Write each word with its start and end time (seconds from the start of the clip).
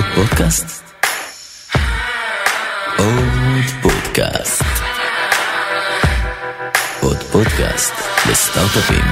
עוד 0.00 0.08
פודקאסט? 0.14 0.82
עוד 2.98 3.64
פודקאסט. 3.82 4.62
עוד 7.00 7.16
פודקאסט 7.16 7.92
לסטארט-אפים. 8.30 9.04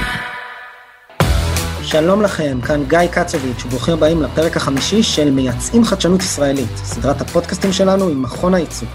שלום 1.83 2.21
לכם, 2.21 2.61
כאן 2.61 2.83
גיא 2.87 3.07
קצוביץ', 3.11 3.65
וברוכים 3.65 3.93
הבאים 3.93 4.21
לפרק 4.21 4.57
החמישי 4.57 5.03
של 5.03 5.31
מייצאים 5.31 5.85
חדשנות 5.85 6.21
ישראלית, 6.21 6.77
סדרת 6.77 7.21
הפודקאסטים 7.21 7.73
שלנו 7.73 8.07
עם 8.07 8.21
מכון 8.21 8.53
הייצוא. 8.53 8.87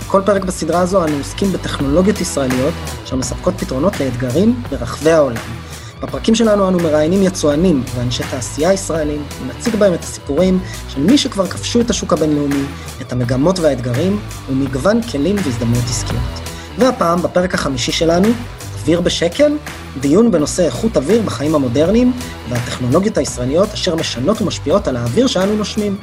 בכל 0.00 0.22
פרק 0.26 0.44
בסדרה 0.44 0.80
הזו 0.80 1.04
אנו 1.04 1.16
עוסקים 1.16 1.52
בטכנולוגיות 1.52 2.20
ישראליות 2.20 2.74
שמספקות 3.04 3.54
פתרונות 3.58 4.00
לאתגרים 4.00 4.62
ברחבי 4.70 5.10
העולם. 5.10 5.67
בפרקים 6.02 6.34
שלנו 6.34 6.68
אנו 6.68 6.78
מראיינים 6.78 7.22
יצואנים 7.22 7.82
ואנשי 7.94 8.22
תעשייה 8.30 8.72
ישראלים, 8.72 9.22
ונציג 9.42 9.76
בהם 9.76 9.94
את 9.94 10.02
הסיפורים 10.02 10.58
של 10.88 11.00
מי 11.00 11.18
שכבר 11.18 11.46
כבשו 11.46 11.80
את 11.80 11.90
השוק 11.90 12.12
הבינלאומי, 12.12 12.64
את 13.00 13.12
המגמות 13.12 13.58
והאתגרים, 13.58 14.20
ומגוון 14.48 15.02
כלים 15.02 15.36
והזדמנויות 15.36 15.84
עסקיות. 15.84 16.48
והפעם, 16.78 17.22
בפרק 17.22 17.54
החמישי 17.54 17.92
שלנו, 17.92 18.28
אוויר 18.74 19.00
בשקל, 19.00 19.56
דיון 20.00 20.30
בנושא 20.30 20.66
איכות 20.66 20.96
אוויר 20.96 21.22
בחיים 21.22 21.54
המודרניים 21.54 22.12
והטכנולוגיות 22.48 23.18
הישראליות 23.18 23.72
אשר 23.72 23.96
משנות 23.96 24.42
ומשפיעות 24.42 24.88
על 24.88 24.96
האוויר 24.96 25.26
שאנו 25.26 25.56
נושמים. 25.56 25.96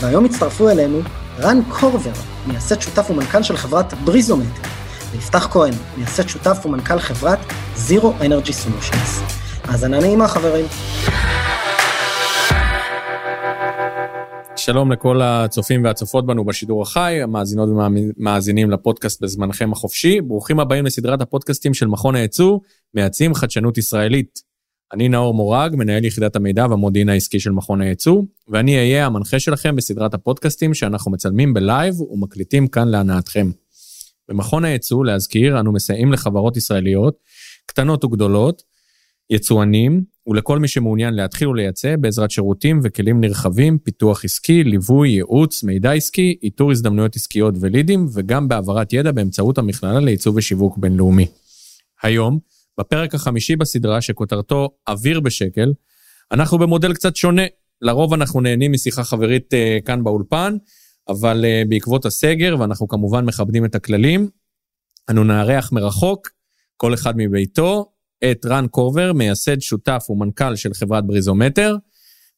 והיום 0.00 0.24
הצטרפו 0.24 0.68
אלינו 0.68 1.00
רן 1.38 1.60
קורבר, 1.68 2.10
מייסד 2.46 2.80
שותף 2.80 3.10
ומנכ"ל 3.10 3.42
של 3.42 3.56
חברת 3.56 3.94
בריזומטר, 4.04 4.68
ויפתח 5.12 5.48
כהן, 5.50 5.74
מייסד 5.96 6.28
שותף 6.28 6.58
ומנכ"ל 6.64 6.98
חברת 6.98 7.38
Zero 7.76 8.22
Energy 8.22 8.52
Solutions. 8.52 9.37
האזנה 9.68 10.00
נעימה, 10.00 10.28
חברים. 10.28 10.66
שלום 14.56 14.92
לכל 14.92 15.22
הצופים 15.22 15.84
והצופות 15.84 16.26
בנו 16.26 16.44
בשידור 16.44 16.82
החי, 16.82 17.22
המאזינות 17.22 17.68
ומאזינים 17.68 18.70
לפודקאסט 18.70 19.22
בזמנכם 19.22 19.72
החופשי. 19.72 20.20
ברוכים 20.20 20.60
הבאים 20.60 20.86
לסדרת 20.86 21.20
הפודקאסטים 21.20 21.74
של 21.74 21.86
מכון 21.86 22.14
הייצוא, 22.14 22.58
מייצאים 22.94 23.34
חדשנות 23.34 23.78
ישראלית. 23.78 24.38
אני 24.92 25.08
נאור 25.08 25.34
מורג, 25.34 25.76
מנהל 25.76 26.04
יחידת 26.04 26.36
המידע 26.36 26.66
והמודיעין 26.70 27.08
העסקי 27.08 27.40
של 27.40 27.50
מכון 27.50 27.80
הייצוא, 27.80 28.22
ואני 28.48 28.76
אהיה 28.76 29.06
המנחה 29.06 29.40
שלכם 29.40 29.76
בסדרת 29.76 30.14
הפודקאסטים 30.14 30.74
שאנחנו 30.74 31.10
מצלמים 31.10 31.54
בלייב 31.54 32.00
ומקליטים 32.00 32.68
כאן 32.68 32.88
להנאתכם. 32.88 33.50
במכון 34.28 34.64
הייצוא, 34.64 35.04
להזכיר, 35.04 35.60
אנו 35.60 35.72
מסייעים 35.72 36.12
לחברות 36.12 36.56
ישראליות, 36.56 37.14
קטנות 37.66 38.04
וגדולות, 38.04 38.62
יצואנים 39.30 40.04
ולכל 40.26 40.58
מי 40.58 40.68
שמעוניין 40.68 41.14
להתחיל 41.14 41.48
ולייצא 41.48 41.96
בעזרת 41.96 42.30
שירותים 42.30 42.80
וכלים 42.82 43.20
נרחבים, 43.20 43.78
פיתוח 43.78 44.24
עסקי, 44.24 44.64
ליווי, 44.64 45.08
ייעוץ, 45.08 45.62
מידע 45.62 45.92
עסקי, 45.92 46.38
איתור 46.42 46.70
הזדמנויות 46.70 47.16
עסקיות 47.16 47.54
ולידים, 47.60 48.06
וגם 48.14 48.48
בהעברת 48.48 48.92
ידע 48.92 49.12
באמצעות 49.12 49.58
המכללה 49.58 50.00
לייצוא 50.00 50.32
ושיווק 50.36 50.78
בינלאומי. 50.78 51.26
היום, 52.02 52.38
בפרק 52.78 53.14
החמישי 53.14 53.56
בסדרה 53.56 54.00
שכותרתו 54.00 54.68
אוויר 54.88 55.20
בשקל, 55.20 55.72
אנחנו 56.32 56.58
במודל 56.58 56.94
קצת 56.94 57.16
שונה. 57.16 57.42
לרוב 57.82 58.12
אנחנו 58.12 58.40
נהנים 58.40 58.72
משיחה 58.72 59.04
חברית 59.04 59.54
uh, 59.54 59.84
כאן 59.84 60.04
באולפן, 60.04 60.56
אבל 61.08 61.44
uh, 61.44 61.68
בעקבות 61.68 62.06
הסגר, 62.06 62.56
ואנחנו 62.60 62.88
כמובן 62.88 63.24
מכבדים 63.24 63.64
את 63.64 63.74
הכללים, 63.74 64.28
אנו 65.10 65.24
נארח 65.24 65.72
מרחוק, 65.72 66.28
כל 66.76 66.94
אחד 66.94 67.14
מביתו, 67.16 67.92
את 68.30 68.46
רן 68.46 68.66
קורבר, 68.66 69.12
מייסד 69.12 69.60
שותף 69.60 70.06
ומנכ"ל 70.10 70.56
של 70.56 70.74
חברת 70.74 71.06
בריזומטר, 71.06 71.76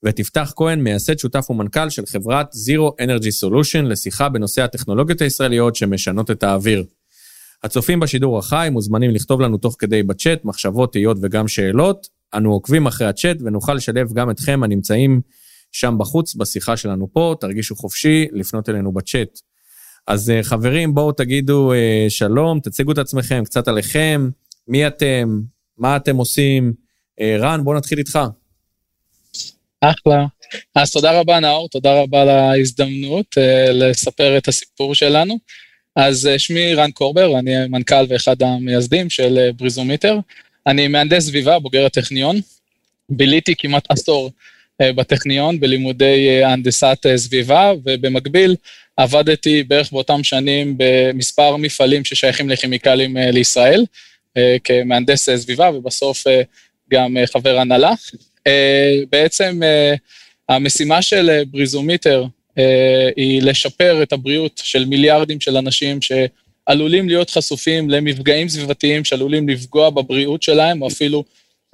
ואת 0.03 0.19
יפתח 0.19 0.53
כהן, 0.57 0.81
מייסד 0.81 1.19
שותף 1.19 1.51
ומנכ"ל 1.51 1.91
של 1.91 2.07
חברת 2.07 2.55
Zero 2.55 3.03
Energy 3.03 3.45
Solution, 3.45 3.83
לשיחה 3.83 4.29
בנושא 4.29 4.63
הטכנולוגיות 4.63 5.21
הישראליות 5.21 5.77
שמשנות 5.77 6.31
את 6.31 6.43
האוויר. 6.43 6.85
הצופים 7.63 8.01
בשידור 8.01 8.39
החי 8.39 8.69
מוזמנים 8.73 9.11
לכתוב 9.11 9.41
לנו 9.41 9.59
תוך 9.59 9.77
כדי 9.79 10.03
בצ'אט 10.03 10.45
מחשבות, 10.45 10.93
תהיות 10.93 11.17
וגם 11.23 11.49
שאלות. 11.49 12.09
אנו 12.35 12.53
עוקבים 12.53 12.87
אחרי 12.87 13.07
הצ'אט 13.07 13.37
ונוכל 13.41 13.75
לשלב 13.75 14.13
גם 14.13 14.31
אתכם 14.31 14.63
הנמצאים 14.63 15.21
שם 15.73 15.95
בחוץ 15.99 16.35
בשיחה 16.35 16.77
שלנו 16.77 17.13
פה. 17.13 17.35
תרגישו 17.41 17.77
חופשי 17.77 18.27
לפנות 18.33 18.69
אלינו 18.69 18.93
בצ'אט. 18.93 19.41
אז 20.07 20.31
אה, 20.31 20.43
חברים, 20.43 20.95
בואו 20.95 21.13
תגידו 21.13 21.73
אה, 21.73 22.07
שלום, 22.09 22.61
תציגו 22.61 22.93
את 22.93 22.99
עצמכם, 22.99 23.43
קצת 23.45 23.69
עליכם, 23.69 24.31
מי 24.69 24.87
אתם, 24.87 25.41
מה 25.81 25.97
אתם 25.97 26.17
עושים. 26.17 26.73
אה, 27.21 27.37
רן, 27.39 27.65
בוא 27.65 27.75
נתחיל 27.75 27.99
איתך. 27.99 28.19
אחלה. 29.81 30.25
אז 30.75 30.93
תודה 30.93 31.21
רבה, 31.21 31.41
נאור, 31.41 31.69
תודה 31.69 32.01
רבה 32.03 32.23
על 32.23 32.29
ההזדמנות 32.29 33.39
uh, 33.39 33.73
לספר 33.73 34.39
את 34.39 34.49
הסיפור 34.49 34.95
שלנו. 34.95 35.39
אז 35.97 36.29
uh, 36.35 36.39
שמי 36.39 36.75
רן 36.75 36.91
קורבר, 36.91 37.39
אני 37.39 37.67
מנכ"ל 37.69 38.05
ואחד 38.09 38.43
המייסדים 38.43 39.11
של 39.11 39.51
בריזומיטר. 39.57 40.19
אני 40.67 40.89
מהנדס 40.89 41.27
סביבה, 41.27 41.59
בוגר 41.59 41.87
הטכניון. 41.87 42.37
ביליתי 43.09 43.55
כמעט 43.59 43.85
עשור 43.89 44.31
בטכניון 44.83 45.61
בלימודי 45.61 46.45
הנדסת 46.45 47.07
סביבה, 47.17 47.73
ובמקביל 47.85 48.57
עבדתי 48.97 49.63
בערך 49.63 49.93
באותם 49.93 50.25
שנים 50.25 50.75
במספר 50.79 51.57
מפעלים 51.57 52.05
ששייכים 52.05 52.49
לכימיקלים 52.49 53.17
לישראל. 53.17 53.85
אה, 54.37 54.57
כמהנדס 54.65 55.29
אה, 55.29 55.39
סביבה 55.39 55.71
ובסוף 55.75 56.27
אה, 56.27 56.43
גם 56.91 57.17
חבר 57.33 57.59
הנהלה. 57.59 57.93
בעצם 59.11 59.61
המשימה 60.49 61.03
של 61.03 61.43
בריזומיטר 61.51 62.25
היא 63.17 63.43
לשפר 63.43 64.03
את 64.03 64.13
הבריאות 64.13 64.61
של 64.65 64.85
מיליארדים 64.85 65.41
של 65.41 65.57
אנשים 65.57 65.99
שעלולים 66.03 67.09
להיות 67.09 67.31
חשופים 67.31 67.91
למפגעים 67.91 68.49
סביבתיים 68.49 69.05
שעלולים 69.05 69.49
לפגוע 69.49 69.91
בבריאות 69.91 70.43
שלהם, 70.43 70.83
או 70.83 70.89
אפילו 70.89 71.25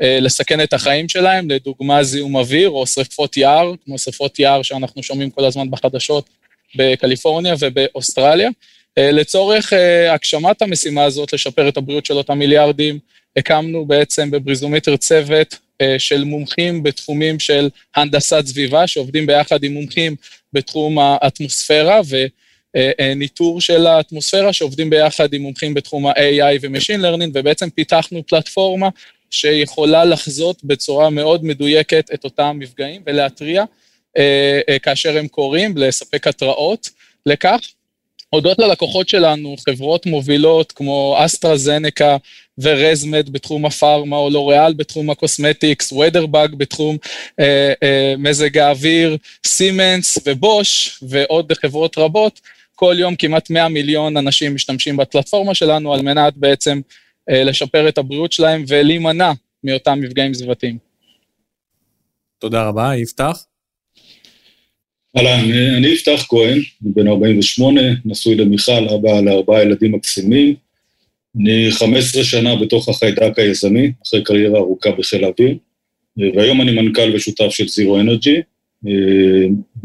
לסכן 0.03 0.61
את 0.61 0.73
החיים 0.73 1.09
שלהם, 1.09 1.51
לדוגמה 1.51 2.05
זיהום 2.05 2.37
אוויר 2.37 2.71
או 2.71 2.87
שריפות 2.87 3.37
יער, 3.37 3.73
כמו 3.85 3.99
שריפות 3.99 4.39
יער 4.39 4.63
שאנחנו 4.63 5.03
שומעים 5.03 5.31
כל 5.31 5.45
הזמן 5.45 5.71
בחדשות 5.71 6.29
בקליפורניה 6.77 7.55
ובאוסטרליה. 7.59 8.49
אה, 8.99 9.11
לצורך 9.11 9.73
אה, 9.73 10.13
הגשמת 10.13 10.63
המשימה 10.63 11.05
הזאת, 11.05 11.33
לשפר 11.33 11.69
את 11.69 11.77
הבריאות 11.77 12.07
של 12.07 12.15
אותם 12.15 12.39
מיליארדים, 12.39 12.99
הקמנו 13.37 13.87
בעצם 13.87 14.31
בבריזומטר 14.31 14.97
צוות 14.97 15.59
אה, 15.81 15.99
של 15.99 16.25
מומחים 16.25 16.83
בתחומים 16.83 17.39
של 17.39 17.69
הנדסת 17.97 18.47
סביבה, 18.47 18.87
שעובדים 18.87 19.27
ביחד 19.27 19.65
עם 19.65 19.73
מומחים 19.73 20.17
בתחום 20.53 20.99
האטמוספירה 20.99 22.01
וניטור 22.77 23.61
של 23.61 23.87
האטמוספירה, 23.87 24.53
שעובדים 24.53 24.91
ביחד 24.91 25.35
עם 25.35 25.43
מומחים 25.43 25.75
בתחום 25.75 26.07
ה-AI 26.07 26.59
ו-Machine 26.63 27.01
Learning, 27.01 27.31
ובעצם 27.35 27.71
פיתחנו 27.71 28.23
פלטפורמה 28.27 28.89
שיכולה 29.31 30.05
לחזות 30.05 30.65
בצורה 30.65 31.11
מאוד 31.11 31.45
מדויקת 31.45 32.11
את 32.15 32.25
אותם 32.25 32.57
מפגעים 32.59 33.03
ולהתריע 33.07 33.65
כאשר 34.83 35.19
הם 35.19 35.29
קורים, 35.29 35.77
לספק 35.77 36.27
התראות 36.27 36.91
לכך. 37.27 37.61
הודות 38.31 38.59
ללקוחות 38.59 39.09
שלנו, 39.09 39.57
חברות 39.69 40.07
מובילות 40.07 40.73
כמו 40.73 41.17
אסטרהזנקה 41.19 42.17
ו 42.59 42.69
ResMed 42.69 43.31
בתחום 43.31 43.67
הפארמה, 43.67 44.17
או 44.17 44.31
לוריאל 44.31 44.73
בתחום 44.73 45.11
ה 45.11 45.18
cosmetics, 45.18 45.93
ו 45.93 45.98
WeatherBug 45.98 46.55
בתחום 46.55 46.97
אה, 47.41 47.73
אה, 47.83 48.15
מזג 48.19 48.59
האוויר, 48.59 49.17
סימנס 49.47 50.19
ובוש 50.27 50.99
ועוד 51.03 51.53
חברות 51.53 51.99
רבות, 51.99 52.41
כל 52.75 52.95
יום 52.99 53.17
כמעט 53.17 53.51
100 53.51 53.69
מיליון 53.69 54.17
אנשים 54.17 54.55
משתמשים 54.55 54.97
בפלטפורמה 54.97 55.55
שלנו 55.55 55.95
על 55.95 56.03
מנת 56.03 56.37
בעצם 56.37 56.81
אה, 57.31 57.45
לשפר 57.45 57.89
את 57.89 57.99
הבריאות 57.99 58.33
שלהם 58.33 58.65
ולהימנע 58.69 59.33
מאותם 59.65 60.01
מפגעים 60.01 60.35
סביבתיים. 60.35 60.79
תודה 62.39 62.69
רבה, 62.69 62.97
יפתח. 62.97 63.45
אהלן, 65.19 65.53
אני 65.77 65.87
יפתח 65.87 66.27
כהן, 66.29 66.59
בן 66.81 67.09
48, 67.09 67.81
נשוי 68.05 68.35
למיכל, 68.35 68.89
אבא 68.89 69.21
לארבעה 69.21 69.63
ילדים 69.63 69.93
מקסימים. 69.93 70.55
אני 71.41 71.67
15 71.71 72.25
שנה 72.25 72.57
בתוך 72.57 72.89
החיידק 72.89 73.39
היזמי, 73.39 73.93
אחרי 74.07 74.25
קריירה 74.25 74.59
ארוכה 74.59 74.91
בחיל 74.91 75.25
האוויר, 75.25 75.57
והיום 76.17 76.61
אני 76.61 76.73
מנכ"ל 76.73 77.15
ושותף 77.15 77.49
של 77.51 77.69
זירו 77.69 78.01
אנרג'י. 78.01 78.37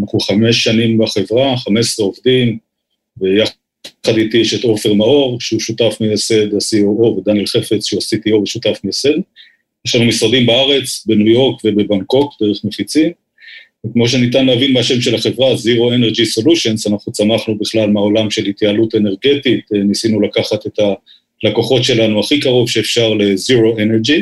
אנחנו 0.02 0.20
חמש 0.20 0.64
שנים 0.64 0.98
בחברה, 0.98 1.58
15 1.58 2.06
עובדים, 2.06 2.58
ויחד 3.18 4.18
איתי 4.18 4.38
יש 4.38 4.54
את 4.54 4.64
עופר 4.64 4.94
מאור, 4.94 5.42
שהוא 5.42 5.60
שותף 5.60 5.98
מייסד 6.02 6.54
ה-COO, 6.54 7.06
ודניאל 7.06 7.46
חפץ, 7.46 7.86
שהוא 7.86 8.00
ה-CTO 8.02 8.36
ושותף 8.36 8.80
מייסד. 8.84 9.20
יש 9.86 9.96
לנו 9.96 10.06
משרדים 10.06 10.46
בארץ, 10.46 11.06
בניו 11.06 11.28
יורק 11.28 11.62
ובבנקוק, 11.66 12.34
דרך 12.42 12.66
מפיצים. 12.66 13.12
וכמו 13.86 14.08
שניתן 14.08 14.46
להבין 14.46 14.74
מהשם 14.74 15.02
של 15.02 15.16
החברה, 15.16 15.54
Zero 15.54 15.94
Energy 15.98 16.40
Solutions, 16.40 16.92
אנחנו 16.92 17.12
צמחנו 17.12 17.58
בכלל 17.58 17.90
מהעולם 17.90 18.30
של 18.30 18.46
התייעלות 18.46 18.96
אנרגטית, 18.96 19.72
אה, 19.74 19.84
ניסינו 19.84 20.22
לקחת 20.22 20.68
את 20.68 20.80
הלקוחות 21.44 21.84
שלנו 21.84 22.20
הכי 22.20 22.40
קרוב 22.40 22.70
שאפשר 22.70 23.14
ל-Zero 23.14 23.78
Energy, 23.78 24.22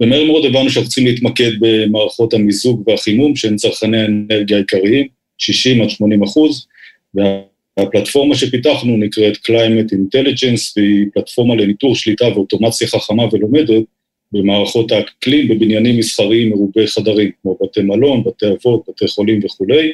ומהר 0.00 0.24
מאוד 0.24 0.44
הבנו 0.44 0.70
שאנחנו 0.70 0.88
צריכים 0.88 1.06
להתמקד 1.06 1.50
במערכות 1.60 2.34
המיזוג 2.34 2.82
והחימום, 2.86 3.36
שהן 3.36 3.56
צרכני 3.56 3.98
האנרגיה 4.02 4.56
העיקריים, 4.56 5.06
60 5.38 5.82
עד 5.82 5.90
80 5.90 6.22
אחוז, 6.22 6.66
והפלטפורמה 7.14 8.34
שפיתחנו 8.34 8.96
נקראת 8.96 9.36
Climate 9.36 9.92
Intelligence, 9.92 10.72
והיא 10.76 11.06
פלטפורמה 11.14 11.54
לניטור 11.54 11.94
שליטה 11.94 12.28
ואוטומציה 12.28 12.88
חכמה 12.88 13.22
ולומדת 13.32 13.84
במערכות 14.32 14.92
האקלים 14.92 15.48
בבניינים 15.48 15.98
מסחריים 15.98 16.50
מרובי 16.50 16.86
חדרים, 16.86 17.30
כמו 17.42 17.58
בתי 17.62 17.80
מלון, 17.80 18.24
בתי 18.24 18.46
אבות, 18.46 18.82
בתי 18.88 19.08
חולים 19.08 19.40
וכולי. 19.44 19.92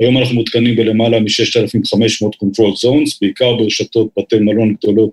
היום 0.00 0.18
אנחנו 0.18 0.34
מותקנים 0.34 0.76
בלמעלה 0.76 1.20
מ-6,500 1.20 2.28
control 2.44 2.84
zones, 2.84 3.18
בעיקר 3.20 3.56
ברשתות 3.56 4.08
בתי 4.18 4.36
מלון 4.36 4.74
גדולות 4.74 5.10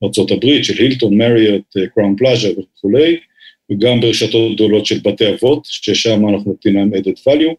בארצות 0.00 0.30
הברית, 0.30 0.64
של 0.64 0.82
הילטון, 0.82 1.18
מריוט, 1.18 1.76
קראון 1.94 2.16
פלאז'ה 2.16 2.48
וכולי, 2.48 3.16
וגם 3.72 4.00
ברשתות 4.00 4.54
גדולות 4.54 4.86
של 4.86 4.98
בתי 5.04 5.34
אבות, 5.34 5.60
ששם 5.64 6.28
אנחנו 6.28 6.50
נותנים 6.50 6.74
להם 6.74 6.94
added 6.94 7.28
value, 7.28 7.54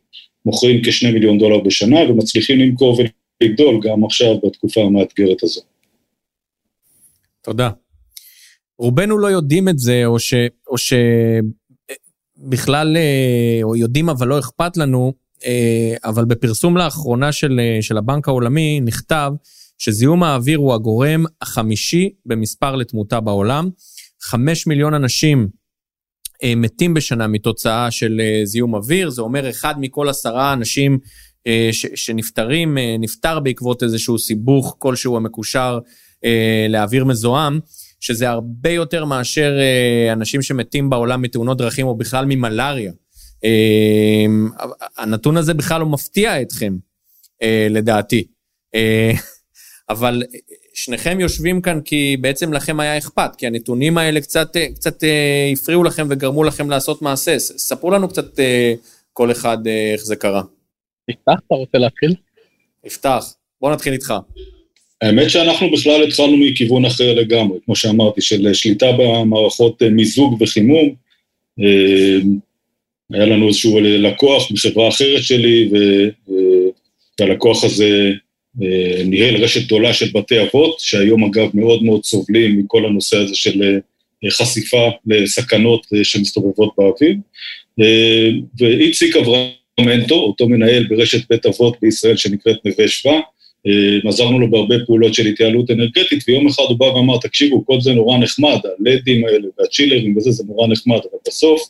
מוכרים 0.46 0.82
כשני 0.84 1.12
מיליון 1.12 1.38
דולר 1.38 1.60
בשנה 1.60 2.00
ומצליחים 2.12 2.60
למכור 2.60 3.00
ולגדול 3.42 3.80
גם 3.84 4.04
עכשיו 4.04 4.40
בתקופה 4.44 4.82
המאתגרת 4.82 5.44
הזו. 5.44 5.62
תודה. 7.42 7.70
רובנו 8.80 9.18
לא 9.18 9.28
יודעים 9.28 9.70
את 9.70 9.80
זה, 9.80 10.06
או, 10.06 10.20
ש, 10.20 10.34
או 10.68 10.76
שבכלל, 12.38 12.98
אה, 12.98 13.60
או 13.64 13.76
יודעים 13.76 14.10
אבל 14.10 14.28
לא 14.28 14.40
אכפת 14.40 14.78
לנו, 14.78 15.14
אה, 15.46 15.96
אבל 16.04 16.26
בפרסום 16.26 16.78
לאחרונה 16.78 17.32
של, 17.32 17.60
אה, 17.60 17.78
של 17.82 17.98
הבנק 17.98 18.28
העולמי 18.28 18.80
נכתב 18.80 19.32
שזיהום 19.78 20.24
האוויר 20.24 20.58
הוא 20.58 20.74
הגורם 20.74 21.26
החמישי 21.42 22.10
במספר 22.26 22.76
לתמותה 22.76 23.20
בעולם. 23.20 23.70
חמש 24.22 24.68
מיליון 24.68 24.94
אנשים 24.94 25.48
מתים 26.58 26.94
בשנה 26.94 27.28
מתוצאה 27.28 27.92
של 27.92 28.22
זיהום 28.44 28.76
אוויר, 28.76 29.10
זה 29.10 29.22
אומר 29.22 29.50
אחד 29.50 29.76
מכל 29.80 30.10
עשרה 30.10 30.54
אנשים 30.54 31.00
ש, 31.72 31.86
שנפטרים, 31.96 32.78
נפטר 33.00 33.40
בעקבות 33.40 33.84
איזשהו 33.84 34.20
סיבוך 34.20 34.76
כלשהו 34.80 35.18
המקושר 35.18 35.80
לאוויר 36.70 37.06
מזוהם. 37.06 37.60
שזה 38.00 38.30
הרבה 38.30 38.70
יותר 38.70 39.06
מאשר 39.06 39.58
אה, 39.60 40.14
אנשים 40.14 40.42
שמתים 40.42 40.90
בעולם 40.90 41.22
מתאונות 41.22 41.58
דרכים 41.58 41.88
או 41.88 41.96
בכלל 41.96 42.26
ממלאריה. 42.26 42.92
אה, 43.44 44.26
הנתון 44.98 45.38
הזה 45.38 45.54
בכלל 45.54 45.80
לא 45.80 45.86
מפתיע 45.86 46.42
אתכם, 46.42 46.76
אה, 47.42 47.68
לדעתי. 47.70 48.28
אבל 49.90 50.24
שניכם 50.74 51.20
יושבים 51.20 51.62
כאן 51.62 51.82
כי 51.82 52.18
בעצם 52.22 52.54
לכם 52.54 52.80
היה 52.80 52.98
אכפת, 52.98 53.36
כי 53.38 53.48
הנתונים 53.48 53.98
האלה 53.98 54.22
קצת, 54.22 54.58
קצת 54.76 55.04
הפריעו 55.54 55.84
לכם 55.84 56.08
וגרמו 56.10 56.44
לכם 56.44 56.70
לעשות 56.70 57.02
מעשה. 57.02 57.40
ספרו 57.40 57.92
לנו 57.92 58.10
קצת 58.10 58.40
כל 59.14 59.32
אחד 59.32 59.58
איך 59.94 60.02
זה 60.02 60.16
קרה. 60.16 60.42
יפתח, 61.10 61.40
אתה 61.48 61.56
רוצה 61.56 61.78
להתחיל? 61.78 62.16
יפתח, 62.84 63.34
בוא 63.62 63.72
נתחיל 63.72 63.94
איתך. 63.94 64.14
האמת 65.02 65.30
שאנחנו 65.30 65.72
בכלל 65.72 66.04
התחלנו 66.04 66.38
מכיוון 66.38 66.86
אחר 66.86 67.14
לגמרי, 67.14 67.60
כמו 67.66 67.76
שאמרתי, 67.76 68.22
של 68.22 68.54
שליטה 68.54 68.92
במערכות 68.92 69.82
אה, 69.82 69.90
מיזוג 69.90 70.42
וחימום. 70.42 70.94
אה, 71.60 72.18
היה 73.14 73.26
לנו 73.26 73.48
איזשהו 73.48 73.80
לקוח 73.82 74.52
מחברה 74.52 74.88
אחרת 74.88 75.24
שלי, 75.24 75.70
והלקוח 77.20 77.64
הזה 77.64 78.12
אה, 78.64 79.04
ניהל 79.06 79.44
רשת 79.44 79.66
גדולה 79.66 79.94
של 79.94 80.10
בתי 80.14 80.42
אבות, 80.42 80.80
שהיום 80.80 81.24
אגב 81.24 81.50
מאוד 81.54 81.84
מאוד 81.84 82.04
סובלים 82.04 82.60
מכל 82.60 82.86
הנושא 82.86 83.18
הזה 83.18 83.36
של 83.36 83.80
חשיפה 84.30 84.90
לסכנות 85.08 85.88
שמסתובבות 86.04 86.74
באוויר. 86.78 87.16
ואיציק 88.60 89.16
אברמנטו, 89.16 90.16
אותו 90.16 90.50
מנהל 90.50 90.88
ברשת 90.88 91.30
בית 91.30 91.46
אבות 91.46 91.78
בישראל 91.82 92.18
שנקראת 92.18 92.66
נווה 92.66 92.88
שבא, 92.88 93.12
אה, 93.12 93.20
עזרנו 94.08 94.40
לו 94.40 94.52
בהרבה 94.52 94.76
פעולות 94.86 95.14
של 95.14 95.26
התייעלות 95.26 95.72
אנרגטית, 95.72 96.24
ויום 96.28 96.48
אחד 96.48 96.64
הוא 96.70 96.78
בא 96.78 96.86
ואמר, 96.86 97.18
תקשיבו, 97.18 97.66
כל 97.66 97.82
זה 97.82 97.94
נורא 97.94 98.18
נחמד, 98.18 98.58
הלדים 98.80 99.26
האלה 99.26 99.48
והצ'ילרים 99.60 100.18
וזה, 100.18 100.32
זה 100.32 100.44
נורא 100.48 100.68
נחמד, 100.68 100.96
אבל 100.98 101.20
בסוף, 101.28 101.62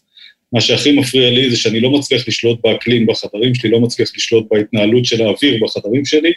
מה 0.54 0.62
שהכי 0.62 0.92
מפריע 0.92 1.30
לי 1.30 1.50
זה 1.50 1.58
שאני 1.58 1.80
לא 1.80 1.90
מצליח 1.90 2.28
לשלוט 2.28 2.60
באקלים 2.64 3.06
בחדרים 3.06 3.56
שלי, 3.56 3.70
לא 3.70 3.80
מצליח 3.80 4.12
לשלוט 4.18 4.46
בהתנהלות 4.52 5.06
של 5.06 5.22
האוויר 5.22 5.64
בחדרים 5.64 6.06
שלי. 6.06 6.32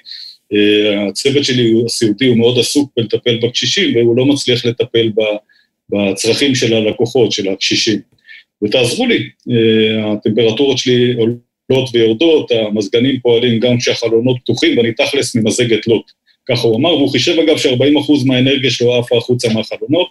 אה, 0.52 1.08
הצוות 1.08 1.44
שלי, 1.44 1.72
הסיעודי, 1.86 2.26
הוא 2.26 2.36
מאוד 2.36 2.58
עסוק 2.58 2.90
בלטפל 2.96 3.38
בקשישים, 3.42 3.96
והוא 3.96 4.16
לא 4.16 4.26
מצליח 4.26 4.64
לטפל 4.64 5.10
בצרכים 5.90 6.54
של 6.54 6.74
הלקוחות, 6.74 7.32
של 7.32 7.48
הקשישים. 7.48 7.98
ותעזרו 8.64 9.06
לי, 9.06 9.28
אה, 9.50 10.12
הטמפרטורות 10.12 10.78
שלי 10.78 11.14
עולות 11.70 11.90
ויורדות, 11.94 12.50
המזגנים 12.50 13.20
פועלים 13.20 13.60
גם 13.60 13.78
כשהחלונות 13.78 14.36
פתוחים, 14.40 14.78
ואני 14.78 14.92
תכלס 14.92 15.36
ממזגת 15.36 15.86
לוט. 15.86 16.10
ככה 16.48 16.62
הוא 16.62 16.76
אמר, 16.76 16.94
והוא 16.94 17.10
חישב 17.10 17.38
אגב 17.38 17.56
ש-40% 17.56 18.26
מהאנרגיה 18.26 18.70
שלו 18.70 18.94
עפה 18.94 19.16
החוצה 19.16 19.48
מהחלונות. 19.48 20.08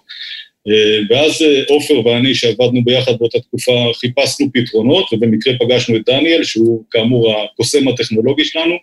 אה, 0.67 0.99
ואז 1.09 1.41
אה, 1.41 1.61
עופר 1.67 2.07
ואני, 2.07 2.35
שעבדנו 2.35 2.83
ביחד 2.83 3.11
באותה 3.19 3.39
תקופה, 3.39 3.91
חיפשנו 3.93 4.47
פתרונות, 4.53 5.13
ובמקרה 5.13 5.53
פגשנו 5.59 5.95
את 5.95 6.01
דניאל, 6.05 6.43
שהוא 6.43 6.83
כאמור 6.91 7.33
הקוסם 7.33 7.87
הטכנולוגי 7.87 8.45
שלנו, 8.45 8.75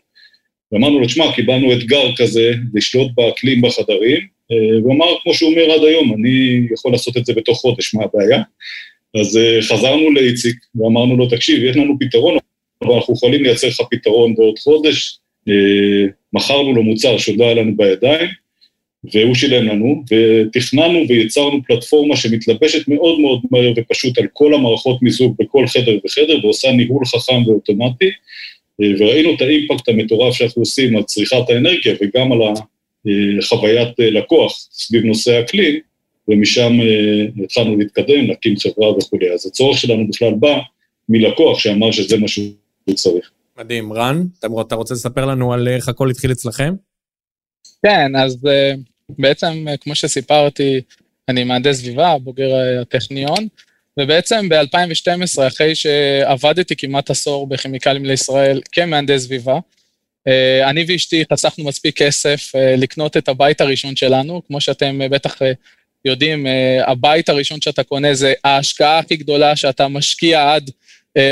ואמרנו 0.72 1.00
לו, 1.00 1.06
תשמע, 1.06 1.32
קיבלנו 1.32 1.72
אתגר 1.72 2.16
כזה, 2.16 2.52
לשלוט 2.74 3.10
באקלים 3.14 3.62
בחדרים, 3.62 4.20
אה, 4.52 4.80
והוא 4.82 4.94
אמר, 4.94 5.06
כמו 5.22 5.34
שהוא 5.34 5.50
אומר 5.50 5.74
עד 5.74 5.84
היום, 5.84 6.14
אני 6.14 6.66
יכול 6.72 6.92
לעשות 6.92 7.16
את 7.16 7.26
זה 7.26 7.32
בתוך 7.34 7.58
חודש, 7.58 7.94
מה 7.94 8.04
הבעיה? 8.04 8.42
אז 9.20 9.38
חזרנו 9.60 10.10
לאיציק 10.10 10.56
ואמרנו 10.74 11.16
לו, 11.16 11.26
תקשיב, 11.26 11.64
יש 11.64 11.76
לנו 11.76 11.96
פתרון, 12.00 12.38
אבל 12.82 12.94
אנחנו 12.94 13.14
יכולים 13.14 13.42
לייצר 13.42 13.68
לך 13.68 13.80
פתרון 13.90 14.34
בעוד 14.34 14.58
חודש. 14.58 15.18
אה, 15.48 16.06
מכרנו 16.32 16.72
לו 16.72 16.82
מוצר 16.82 17.18
שעוד 17.18 17.38
לא 17.38 17.44
היה 17.44 17.54
לנו 17.54 17.76
בידיים, 17.76 18.28
והוא 19.12 19.34
שילם 19.34 19.68
לנו, 19.68 20.02
ותכננו 20.10 21.04
ויצרנו 21.08 21.60
פלטפורמה 21.66 22.16
שמתלבשת 22.16 22.88
מאוד 22.88 23.20
מאוד 23.20 23.40
מהר 23.50 23.72
ופשוט 23.76 24.18
על 24.18 24.26
כל 24.32 24.54
המערכות 24.54 25.02
מיזוג 25.02 25.34
בכל 25.38 25.66
חדר 25.66 25.98
וחדר, 26.04 26.44
ועושה 26.44 26.72
ניהול 26.72 27.04
חכם 27.06 27.42
ואוטומטי, 27.46 28.10
אה, 28.82 28.86
וראינו 28.98 29.34
את 29.34 29.40
האימפקט 29.40 29.88
המטורף 29.88 30.34
שאנחנו 30.34 30.62
עושים 30.62 30.96
על 30.96 31.02
צריכת 31.02 31.50
האנרגיה 31.50 31.94
וגם 32.00 32.32
על 32.32 32.38
חוויית 33.42 34.00
אה, 34.00 34.10
לקוח 34.10 34.68
סביב 34.72 35.04
נושא 35.04 35.32
האקלים, 35.32 35.80
ומשם 36.28 36.72
התחלנו 37.44 37.76
להתקדם, 37.76 38.26
להקים 38.26 38.56
חברה 38.56 38.90
וכולי. 38.90 39.30
אז 39.30 39.46
הצורך 39.46 39.78
שלנו 39.78 40.08
בכלל 40.08 40.34
בא 40.34 40.58
מלקוח 41.08 41.58
שאמר 41.58 41.90
שזה 41.90 42.18
מה 42.18 42.28
שהוא 42.28 42.46
צריך. 42.94 43.30
מדהים. 43.58 43.92
רן, 43.92 44.22
אתה 44.38 44.74
רוצה 44.74 44.94
לספר 44.94 45.24
לנו 45.24 45.52
על 45.52 45.68
איך 45.68 45.88
הכל 45.88 46.10
התחיל 46.10 46.32
אצלכם? 46.32 46.74
כן, 47.82 48.16
אז 48.16 48.38
אה, 48.48 48.72
בעצם, 49.08 49.68
אה, 49.68 49.76
כמו 49.76 49.94
שסיפרתי, 49.94 50.80
אני 51.28 51.44
מהנדס 51.44 51.76
סביבה, 51.76 52.18
בוגר 52.18 52.54
אה, 52.54 52.80
הטכניון, 52.80 53.48
ובעצם 54.00 54.48
ב-2012, 54.48 55.46
אחרי 55.46 55.74
שעבדתי 55.74 56.76
כמעט 56.76 57.10
עשור 57.10 57.46
בכימיקלים 57.46 58.04
לישראל 58.04 58.60
כמהנדס 58.72 59.22
סביבה, 59.22 59.58
אני 60.64 60.84
ואשתי 60.88 61.24
חסכנו 61.32 61.64
מספיק 61.64 62.02
כסף 62.02 62.52
לקנות 62.54 63.16
את 63.16 63.28
הבית 63.28 63.60
הראשון 63.60 63.96
שלנו, 63.96 64.42
כמו 64.46 64.60
שאתם 64.60 64.98
בטח 65.10 65.38
יודעים, 66.04 66.46
הבית 66.86 67.28
הראשון 67.28 67.60
שאתה 67.60 67.82
קונה 67.82 68.14
זה 68.14 68.32
ההשקעה 68.44 68.98
הכי 68.98 69.16
גדולה 69.16 69.56
שאתה 69.56 69.88
משקיע 69.88 70.54
עד 70.54 70.70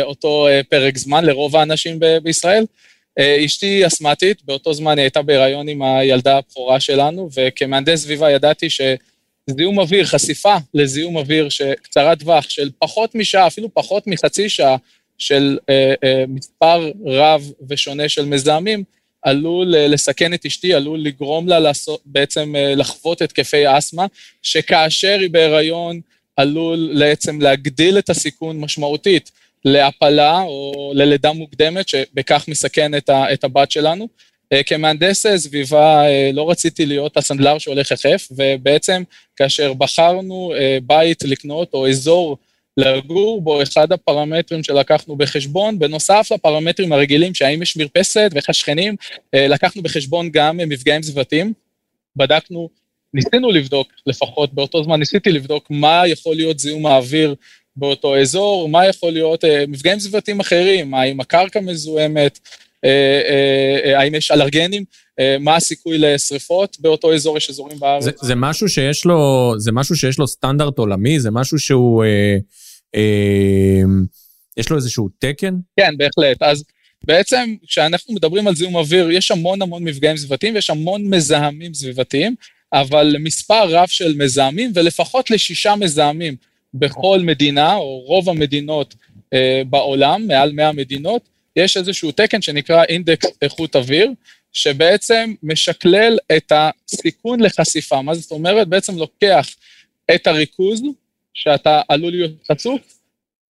אותו 0.02 0.48
אה, 0.48 0.60
פרק 0.68 0.98
זמן 0.98 1.24
לרוב 1.24 1.56
האנשים 1.56 1.98
בישראל. 2.22 2.64
אה, 3.18 3.44
אשתי 3.44 3.86
אסמטית, 3.86 4.44
באותו 4.44 4.74
זמן 4.74 4.98
היא 4.98 5.02
הייתה 5.02 5.22
בהיריון 5.22 5.68
עם 5.68 5.82
הילדה 5.82 6.38
הבכורה 6.38 6.80
שלנו, 6.80 7.28
וכמהנדס 7.36 8.02
סביבה 8.02 8.30
ידעתי 8.30 8.68
שזיהום 8.70 9.78
אוויר, 9.78 10.04
חשיפה 10.04 10.56
לזיהום 10.74 11.16
אוויר 11.16 11.48
שקצרת 11.48 12.18
טווח 12.18 12.48
של 12.48 12.70
פחות 12.78 13.14
משעה, 13.14 13.46
אפילו 13.46 13.74
פחות 13.74 14.06
מחצי 14.06 14.48
שעה, 14.48 14.76
של 15.18 15.58
אה, 15.68 15.94
אה, 16.04 16.24
מספר 16.28 16.90
רב 17.06 17.52
ושונה 17.68 18.08
של 18.08 18.24
מזהמים, 18.24 18.84
עלול 19.22 19.74
לסכן 19.76 20.34
את 20.34 20.46
אשתי, 20.46 20.74
עלול 20.74 21.00
לגרום 21.00 21.48
לה 21.48 21.58
לעשות, 21.60 22.00
בעצם 22.04 22.54
לחוות 22.76 23.22
התקפי 23.22 23.78
אסתמה, 23.78 24.06
שכאשר 24.42 25.18
היא 25.20 25.30
בהיריון 25.30 26.00
עלול 26.36 26.96
בעצם 26.98 27.40
להגדיל 27.40 27.98
את 27.98 28.10
הסיכון 28.10 28.60
משמעותית 28.60 29.30
להפלה 29.64 30.42
או 30.42 30.92
ללידה 30.94 31.32
מוקדמת, 31.32 31.88
שבכך 31.88 32.48
מסכן 32.48 32.94
את, 32.94 33.08
ה, 33.08 33.32
את 33.32 33.44
הבת 33.44 33.70
שלנו. 33.70 34.08
אה, 34.52 34.62
כמהנדס 34.62 35.26
סביבה 35.36 36.06
אה, 36.06 36.30
לא 36.32 36.50
רציתי 36.50 36.86
להיות 36.86 37.16
הסנדלר 37.16 37.58
שהולך 37.58 37.90
יחף, 37.90 38.28
ובעצם 38.30 39.02
כאשר 39.36 39.72
בחרנו 39.72 40.52
אה, 40.56 40.78
בית 40.86 41.22
לקנות 41.24 41.74
או 41.74 41.88
אזור 41.88 42.36
לגור 42.76 43.40
בו, 43.40 43.62
אחד 43.62 43.92
הפרמטרים 43.92 44.62
שלקחנו 44.62 45.16
בחשבון, 45.16 45.78
בנוסף 45.78 46.28
לפרמטרים 46.34 46.92
הרגילים, 46.92 47.34
שהאם 47.34 47.62
יש 47.62 47.76
מרפסת 47.76 48.30
ואיך 48.32 48.50
השכנים, 48.50 48.96
לקחנו 49.32 49.82
בחשבון 49.82 50.30
גם 50.30 50.56
מפגעים 50.56 51.02
סביבתיים. 51.02 51.52
בדקנו 52.16 52.68
ניסינו 53.14 53.50
לבדוק, 53.50 53.88
לפחות 54.06 54.54
באותו 54.54 54.84
זמן 54.84 54.98
ניסיתי 54.98 55.32
לבדוק 55.32 55.66
מה 55.70 56.02
יכול 56.06 56.36
להיות 56.36 56.58
זיהום 56.58 56.86
האוויר 56.86 57.34
באותו 57.76 58.16
אזור, 58.16 58.68
מה 58.68 58.86
יכול 58.86 59.12
להיות 59.12 59.44
אה, 59.44 59.64
מפגעים 59.68 60.00
סביבתיים 60.00 60.40
אחרים, 60.40 60.94
האם 60.94 61.20
הקרקע 61.20 61.60
מזוהמת, 61.60 62.38
אה, 62.84 63.20
אה, 63.94 64.00
האם 64.00 64.14
יש 64.14 64.30
אלרגנים, 64.30 64.84
מה 65.40 65.56
הסיכוי 65.56 65.98
לשריפות 65.98 66.76
באותו 66.80 67.14
אזור, 67.14 67.36
יש 67.36 67.50
אזורים 67.50 67.78
בארץ. 67.78 68.04
זה, 68.04 68.10
זה 68.22 68.34
משהו 68.34 68.68
שיש 68.68 69.04
לו, 69.04 69.52
זה 69.58 69.72
משהו 69.72 69.96
שיש 69.96 70.18
לו 70.18 70.26
סטנדרט 70.26 70.78
עולמי? 70.78 71.20
זה 71.20 71.30
משהו 71.30 71.58
שהוא, 71.58 72.04
אה, 72.04 72.36
אה, 72.94 73.82
יש 74.56 74.70
לו 74.70 74.76
איזשהו 74.76 75.08
תקן? 75.18 75.54
כן, 75.76 75.94
בהחלט. 75.96 76.42
אז 76.42 76.64
בעצם 77.04 77.54
כשאנחנו 77.66 78.14
מדברים 78.14 78.48
על 78.48 78.54
זיהום 78.54 78.76
אוויר, 78.76 79.10
יש 79.10 79.30
המון 79.30 79.62
המון 79.62 79.84
מפגעים 79.84 80.16
סביבתיים 80.16 80.54
ויש 80.54 80.70
המון 80.70 81.14
מזהמים 81.14 81.74
סביבתיים, 81.74 82.34
אבל 82.72 83.16
מספר 83.20 83.68
רב 83.68 83.88
של 83.88 84.14
מזהמים 84.16 84.72
ולפחות 84.74 85.30
לשישה 85.30 85.76
מזהמים 85.76 86.36
בכל 86.74 87.20
מדינה, 87.22 87.74
או 87.74 87.98
רוב 87.98 88.28
המדינות 88.28 88.94
אה, 89.32 89.62
בעולם, 89.70 90.26
מעל 90.26 90.52
100 90.52 90.72
מדינות, 90.72 91.22
יש 91.56 91.76
איזשהו 91.76 92.12
תקן 92.12 92.42
שנקרא 92.42 92.84
אינדקס 92.84 93.26
איכות 93.42 93.76
אוויר, 93.76 94.10
שבעצם 94.52 95.34
משקלל 95.42 96.18
את 96.36 96.52
הסיכון 96.54 97.40
לחשיפה. 97.40 98.02
מה 98.02 98.14
זאת 98.14 98.30
אומרת? 98.30 98.68
בעצם 98.68 98.98
לוקח 98.98 99.48
את 100.14 100.26
הריכוז 100.26 100.82
שאתה 101.34 101.80
עלול 101.88 102.10
להיות 102.12 102.32
חשוף, 102.52 102.80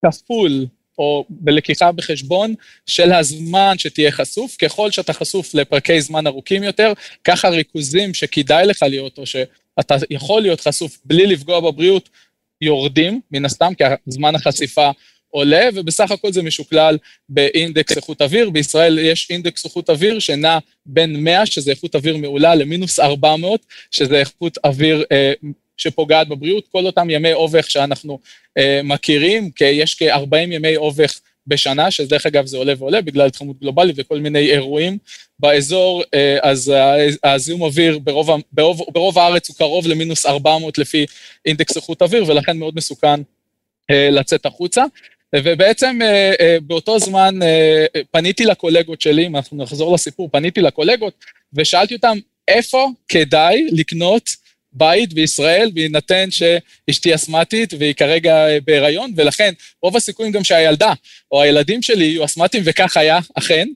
כפול 0.06 0.66
או 0.98 1.24
בלקיחה 1.28 1.92
בחשבון 1.92 2.54
של 2.86 3.12
הזמן 3.12 3.74
שתהיה 3.78 4.12
חשוף, 4.12 4.56
ככל 4.56 4.90
שאתה 4.90 5.12
חשוף 5.12 5.54
לפרקי 5.54 6.00
זמן 6.00 6.26
ארוכים 6.26 6.62
יותר, 6.62 6.92
ככה 7.24 7.48
ריכוזים 7.48 8.14
שכדאי 8.14 8.66
לך 8.66 8.82
להיות 8.82 9.18
או 9.18 9.26
שאתה 9.26 9.96
יכול 10.10 10.42
להיות 10.42 10.60
חשוף 10.60 10.98
בלי 11.04 11.26
לפגוע 11.26 11.60
בבריאות 11.60 12.08
יורדים, 12.60 13.20
מן 13.30 13.44
הסתם, 13.44 13.72
כי 13.78 13.84
זמן 14.06 14.34
החשיפה 14.34 14.90
עולה, 15.34 15.68
ובסך 15.74 16.10
הכל 16.10 16.32
זה 16.32 16.42
משוקלל 16.42 16.98
באינדקס 17.28 17.96
איכות 17.96 18.22
אוויר. 18.22 18.50
בישראל 18.50 18.98
יש 18.98 19.30
אינדקס 19.30 19.64
איכות 19.64 19.90
אוויר 19.90 20.18
שנע 20.18 20.58
בין 20.86 21.24
100, 21.24 21.46
שזה 21.46 21.70
איכות 21.70 21.94
אוויר 21.94 22.16
מעולה, 22.16 22.54
למינוס 22.54 23.00
400, 23.00 23.66
שזה 23.90 24.16
איכות 24.18 24.58
אוויר 24.64 25.04
אה, 25.12 25.32
שפוגעת 25.76 26.28
בבריאות. 26.28 26.68
כל 26.68 26.86
אותם 26.86 27.10
ימי 27.10 27.32
אובך 27.32 27.70
שאנחנו 27.70 28.18
אה, 28.58 28.80
מכירים, 28.84 29.50
כי 29.50 29.64
יש 29.64 29.94
כ-40 29.94 30.36
ימי 30.36 30.76
אובך 30.76 31.20
בשנה, 31.46 31.90
שדרך 31.90 32.26
אגב 32.26 32.46
זה 32.46 32.56
עולה 32.56 32.72
ועולה 32.78 33.02
בגלל 33.02 33.26
התחממות 33.26 33.60
גלובלית 33.60 33.96
וכל 33.98 34.18
מיני 34.18 34.50
אירועים 34.50 34.98
באזור, 35.44 36.02
אה, 36.14 36.38
אז 36.42 36.72
הזיהום 37.24 37.62
אוויר 37.62 37.98
ברוב, 37.98 38.30
ברוב, 38.52 38.82
ברוב 38.92 39.18
הארץ 39.18 39.48
הוא 39.48 39.56
קרוב 39.56 39.86
למינוס 39.86 40.26
400 40.26 40.78
לפי 40.78 41.06
אינדקס 41.46 41.76
איכות 41.76 42.02
אוויר, 42.02 42.24
ולכן 42.26 42.56
מאוד 42.56 42.74
מסוכן 42.76 43.20
אה, 43.90 44.08
לצאת 44.10 44.46
החוצה. 44.46 44.84
ובעצם 45.36 45.98
באותו 46.62 46.98
זמן 46.98 47.38
פניתי 48.10 48.44
לקולגות 48.44 49.00
שלי, 49.00 49.26
אם 49.26 49.36
אנחנו 49.36 49.56
נחזור 49.56 49.94
לסיפור, 49.94 50.28
פניתי 50.32 50.60
לקולגות 50.60 51.24
ושאלתי 51.52 51.94
אותם 51.94 52.18
איפה 52.48 52.88
כדאי 53.08 53.66
לקנות 53.72 54.30
בית 54.74 55.14
בישראל, 55.14 55.70
בהינתן 55.74 56.28
שאשתי 56.30 57.14
אסמטית 57.14 57.74
והיא 57.78 57.94
כרגע 57.94 58.46
בהיריון, 58.64 59.12
ולכן 59.16 59.52
רוב 59.82 59.96
הסיכויים 59.96 60.32
גם 60.32 60.44
שהילדה 60.44 60.92
או 61.32 61.42
הילדים 61.42 61.82
שלי 61.82 62.04
יהיו 62.04 62.24
אסמטיים, 62.24 62.62
וכך 62.66 62.96
היה, 62.96 63.18
אכן, 63.34 63.68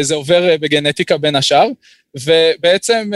זה 0.00 0.14
עובר 0.14 0.56
בגנטיקה 0.60 1.16
בין 1.18 1.36
השאר. 1.36 1.66
ובעצם 2.14 3.10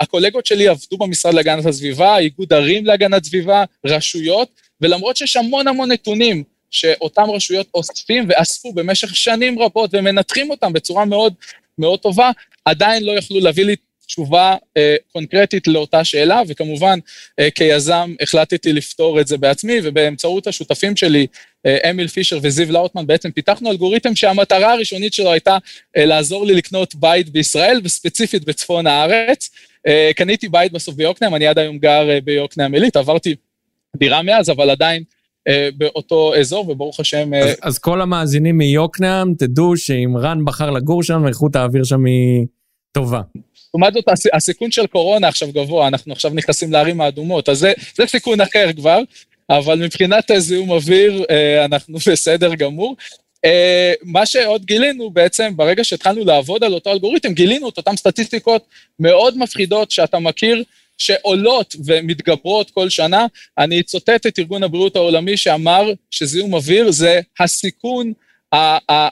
הקולגות 0.00 0.46
שלי 0.46 0.68
עבדו 0.68 0.98
במשרד 0.98 1.34
להגנת 1.34 1.66
הסביבה, 1.66 2.18
איגוד 2.18 2.52
ערים 2.52 2.86
להגנת 2.86 3.24
סביבה, 3.24 3.64
רשויות, 3.86 4.48
ולמרות 4.80 5.16
שיש 5.16 5.36
המון 5.36 5.68
המון 5.68 5.92
נתונים 5.92 6.44
שאותם 6.70 7.22
רשויות 7.22 7.66
אוספים 7.74 8.26
ואספו 8.28 8.72
במשך 8.72 9.16
שנים 9.16 9.58
רבות 9.58 9.90
ומנתחים 9.92 10.50
אותם 10.50 10.72
בצורה 10.72 11.04
מאוד 11.04 11.34
מאוד 11.78 12.00
טובה, 12.00 12.30
עדיין 12.64 13.04
לא 13.04 13.12
יכלו 13.12 13.40
להביא 13.40 13.64
לי 13.64 13.76
תשובה 14.06 14.56
אה, 14.76 14.96
קונקרטית 15.12 15.66
לאותה 15.66 16.04
שאלה, 16.04 16.42
וכמובן 16.48 16.98
אה, 17.38 17.50
כיזם 17.50 18.14
החלטתי 18.20 18.72
לפתור 18.72 19.20
את 19.20 19.26
זה 19.26 19.36
בעצמי, 19.36 19.74
ובאמצעות 19.82 20.46
השותפים 20.46 20.96
שלי, 20.96 21.26
אה, 21.66 21.90
אמיל 21.90 22.08
פישר 22.08 22.38
וזיו 22.42 22.72
לאוטמן, 22.72 23.06
בעצם 23.06 23.30
פיתחנו 23.30 23.70
אלגוריתם 23.70 24.16
שהמטרה 24.16 24.72
הראשונית 24.72 25.12
שלו 25.12 25.32
הייתה 25.32 25.58
אה, 25.96 26.04
לעזור 26.04 26.46
לי 26.46 26.54
לקנות 26.54 26.94
בית 26.94 27.28
בישראל, 27.28 27.80
וספציפית 27.84 28.44
בצפון 28.44 28.86
הארץ. 28.86 29.50
אה, 29.86 30.10
קניתי 30.16 30.48
בית 30.48 30.72
בסוף 30.72 30.94
ביוקנעם, 30.94 31.34
אני 31.34 31.46
עד 31.46 31.58
היום 31.58 31.78
גר 31.78 32.10
אה, 32.10 32.18
ביוקנעם 32.24 32.74
עילית, 32.74 32.96
עברתי 32.96 33.34
דירה 33.96 34.22
מאז, 34.22 34.50
אבל 34.50 34.70
עדיין 34.70 35.02
אה, 35.48 35.68
באותו 35.76 36.34
אזור, 36.40 36.68
וברוך 36.68 37.00
השם... 37.00 37.34
אז, 37.34 37.56
אז 37.62 37.78
כל 37.78 38.00
המאזינים 38.00 38.58
מיוקנעם, 38.58 39.34
תדעו 39.38 39.76
שאם 39.76 40.16
רן 40.16 40.44
בחר 40.44 40.70
לגור 40.70 41.02
שם, 41.02 41.26
איכות 41.28 41.56
האוויר 41.56 41.84
שם 41.84 42.04
היא 42.04 42.46
טובה. 42.92 43.20
לעומת 43.74 43.94
זאת, 43.94 44.04
הסיכון 44.32 44.70
של 44.70 44.86
קורונה 44.86 45.28
עכשיו 45.28 45.52
גבוה, 45.52 45.88
אנחנו 45.88 46.12
עכשיו 46.12 46.30
נכנסים 46.34 46.72
לערים 46.72 47.00
האדומות, 47.00 47.48
אז 47.48 47.58
זה, 47.58 47.72
זה 47.96 48.06
סיכון 48.06 48.40
אחר 48.40 48.72
כבר, 48.76 49.00
אבל 49.50 49.78
מבחינת 49.78 50.30
זיהום 50.38 50.70
אוויר, 50.70 51.24
אנחנו 51.64 51.98
בסדר 52.12 52.54
גמור. 52.54 52.96
מה 54.02 54.26
שעוד 54.26 54.64
גילינו 54.64 55.10
בעצם, 55.10 55.52
ברגע 55.56 55.84
שהתחלנו 55.84 56.24
לעבוד 56.24 56.64
על 56.64 56.74
אותו 56.74 56.92
אלגוריתם, 56.92 57.32
גילינו 57.32 57.68
את 57.68 57.76
אותן 57.76 57.96
סטטיסטיקות 57.96 58.64
מאוד 59.00 59.38
מפחידות 59.38 59.90
שאתה 59.90 60.18
מכיר, 60.18 60.62
שעולות 60.98 61.76
ומתגברות 61.84 62.70
כל 62.70 62.88
שנה. 62.88 63.26
אני 63.58 63.80
אצטט 63.80 64.26
את 64.26 64.38
ארגון 64.38 64.62
הבריאות 64.62 64.96
העולמי 64.96 65.36
שאמר 65.36 65.92
שזיהום 66.10 66.54
אוויר 66.54 66.90
זה 66.90 67.20
הסיכון, 67.40 68.12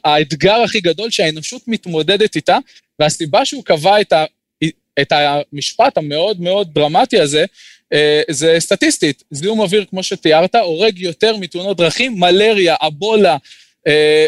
האתגר 0.04 0.54
הכי 0.64 0.80
גדול 0.80 1.10
שהאנושות 1.10 1.62
מתמודדת 1.66 2.36
איתה, 2.36 2.58
והסיבה 2.98 3.44
שהוא 3.44 3.64
קבע 3.64 4.00
את, 4.00 4.12
את 5.00 5.12
המשפט 5.12 5.98
המאוד 5.98 6.40
מאוד 6.40 6.68
דרמטי 6.74 7.20
הזה, 7.20 7.44
זה 8.30 8.56
סטטיסטית. 8.58 9.22
זיהום 9.30 9.60
אוויר, 9.60 9.84
כמו 9.90 10.02
שתיארת, 10.02 10.54
הורג 10.54 10.98
יותר 10.98 11.36
מתאונות 11.36 11.76
דרכים, 11.76 12.20
מלריה, 12.20 12.76
אבולה, 12.80 13.36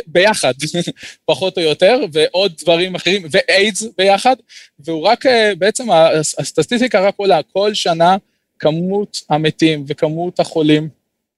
ביחד, 0.06 0.52
פחות 1.26 1.58
או 1.58 1.62
יותר, 1.62 2.00
ועוד 2.12 2.52
דברים 2.62 2.94
אחרים, 2.94 3.22
ואיידס 3.30 3.84
ביחד, 3.98 4.36
והוא 4.78 5.02
רק, 5.02 5.24
בעצם 5.58 5.90
הסטטיסטיקה 6.38 7.00
רק 7.00 7.14
עולה, 7.16 7.40
כל 7.52 7.74
שנה 7.74 8.16
כמות 8.58 9.20
המתים 9.30 9.84
וכמות 9.88 10.40
החולים 10.40 10.88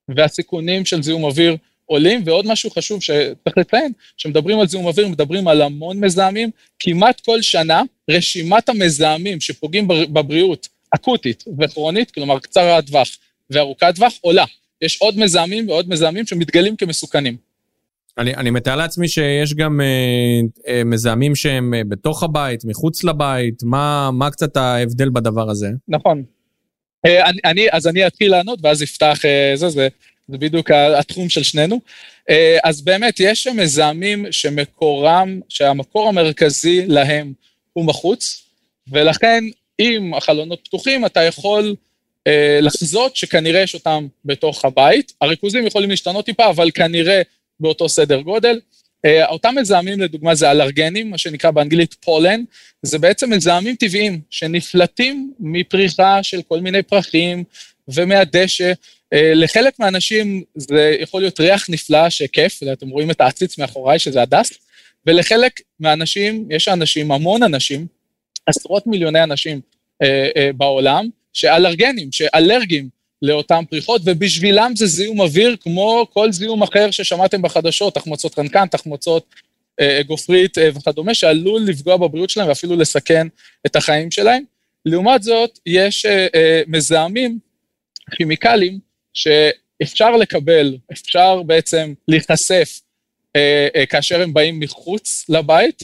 והסיכונים 0.08 0.84
של 0.84 1.02
זיהום 1.02 1.24
אוויר 1.24 1.56
עולים, 1.86 2.22
ועוד 2.24 2.46
משהו 2.46 2.70
חשוב 2.70 3.02
שצריך 3.02 3.58
לציין, 3.58 3.92
כשמדברים 4.16 4.60
על 4.60 4.68
זיהום 4.68 4.86
אוויר, 4.86 5.08
מדברים 5.08 5.48
על 5.48 5.62
המון 5.62 6.04
מזהמים, 6.04 6.50
כמעט 6.78 7.20
כל 7.20 7.42
שנה 7.42 7.82
רשימת 8.10 8.68
המזהמים 8.68 9.40
שפוגעים 9.40 9.88
בבריאות 9.88 10.68
אקוטית 10.90 11.44
וכרונית, 11.58 12.10
כלומר 12.10 12.38
קצר 12.38 12.60
הטווח 12.60 13.08
וארוכת 13.50 13.92
טווח, 13.94 14.12
עולה. 14.20 14.44
יש 14.82 14.98
עוד 15.00 15.18
מזהמים 15.18 15.68
ועוד 15.68 15.88
מזהמים 15.88 16.26
שמתגלים 16.26 16.76
כמסוכנים. 16.76 17.36
אני, 18.18 18.34
אני 18.34 18.50
מתאר 18.50 18.76
לעצמי 18.76 19.08
שיש 19.08 19.54
גם 19.54 19.80
אה, 19.80 19.86
אה, 20.68 20.84
מזהמים 20.84 21.34
שהם 21.34 21.74
אה, 21.74 21.80
בתוך 21.88 22.22
הבית, 22.22 22.64
מחוץ 22.64 23.04
לבית, 23.04 23.62
מה, 23.62 24.10
מה 24.12 24.30
קצת 24.30 24.56
ההבדל 24.56 25.08
בדבר 25.08 25.50
הזה? 25.50 25.68
נכון. 25.88 26.24
אה, 27.06 27.26
אני, 27.30 27.38
אני, 27.44 27.66
אז 27.72 27.86
אני 27.86 28.06
אתחיל 28.06 28.30
לענות 28.30 28.58
ואז 28.62 28.82
אפתח 28.82 29.24
אה, 29.24 29.52
זה, 29.54 29.68
זה, 29.68 29.88
זה 30.28 30.38
בדיוק 30.38 30.70
התחום 30.70 31.28
של 31.28 31.42
שנינו. 31.42 31.80
אה, 32.30 32.58
אז 32.64 32.80
באמת, 32.80 33.20
יש 33.20 33.46
מזהמים 33.46 34.26
שמקורם, 34.30 35.40
שהמקור 35.48 36.08
המרכזי 36.08 36.86
להם 36.86 37.32
הוא 37.72 37.84
מחוץ, 37.84 38.42
ולכן 38.88 39.44
אם 39.80 40.14
החלונות 40.14 40.60
פתוחים, 40.64 41.06
אתה 41.06 41.22
יכול 41.22 41.76
אה, 42.26 42.58
לחזות 42.62 43.16
שכנראה 43.16 43.60
יש 43.60 43.74
אותם 43.74 44.06
בתוך 44.24 44.64
הבית. 44.64 45.12
הריכוזים 45.20 45.66
יכולים 45.66 45.90
להשתנות 45.90 46.24
טיפה, 46.24 46.50
אבל 46.50 46.70
כנראה 46.74 47.22
באותו 47.60 47.88
סדר 47.88 48.20
גודל. 48.20 48.60
Uh, 49.06 49.28
אותם 49.28 49.54
מזהמים 49.60 50.00
לדוגמה 50.00 50.34
זה 50.34 50.50
אלרגנים, 50.50 51.10
מה 51.10 51.18
שנקרא 51.18 51.50
באנגלית 51.50 51.94
פולן, 51.94 52.44
זה 52.82 52.98
בעצם 52.98 53.32
מזהמים 53.32 53.76
טבעיים 53.76 54.20
שנפלטים 54.30 55.32
מפריחה 55.40 56.22
של 56.22 56.42
כל 56.48 56.60
מיני 56.60 56.82
פרחים 56.82 57.44
ומהדשא. 57.88 58.72
Uh, 59.14 59.18
לחלק 59.34 59.78
מהאנשים 59.78 60.42
זה 60.54 60.96
יכול 61.00 61.20
להיות 61.20 61.40
ריח 61.40 61.70
נפלא 61.70 62.10
שכיף, 62.10 62.60
אתם 62.72 62.88
רואים 62.88 63.10
את 63.10 63.20
העציץ 63.20 63.58
מאחוריי 63.58 63.98
שזה 63.98 64.22
הדס, 64.22 64.50
ולחלק 65.06 65.60
מהאנשים, 65.80 66.48
יש 66.50 66.68
אנשים, 66.68 67.12
המון 67.12 67.42
אנשים, 67.42 67.86
עשרות 68.46 68.86
מיליוני 68.86 69.22
אנשים 69.22 69.60
uh, 70.02 70.06
uh, 70.06 70.56
בעולם, 70.56 71.08
שאלרגנים, 71.32 72.12
שאלרגים 72.12 72.88
לאותן 73.22 73.64
פריחות, 73.70 74.02
ובשבילם 74.04 74.72
זה 74.76 74.86
זיהום 74.86 75.20
אוויר 75.20 75.56
כמו 75.60 76.06
כל 76.12 76.32
זיהום 76.32 76.62
אחר 76.62 76.90
ששמעתם 76.90 77.42
בחדשות, 77.42 77.94
תחמוצות 77.94 78.34
קנקן, 78.34 78.66
תחמוצות 78.66 79.34
אה, 79.80 80.00
גופרית 80.06 80.58
אה, 80.58 80.68
וכדומה, 80.74 81.14
שעלול 81.14 81.62
לפגוע 81.62 81.96
בבריאות 81.96 82.30
שלהם 82.30 82.48
ואפילו 82.48 82.76
לסכן 82.76 83.26
את 83.66 83.76
החיים 83.76 84.10
שלהם. 84.10 84.42
לעומת 84.86 85.22
זאת, 85.22 85.58
יש 85.66 86.06
אה, 86.06 86.26
אה, 86.34 86.62
מזהמים 86.66 87.38
כימיקלים 88.16 88.78
שאפשר 89.16 90.16
לקבל, 90.16 90.76
אפשר 90.92 91.42
בעצם 91.42 91.94
להיחשף 92.08 92.80
אה, 93.36 93.68
אה, 93.76 93.86
כאשר 93.86 94.22
הם 94.22 94.34
באים 94.34 94.60
מחוץ 94.60 95.24
לבית. 95.28 95.82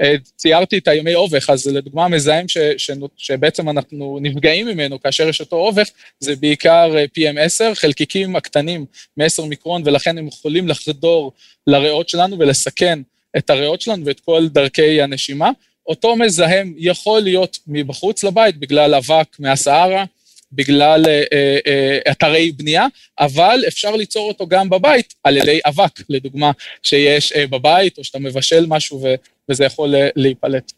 אה, 0.00 0.14
ציירתי 0.36 0.78
את 0.78 0.88
הימי 0.88 1.14
אובך, 1.14 1.50
אז 1.50 1.66
לדוגמה 1.66 2.08
מזהם 2.08 2.48
ש, 2.48 2.58
ש, 2.76 2.90
שבעצם 3.16 3.68
אנחנו 3.68 4.18
נפגעים 4.22 4.66
ממנו 4.66 5.00
כאשר 5.00 5.28
יש 5.28 5.40
אותו 5.40 5.56
אובך, 5.56 5.88
זה 6.20 6.36
בעיקר 6.36 6.96
אה, 6.96 7.04
PM10, 7.18 7.74
חלקיקים 7.74 8.36
הקטנים 8.36 8.86
מ-10 9.16 9.42
מיקרון, 9.44 9.82
ולכן 9.84 10.18
הם 10.18 10.26
יכולים 10.26 10.68
לחדור 10.68 11.32
לריאות 11.66 12.08
שלנו 12.08 12.38
ולסכן 12.38 12.98
את 13.36 13.50
הריאות 13.50 13.80
שלנו 13.80 14.06
ואת 14.06 14.20
כל 14.20 14.48
דרכי 14.48 15.02
הנשימה. 15.02 15.50
אותו 15.86 16.16
מזהם 16.16 16.74
יכול 16.76 17.20
להיות 17.20 17.58
מבחוץ 17.66 18.24
לבית 18.24 18.56
בגלל 18.56 18.94
אבק 18.94 19.36
מהסהרה, 19.38 20.04
בגלל 20.52 21.04
אה, 21.06 21.22
אה, 21.32 21.58
אה, 21.66 22.12
אתרי 22.12 22.52
בנייה, 22.52 22.86
אבל 23.20 23.60
אפשר 23.68 23.96
ליצור 23.96 24.28
אותו 24.28 24.46
גם 24.46 24.70
בבית 24.70 25.14
על 25.24 25.36
ידי 25.36 25.60
אבק, 25.66 26.00
לדוגמה, 26.08 26.50
שיש 26.82 27.32
אה, 27.32 27.46
בבית, 27.46 27.98
או 27.98 28.04
שאתה 28.04 28.18
מבשל 28.18 28.66
משהו 28.68 29.02
ו, 29.02 29.14
וזה 29.48 29.64
יכול 29.64 29.94
אה, 29.94 30.08
להיפלט. 30.16 30.72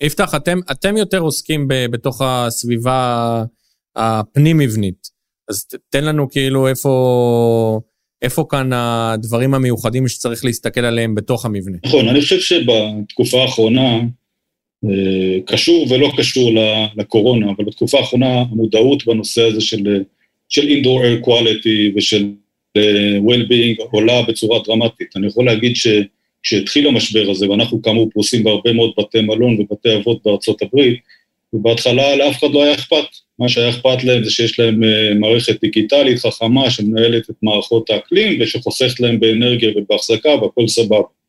יפתח, 0.00 0.34
אתם, 0.34 0.58
אתם 0.70 0.96
יותר 0.96 1.18
עוסקים 1.18 1.68
ב, 1.68 1.86
בתוך 1.90 2.22
הסביבה 2.24 3.44
הפנים-מבנית, 3.96 5.10
אז 5.48 5.66
תן 5.90 6.04
לנו 6.04 6.30
כאילו 6.30 6.68
איפה... 6.68 7.80
איפה 8.22 8.44
כאן 8.50 8.72
הדברים 8.72 9.54
המיוחדים 9.54 10.08
שצריך 10.08 10.44
להסתכל 10.44 10.80
עליהם 10.80 11.14
בתוך 11.14 11.44
המבנה? 11.44 11.78
נכון, 11.86 12.08
אני 12.08 12.20
חושב 12.20 12.40
שבתקופה 12.40 13.42
האחרונה, 13.42 14.00
קשור 15.46 15.86
ולא 15.90 16.10
קשור 16.16 16.50
לקורונה, 16.96 17.46
אבל 17.56 17.64
בתקופה 17.64 17.98
האחרונה 17.98 18.40
המודעות 18.50 19.06
בנושא 19.06 19.42
הזה 19.42 19.60
של, 19.60 20.02
של 20.48 20.68
indoor 20.68 21.02
air 21.02 21.26
quality 21.26 21.92
ושל 21.96 22.26
אה, 22.76 23.18
well-being 23.18 23.82
עולה 23.90 24.22
בצורה 24.22 24.60
דרמטית. 24.64 25.16
אני 25.16 25.26
יכול 25.26 25.46
להגיד 25.46 25.72
שכשהתחיל 25.76 26.86
המשבר 26.86 27.30
הזה, 27.30 27.50
ואנחנו 27.50 27.82
כאמור 27.82 28.10
פרוסים 28.12 28.44
בהרבה 28.44 28.72
מאוד 28.72 28.92
בתי 28.98 29.20
מלון 29.20 29.60
ובתי 29.60 29.96
אבות 29.96 30.18
בארצות 30.24 30.62
הברית, 30.62 30.98
ובהתחלה 31.52 32.16
לאף 32.16 32.38
אחד 32.38 32.50
לא 32.50 32.62
היה 32.62 32.74
אכפת. 32.74 33.04
מה 33.38 33.48
שהיה 33.48 33.70
אכפת 33.70 34.04
להם 34.04 34.24
זה 34.24 34.30
שיש 34.30 34.58
להם 34.58 34.84
אה, 34.84 35.14
מערכת 35.14 35.60
דיגיטלית 35.60 36.18
חכמה 36.18 36.70
שמנהלת 36.70 37.30
את 37.30 37.34
מערכות 37.42 37.90
האקלים 37.90 38.40
ושחוסכת 38.40 39.00
להם 39.00 39.20
באנרגיה 39.20 39.70
ובהחזקה 39.76 40.28
והכל 40.28 40.68
סבבה. 40.68 41.21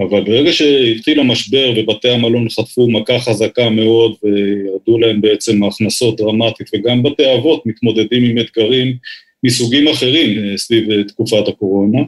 אבל 0.00 0.24
ברגע 0.24 0.52
שהתחיל 0.52 1.20
המשבר 1.20 1.72
ובתי 1.76 2.08
המלון 2.08 2.48
חטפו 2.48 2.90
מכה 2.90 3.18
חזקה 3.18 3.70
מאוד 3.70 4.14
וירדו 4.22 4.98
להם 4.98 5.20
בעצם 5.20 5.64
הכנסות 5.64 6.16
דרמטית, 6.16 6.70
וגם 6.74 7.02
בתי 7.02 7.34
אבות 7.34 7.66
מתמודדים 7.66 8.24
עם 8.24 8.38
אתגרים 8.38 8.96
מסוגים 9.44 9.88
אחרים 9.88 10.38
אה, 10.38 10.58
סביב 10.58 10.90
אה, 10.90 11.04
תקופת 11.04 11.48
הקורונה, 11.48 11.98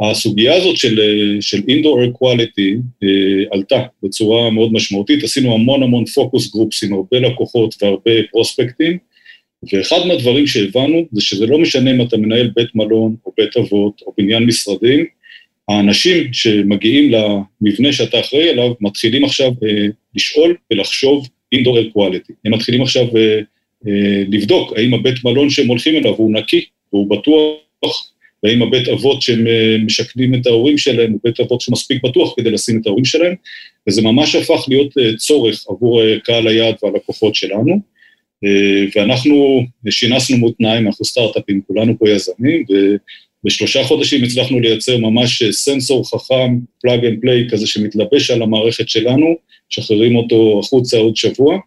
הסוגיה 0.00 0.54
הזאת 0.54 0.76
של, 0.76 1.00
אה, 1.00 1.42
של 1.42 1.58
indoor 1.58 2.18
quality 2.18 3.06
עלתה 3.50 3.82
בצורה 4.02 4.50
מאוד 4.50 4.72
משמעותית, 4.72 5.24
עשינו 5.24 5.54
המון 5.54 5.82
המון 5.82 6.04
פוקוס 6.04 6.52
גרופס 6.52 6.84
עם 6.84 6.92
הרבה 6.92 7.18
לקוחות 7.18 7.74
והרבה 7.82 8.10
פרוספקטים, 8.30 8.98
ואחד 9.72 9.98
מהדברים 10.06 10.46
שהבנו 10.46 11.06
זה 11.12 11.20
שזה 11.20 11.46
לא 11.46 11.58
משנה 11.58 11.90
אם 11.90 12.02
אתה 12.02 12.16
מנהל 12.16 12.50
בית 12.56 12.74
מלון 12.74 13.16
או 13.26 13.32
בית 13.38 13.56
אבות 13.56 14.02
או 14.06 14.12
בניין 14.18 14.44
משרדים, 14.44 15.06
האנשים 15.68 16.32
שמגיעים 16.32 17.12
למבנה 17.12 17.92
שאתה 17.92 18.20
אחראי 18.20 18.50
עליו, 18.50 18.72
מתחילים 18.80 19.24
עכשיו 19.24 19.52
אה, 19.64 19.86
לשאול 20.14 20.56
ולחשוב 20.70 21.28
indoor 21.54 21.76
air 21.76 21.98
quality. 21.98 22.32
הם 22.44 22.54
מתחילים 22.54 22.82
עכשיו 22.82 23.16
אה, 23.16 23.40
אה, 23.86 24.22
לבדוק 24.28 24.72
האם 24.76 24.94
הבית 24.94 25.24
מלון 25.24 25.50
שהם 25.50 25.68
הולכים 25.68 25.96
אליו 25.96 26.14
הוא 26.14 26.32
נקי 26.32 26.64
והוא 26.92 27.10
בטוח, 27.10 28.12
והאם 28.42 28.62
הבית 28.62 28.88
אבות 28.88 29.22
שהם 29.22 29.46
אה, 29.46 29.76
משכנים 29.84 30.34
את 30.34 30.46
ההורים 30.46 30.78
שלהם 30.78 31.12
הוא 31.12 31.20
בית 31.24 31.40
אבות 31.40 31.60
שמספיק 31.60 32.04
בטוח 32.04 32.34
כדי 32.36 32.50
לשים 32.50 32.80
את 32.80 32.86
ההורים 32.86 33.04
שלהם, 33.04 33.34
וזה 33.88 34.02
ממש 34.02 34.34
הפך 34.34 34.64
להיות 34.68 34.98
אה, 34.98 35.16
צורך 35.16 35.64
עבור 35.68 36.02
אה, 36.02 36.20
קהל 36.24 36.48
היעד 36.48 36.74
והלקוחות 36.82 37.34
שלנו. 37.34 37.80
אה, 38.44 38.84
ואנחנו 38.96 39.64
שינסנו 39.90 40.36
מותניים, 40.36 40.86
אנחנו 40.86 41.04
סטארט-אפים, 41.04 41.60
כולנו 41.66 41.98
פה 41.98 42.10
יזמים, 42.10 42.64
בשלושה 43.44 43.84
חודשים 43.84 44.24
הצלחנו 44.24 44.60
לייצר 44.60 44.96
ממש 44.96 45.42
סנסור 45.42 46.10
חכם, 46.10 46.58
plug 46.80 47.04
and 47.04 47.20
play 47.20 47.48
כזה 47.50 47.66
שמתלבש 47.66 48.30
על 48.30 48.42
המערכת 48.42 48.88
שלנו, 48.88 49.36
משחררים 49.70 50.16
אותו 50.16 50.60
החוצה 50.64 50.96
עוד 50.96 51.16
שבוע, 51.16 51.58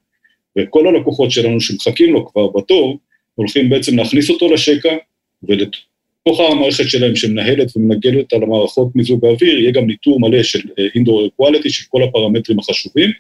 וכל 0.58 0.88
הלקוחות 0.88 1.32
שלנו 1.32 1.62
שמחכים 1.62 2.14
לו 2.14 2.32
כבר 2.32 2.48
בתור, 2.48 3.00
הולכים 3.36 3.70
בעצם 3.70 3.98
להכניס 3.98 4.30
אותו 4.30 4.54
לשקע, 4.54 4.96
ולתוך 5.44 6.40
המערכת 6.40 6.90
שלהם 6.90 7.16
שמנהלת 7.16 7.78
ומנגלת 7.78 8.34
על 8.34 8.44
המערכות 8.44 8.96
מיזוג 8.96 9.26
האוויר, 9.26 9.60
יהיה 9.60 9.72
גם 9.72 9.88
ניטור 9.88 10.20
מלא 10.20 10.44
של 10.44 10.60
אינדור 10.96 11.26
uh, 11.26 11.44
quality, 11.44 11.70
של 11.70 11.84
כל 11.90 12.04
הפרמטרים 12.04 12.60
החשובים. 12.60 13.12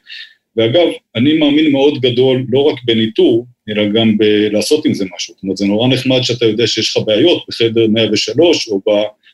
ואגב, 0.60 0.88
אני 1.16 1.34
מאמין 1.34 1.72
מאוד 1.72 2.02
גדול 2.02 2.46
לא 2.50 2.60
רק 2.60 2.80
בניטור, 2.86 3.46
אלא 3.70 3.88
גם 3.88 4.18
בלעשות 4.18 4.86
עם 4.86 4.94
זה 4.94 5.06
משהו. 5.16 5.34
זאת 5.34 5.44
אומרת, 5.44 5.58
זה 5.58 5.66
נורא 5.66 5.88
נחמד 5.88 6.22
שאתה 6.22 6.46
יודע 6.46 6.68
שיש 6.68 6.98
לך 6.98 7.04
בעיות 7.06 7.44
בחדר 7.48 7.88
103 7.88 8.68
או 8.68 8.82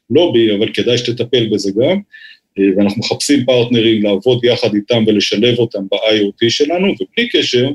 בלובי, 0.10 0.56
אבל 0.56 0.74
כדאי 0.74 0.98
שתטפל 0.98 1.48
בזה 1.52 1.72
גם. 1.72 2.00
ואנחנו 2.78 3.00
מחפשים 3.00 3.46
פרטנרים 3.46 4.04
לעבוד 4.04 4.46
יחד 4.46 4.76
איתם 4.76 5.04
ולשלב 5.08 5.60
אותם 5.60 5.84
ב-IoT 5.92 6.50
שלנו, 6.50 6.88
ובלי 6.88 7.30
קשר, 7.30 7.70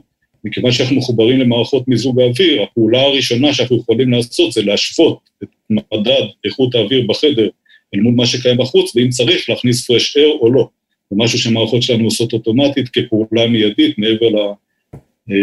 מכיוון 0.45 0.73
שאנחנו 0.73 0.97
מחוברים 0.97 1.41
למערכות 1.41 1.89
מיזוג 1.89 2.21
האוויר, 2.21 2.63
הפעולה 2.63 3.01
הראשונה 3.01 3.55
שאנחנו 3.55 3.77
יכולים 3.77 4.13
לעשות 4.13 4.53
זה 4.53 4.63
להשוות 4.63 5.19
את 5.43 5.49
מדד 5.71 6.27
איכות 6.45 6.75
האוויר 6.75 7.07
בחדר 7.07 7.49
אל 7.95 8.01
מול 8.01 8.15
מה 8.15 8.27
שקיים 8.27 8.57
בחוץ, 8.57 8.97
ואם 8.97 9.09
צריך 9.09 9.51
להכניס 9.51 9.91
fresh 9.91 10.17
air 10.17 10.41
או 10.41 10.53
לא. 10.53 10.69
זה 11.11 11.17
משהו 11.19 11.39
שהמערכות 11.39 11.83
שלנו 11.83 12.05
עושות 12.05 12.33
אוטומטית 12.33 12.89
כפעולה 12.89 13.49
מיידית 13.49 13.99
מעבר 13.99 14.39
אה, 14.39 15.35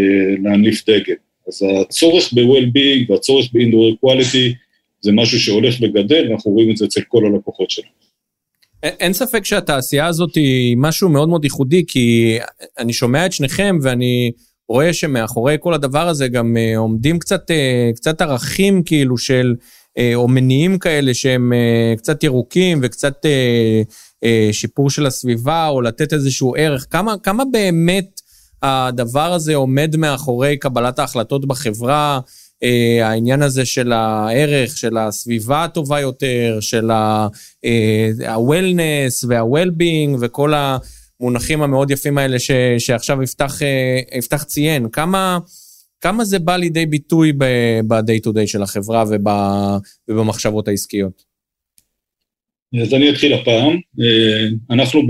להנליף 0.44 0.90
דגל. 0.90 1.16
אז 1.48 1.66
הצורך 1.82 2.34
ב-well-being 2.34 3.12
והצורך 3.12 3.50
ב-indoor 3.54 4.06
quality 4.06 4.54
זה 5.02 5.12
משהו 5.12 5.40
שהולך 5.40 5.76
וגדל, 5.82 6.28
ואנחנו 6.30 6.52
רואים 6.52 6.72
את 6.72 6.78
זה 6.78 6.86
אצל 6.86 7.02
כל 7.08 7.26
הלקוחות 7.26 7.70
שלנו. 7.70 7.90
אין 8.84 9.14
ספק 9.14 9.46
שהתעשייה 9.46 10.08
הזאת 10.08 10.36
היא 10.36 10.78
משהו 10.78 11.10
מאוד 11.10 11.30
מאוד 11.30 11.44
ייחודי, 11.44 11.84
כי 11.88 12.38
אני 12.80 12.94
שומע 12.94 13.26
את 13.26 13.34
שניכם 13.34 13.78
ואני 13.82 14.32
רואה 14.70 14.94
שמאחורי 14.94 15.58
כל 15.60 15.74
הדבר 15.74 16.08
הזה 16.08 16.28
גם 16.28 16.58
אה, 16.58 16.78
עומדים 16.78 17.20
קצת, 17.20 17.52
אה, 17.52 17.92
קצת 17.96 18.22
ערכים 18.22 18.84
כאילו 18.84 19.18
של, 19.18 19.56
או 20.16 20.28
מניעים 20.28 20.80
כאלה 20.80 21.14
שהם 21.14 21.54
קצת 21.98 22.24
ירוקים 22.24 22.80
וקצת 22.84 23.26
שיפור 24.52 24.90
של 24.90 25.06
הסביבה, 25.06 25.68
או 25.68 25.82
לתת 25.82 26.14
איזשהו 26.14 26.56
ערך. 26.58 26.86
כמה, 26.90 27.16
כמה 27.24 27.44
באמת 27.52 28.22
הדבר 28.62 29.34
הזה 29.34 29.56
עומד 29.56 29.96
מאחורי 29.98 30.58
קבלת 30.58 31.00
ההחלטות 31.00 31.46
בחברה, 31.46 32.20
אה, 32.64 33.08
העניין 33.08 33.42
הזה 33.42 33.66
של 33.66 33.92
הערך, 33.92 34.78
של 34.78 34.98
הסביבה 34.98 35.64
הטובה 35.64 36.00
יותר, 36.00 36.58
של 36.62 36.92
ה-wellness 36.92 38.80
אה, 39.24 39.28
וה-well-being 39.28 40.18
וכל 40.20 40.54
המונחים 40.54 41.62
המאוד 41.62 41.92
יפים 41.92 42.18
האלה 42.18 42.40
ש, 42.40 42.52
שעכשיו 42.80 43.24
יפתח, 43.24 43.62
אה, 43.62 44.18
יפתח 44.18 44.44
ציין. 44.44 44.90
כמה, 44.90 45.40
כמה 46.02 46.26
זה 46.26 46.40
בא 46.40 46.58
לידי 46.58 46.86
ביטוי 46.86 47.34
ב-day 47.34 48.28
to 48.28 48.30
day 48.30 48.48
של 48.48 48.64
החברה 48.64 49.04
ובמחשבות 50.08 50.68
העסקיות? 50.68 51.24
אז 52.82 52.94
אני 52.94 53.10
אתחיל 53.10 53.34
הפעם. 53.34 53.80
אה, 54.02 54.48
אנחנו 54.70 55.02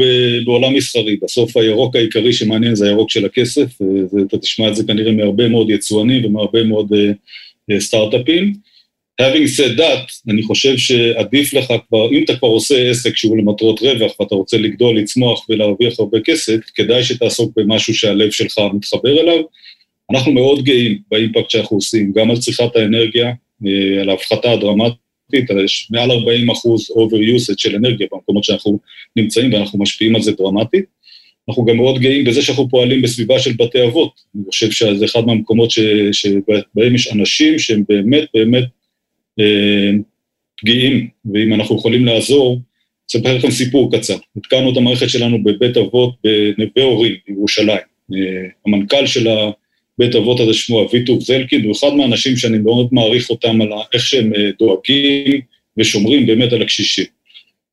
בעולם 0.46 0.74
מסחרי, 0.74 1.18
בסוף 1.22 1.58
הירוק 1.58 1.96
העיקרי 1.96 2.34
שמעניין 2.34 2.76
זה 2.76 2.86
הירוק 2.86 3.12
של 3.12 3.26
הכסף, 3.26 3.82
ואתה 4.14 4.38
תשמע 4.38 4.68
את 4.68 4.76
זה 4.76 4.84
כנראה 4.84 5.12
מהרבה 5.12 5.48
מאוד 5.48 5.70
יצואנים 5.70 6.26
ומהרבה 6.26 6.64
מאוד 6.64 6.94
אה, 6.94 7.12
אה, 7.72 7.80
סטארט-אפים. 7.80 8.54
Having 9.22 9.48
said 9.58 9.80
that, 9.80 10.32
אני 10.32 10.44
חושב 10.44 10.78
שעדיף 10.78 11.54
לך 11.54 11.74
כבר, 11.90 12.12
אם 12.12 12.24
אתה 12.24 12.36
כבר 12.36 12.48
עושה 12.48 12.90
עסק 12.90 13.18
שהוא 13.18 13.38
למטרות 13.38 13.82
רווח 13.82 14.20
ואתה 14.20 14.36
רוצה 14.36 14.58
לגדול, 14.58 15.00
לצמוח 15.00 15.50
ולהרוויח 15.50 16.00
הרבה 16.00 16.18
כסף, 16.26 16.58
כדאי 16.76 17.04
שתעסוק 17.04 17.52
במשהו 17.58 17.94
שהלב 17.94 18.32
שלך 18.32 18.60
מתחבר 18.74 19.22
אליו. 19.22 19.44
אנחנו 20.12 20.32
מאוד 20.32 20.64
גאים 20.64 21.02
באימפקט 21.12 21.50
שאנחנו 21.50 21.78
עושים, 21.78 22.12
גם 22.12 22.32
על 22.32 22.38
צריכת 22.38 22.76
האנרגיה, 22.76 23.34
על 24.02 24.10
ההפחתה 24.10 24.52
הדרמטית. 24.52 25.50
יש 25.66 25.88
מעל 25.92 26.12
40 26.12 26.50
אחוז 26.50 26.92
over 26.92 27.16
usage 27.16 27.58
של 27.58 27.76
אנרגיה 27.76 28.08
במקומות 28.12 28.44
שאנחנו 28.44 28.80
נמצאים 29.16 29.54
ואנחנו 29.54 29.80
משפיעים 29.80 30.16
על 30.16 30.22
זה 30.22 30.32
דרמטית. 30.32 30.86
אנחנו 31.50 31.66
גם 31.66 31.78
מאוד 31.78 32.00
גאים 32.00 32.26
בזה 32.26 32.42
שאנחנו 32.42 32.70
פועלים 32.70 33.02
בסביבה 33.02 33.40
של 33.40 33.54
בתי 33.54 33.84
אבות. 33.84 34.12
אני 34.36 34.44
חושב 34.50 34.72
שזה 34.72 35.06
אחד 35.06 35.26
מהמקומות 35.26 35.72
ש, 35.72 35.80
שבהם 36.12 36.96
יש 36.96 37.14
אנשים 37.14 37.60
שהם 37.60 37.84
באמת 37.90 38.24
באמת 38.34 38.64
אה, 39.40 39.92
פגיעים, 40.62 41.08
ואם 41.34 41.54
אנחנו 41.54 41.76
יכולים 41.76 42.06
לעזור, 42.06 42.60
אספר 43.10 43.38
לכם 43.38 43.52
סיפור 43.52 43.92
קצר. 43.98 44.18
התקנו 44.38 44.72
את 44.72 44.78
המערכת 44.78 45.10
שלנו 45.10 45.44
בבית 45.44 45.78
אבות 45.78 46.16
בנווה 46.24 46.84
הורים, 46.84 47.16
בירושלים. 47.28 47.78
המנכ"ל 48.66 49.06
של 49.06 49.28
בית 49.98 50.16
אבות 50.16 50.40
הזה 50.40 50.54
שמו 50.54 50.84
אביטוב 50.84 51.22
זלקין, 51.22 51.64
הוא 51.64 51.72
אחד 51.72 51.94
מהאנשים 51.94 52.38
שאני 52.38 52.58
מאוד 52.58 52.88
מעריך 52.92 53.30
אותם 53.30 53.62
על 53.62 53.70
איך 53.94 54.06
שהם 54.06 54.32
דואגים 54.60 55.42
ושומרים 55.78 56.28
באמת 56.28 56.54
על 56.54 56.62
הקשישים. 56.62 57.06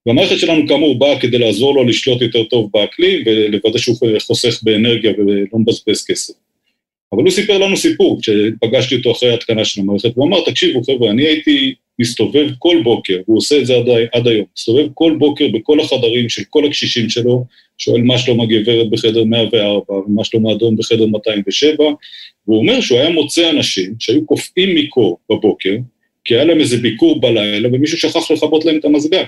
והמערכת 0.07 0.39
שלנו 0.39 0.69
כאמור 0.69 0.99
באה 0.99 1.21
כדי 1.21 1.39
לעזור 1.39 1.75
לו 1.75 1.85
לשלוט 1.85 2.23
יותר 2.23 2.45
טוב 2.45 2.71
באקלים 2.73 3.23
ולוודא 3.27 3.79
שהוא 3.79 3.97
חוסך 4.27 4.61
באנרגיה 4.63 5.13
ולא 5.19 5.59
מבזבז 5.59 6.05
כסף. 6.05 6.35
אבל 7.13 7.23
הוא 7.23 7.31
סיפר 7.31 7.59
לנו 7.59 7.77
סיפור 7.77 8.21
כשפגשתי 8.23 8.95
אותו 8.95 9.13
אחרי 9.13 9.31
ההתקנה 9.31 9.65
של 9.65 9.81
המערכת, 9.81 10.11
והוא 10.15 10.29
אמר, 10.29 10.45
תקשיבו 10.45 10.83
חבר'ה, 10.83 11.11
אני 11.11 11.23
הייתי 11.23 11.75
מסתובב 11.99 12.49
כל 12.59 12.81
בוקר, 12.85 13.21
והוא 13.27 13.39
עושה 13.39 13.59
את 13.59 13.67
זה 13.67 13.75
עד, 13.75 13.89
עד 14.13 14.29
היום, 14.29 14.45
מסתובב 14.57 14.89
כל 14.95 15.17
בוקר 15.19 15.49
בכל 15.49 15.81
החדרים 15.81 16.29
של 16.29 16.43
כל 16.51 16.67
הקשישים 16.67 17.11
שלו, 17.11 17.45
שואל 17.79 18.03
מה 18.03 18.19
שלום 18.19 18.41
הגברת 18.41 18.91
בחדר 18.91 19.25
104 19.25 19.95
ומה 19.95 20.25
שלום 20.25 20.47
האדון 20.47 20.77
בחדר 20.77 21.07
207, 21.07 21.85
והוא 22.47 22.59
אומר 22.59 22.81
שהוא 22.81 22.99
היה 22.99 23.11
מוצא 23.11 23.51
אנשים 23.51 23.95
שהיו 23.99 24.27
קופאים 24.27 24.75
מקור 24.75 25.19
בבוקר, 25.31 25.77
כי 26.25 26.35
היה 26.35 26.45
להם 26.45 26.61
איזה 26.61 26.77
ביקור 26.77 27.21
בלילה 27.21 27.69
ומישהו 27.73 27.99
שכח 27.99 28.31
לכבות 28.31 28.65
להם 28.65 28.77
את 28.79 28.85
המזגן. 28.85 29.25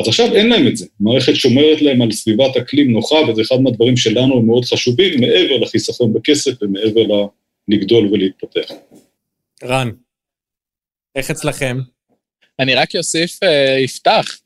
אז 0.00 0.08
עכשיו 0.08 0.34
אין 0.34 0.48
להם 0.48 0.66
את 0.66 0.76
זה. 0.76 0.86
המערכת 1.00 1.34
שומרת 1.34 1.82
להם 1.82 2.02
על 2.02 2.12
סביבת 2.12 2.56
אקלים 2.56 2.90
נוחה, 2.90 3.16
וזה 3.28 3.42
אחד 3.42 3.60
מהדברים 3.60 3.96
שלנו 3.96 4.42
מאוד 4.42 4.64
חשובים, 4.64 5.20
מעבר 5.20 5.56
לחיסכון 5.56 6.12
בכסף 6.12 6.62
ומעבר 6.62 7.26
לגדול 7.68 8.08
ולהתפתח. 8.12 8.74
רן, 9.64 9.90
איך 11.16 11.30
אצלכם? 11.30 11.78
אני 12.58 12.74
רק 12.74 12.96
אוסיף, 12.96 13.42
אה, 13.42 13.78
יפתח, 13.78 14.38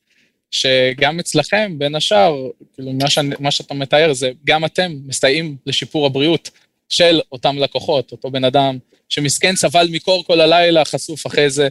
שגם 0.50 1.20
אצלכם, 1.20 1.74
בין 1.78 1.94
השאר, 1.94 2.50
כאילו, 2.74 2.92
מה, 2.92 3.10
ש... 3.10 3.18
מה 3.38 3.50
שאתה 3.50 3.74
מתאר 3.74 4.12
זה, 4.12 4.30
גם 4.44 4.64
אתם 4.64 4.92
מסייעים 5.06 5.56
לשיפור 5.66 6.06
הבריאות 6.06 6.50
של 6.88 7.20
אותם 7.32 7.58
לקוחות, 7.58 8.12
אותו 8.12 8.30
בן 8.30 8.44
אדם 8.44 8.78
שמסכן 9.08 9.56
סבל 9.56 9.88
מקור 9.92 10.24
כל 10.24 10.40
הלילה, 10.40 10.84
חשוף 10.84 11.26
אחרי 11.26 11.50
זה 11.50 11.68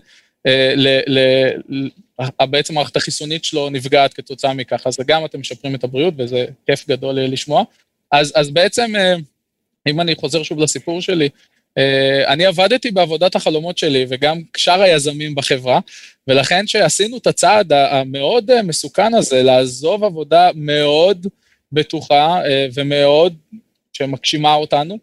אה, 0.48 0.74
ל, 0.76 0.88
ל, 1.08 1.20
ל, 1.70 1.90
בעצם 2.50 2.74
המערכת 2.74 2.96
החיסונית 2.96 3.46
שלו 3.46 3.70
נפגעת 3.70 4.14
כתוצאה 4.14 4.54
מכך, 4.54 4.88
אז 4.88 4.98
גם 5.08 5.26
אתם 5.26 5.40
משפרים 5.40 5.76
את 5.76 5.84
הבריאות, 5.84 6.14
וזה 6.18 6.46
כיף 6.66 6.88
גדול 6.88 7.20
לשמוע. 7.20 7.64
אז, 8.12 8.34
אז 8.36 8.50
בעצם, 8.50 8.96
אה, 8.96 9.16
אם 9.88 10.02
אני 10.02 10.16
חוזר 10.16 10.44
שוב 10.44 10.60
לסיפור 10.60 11.02
שלי, 11.02 11.26
אה, 11.26 11.30
אני 12.28 12.46
עבדתי 12.46 12.92
בעבודת 12.92 13.36
החלומות 13.36 13.78
שלי, 13.78 14.06
וגם 14.10 14.42
שאר 14.58 14.82
היזמים 14.82 15.36
בחברה, 15.36 15.80
ולכן 16.28 16.68
שעשינו 16.68 17.18
את 17.18 17.28
הצעד 17.28 17.74
המאוד 17.74 18.62
מסוכן 18.62 19.14
הזה, 19.14 19.44
לעזוב 19.44 20.04
עבודה 20.04 20.50
מאוד 20.56 21.28
בטוחה 21.72 22.42
ומאוד 22.74 23.34
שמגשימה 23.94 24.54
אותנו, 24.54 24.98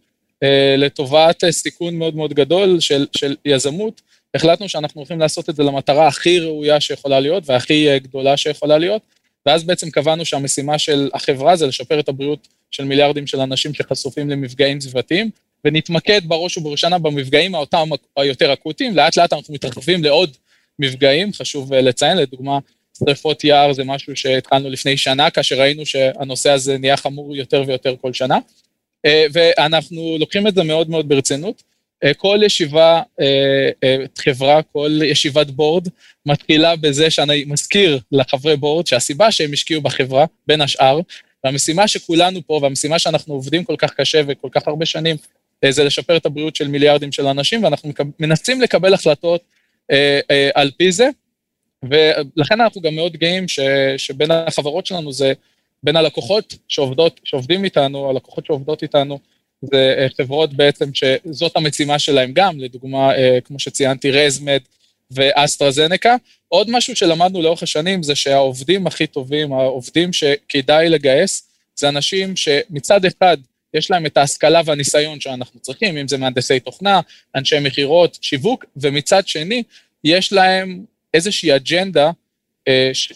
לטובת 0.77 1.45
סיכון 1.51 1.97
מאוד 1.97 2.17
מאוד 2.17 2.35
גדול 2.35 2.81
של, 2.81 3.07
של 3.12 3.37
יזמות, 3.45 4.01
החלטנו 4.37 4.69
שאנחנו 4.69 5.01
הולכים 5.01 5.21
לעשות 5.21 5.51
את 5.51 5.57
זה 5.57 5.62
למטרה 5.62 6.07
הכי 6.07 6.39
ראויה 6.39 6.81
שיכולה 6.81 7.21
להיות 7.21 7.43
והכי 7.47 7.89
אה, 7.89 7.99
גדולה 7.99 8.37
שיכולה 8.37 8.79
להיות, 8.79 9.03
ואז 9.47 9.65
בעצם 9.65 9.91
קבענו 9.91 10.25
שהמשימה 10.25 10.79
של 10.79 11.11
החברה 11.15 11.57
זה 11.57 11.67
לשפר 11.67 12.01
את 12.01 12.09
הבריאות 12.09 12.49
של 12.71 12.85
מיליארדים 12.85 13.27
של 13.27 13.41
אנשים 13.41 13.75
שחשופים 13.75 14.31
למפגעים 14.31 14.81
סביבתיים, 14.81 15.31
ונתמקד 15.66 16.20
בראש 16.24 16.59
ובראשונה 16.59 16.98
במפגעים 16.98 17.55
האותם 17.55 17.88
היותר 18.16 18.52
אקוטיים, 18.52 18.96
לאט 18.96 19.16
לאט 19.16 19.33
אנחנו 19.33 19.55
מתרחבים 19.55 20.05
לעוד 20.05 20.37
מפגעים, 20.79 21.33
חשוב 21.33 21.72
אה, 21.72 21.81
לציין, 21.81 22.16
לדוגמה, 22.16 22.59
שרפות 22.98 23.44
יער 23.44 23.72
זה 23.72 23.85
משהו 23.85 24.16
שהתחלנו 24.16 24.70
לפני 24.70 24.96
שנה, 24.96 25.31
כאשר 25.31 25.61
ראינו 25.61 25.87
שהנושא 25.87 26.50
הזה 26.50 26.79
נהיה 26.79 26.96
חמור 26.96 27.37
יותר 27.37 27.64
ויותר 27.66 27.94
כל 28.00 28.12
שנה, 28.12 28.38
אה, 29.07 29.26
ואנחנו 29.33 30.16
לוקחים 30.20 30.46
את 30.46 30.55
זה 30.55 30.62
מאוד 30.62 30.90
מאוד 30.90 31.09
ברצינות. 31.09 31.62
אה, 32.05 32.14
כל 32.14 32.40
ישיבה 32.44 33.02
חברה, 34.18 34.62
כל 34.62 34.90
ישיבת 35.05 35.46
בורד, 35.46 35.88
מתחילה 36.26 36.76
בזה 36.76 37.11
שאני 37.11 37.44
מזכיר 37.46 38.00
לחברי 38.12 38.57
בורד 38.57 38.87
שהסיבה 38.87 39.33
שהם 39.33 39.52
השקיעו 39.52 39.83
בחברה, 39.83 40.24
בין 40.46 40.61
השאר, 40.61 41.00
והמשימה 41.44 41.88
שכולנו 41.88 42.40
פה, 42.46 42.59
והמשימה 42.62 42.98
שאנחנו 42.98 43.35
עובדים 43.35 43.64
כל 43.64 43.74
כך 43.79 43.94
קשה 43.94 44.20
וכל 44.26 44.48
כך 44.52 44.68
הרבה 44.68 44.87
שנים, 44.87 45.16
זה 45.69 45.85
לשפר 45.85 46.16
את 46.16 46.27
הבריאות 46.27 46.57
של 46.57 46.69
מיליארדים 46.69 47.12
של 47.12 47.27
אנשים, 47.27 47.64
ואנחנו 47.64 47.92
מנסים 48.21 48.61
לקבל 48.61 48.95
החלטות 48.95 49.40
על 50.55 50.71
פי 50.77 50.92
זה, 50.92 51.09
ולכן 51.83 52.61
אנחנו 52.61 52.81
גם 52.81 52.95
מאוד 52.95 53.16
גאים 53.16 53.49
ש, 53.49 53.61
שבין 53.97 54.31
החברות 54.31 54.87
שלנו 54.87 55.12
זה, 55.12 55.33
בין 55.83 55.97
הלקוחות 55.97 56.55
שעובדות, 56.69 57.21
שעובדים 57.25 57.64
איתנו, 57.64 58.11
הלקוחות 58.11 58.47
שעובדות 58.47 58.83
איתנו, 58.83 59.19
זה 59.62 59.95
אה, 59.99 60.07
חברות 60.16 60.55
בעצם 60.55 60.90
שזאת 60.95 61.57
המשימה 61.57 61.99
שלהם 61.99 62.33
גם, 62.33 62.59
לדוגמה, 62.59 63.14
אה, 63.14 63.38
כמו 63.45 63.59
שציינתי, 63.59 64.11
רזמד 64.11 64.61
ואסטרזנקה. 65.11 66.16
עוד 66.49 66.71
משהו 66.71 66.97
שלמדנו 66.97 67.42
לאורך 67.42 67.62
השנים 67.62 68.03
זה 68.03 68.14
שהעובדים 68.14 68.87
הכי 68.87 69.07
טובים, 69.07 69.53
העובדים 69.53 70.12
שכדאי 70.12 70.88
לגייס, 70.88 71.49
זה 71.77 71.88
אנשים 71.88 72.37
שמצד 72.37 73.05
אחד 73.05 73.37
יש 73.77 73.91
להם 73.91 74.07
את 74.07 74.17
ההשכלה 74.17 74.61
והניסיון 74.65 75.21
שאנחנו 75.21 75.61
צריכים, 75.61 75.97
אם 75.97 76.09
זה 76.09 76.17
מהנדסי 76.19 76.61
תוכנה, 76.61 77.01
אנשי 77.35 77.57
מכירות, 77.61 78.19
שיווק, 78.21 78.65
ומצד 78.77 79.29
שני, 79.29 79.62
יש 80.05 80.33
להם 80.33 80.85
איזושהי 81.15 81.57
אג'נדה 81.57 82.11
אה, 82.69 82.91
ש... 82.93 83.12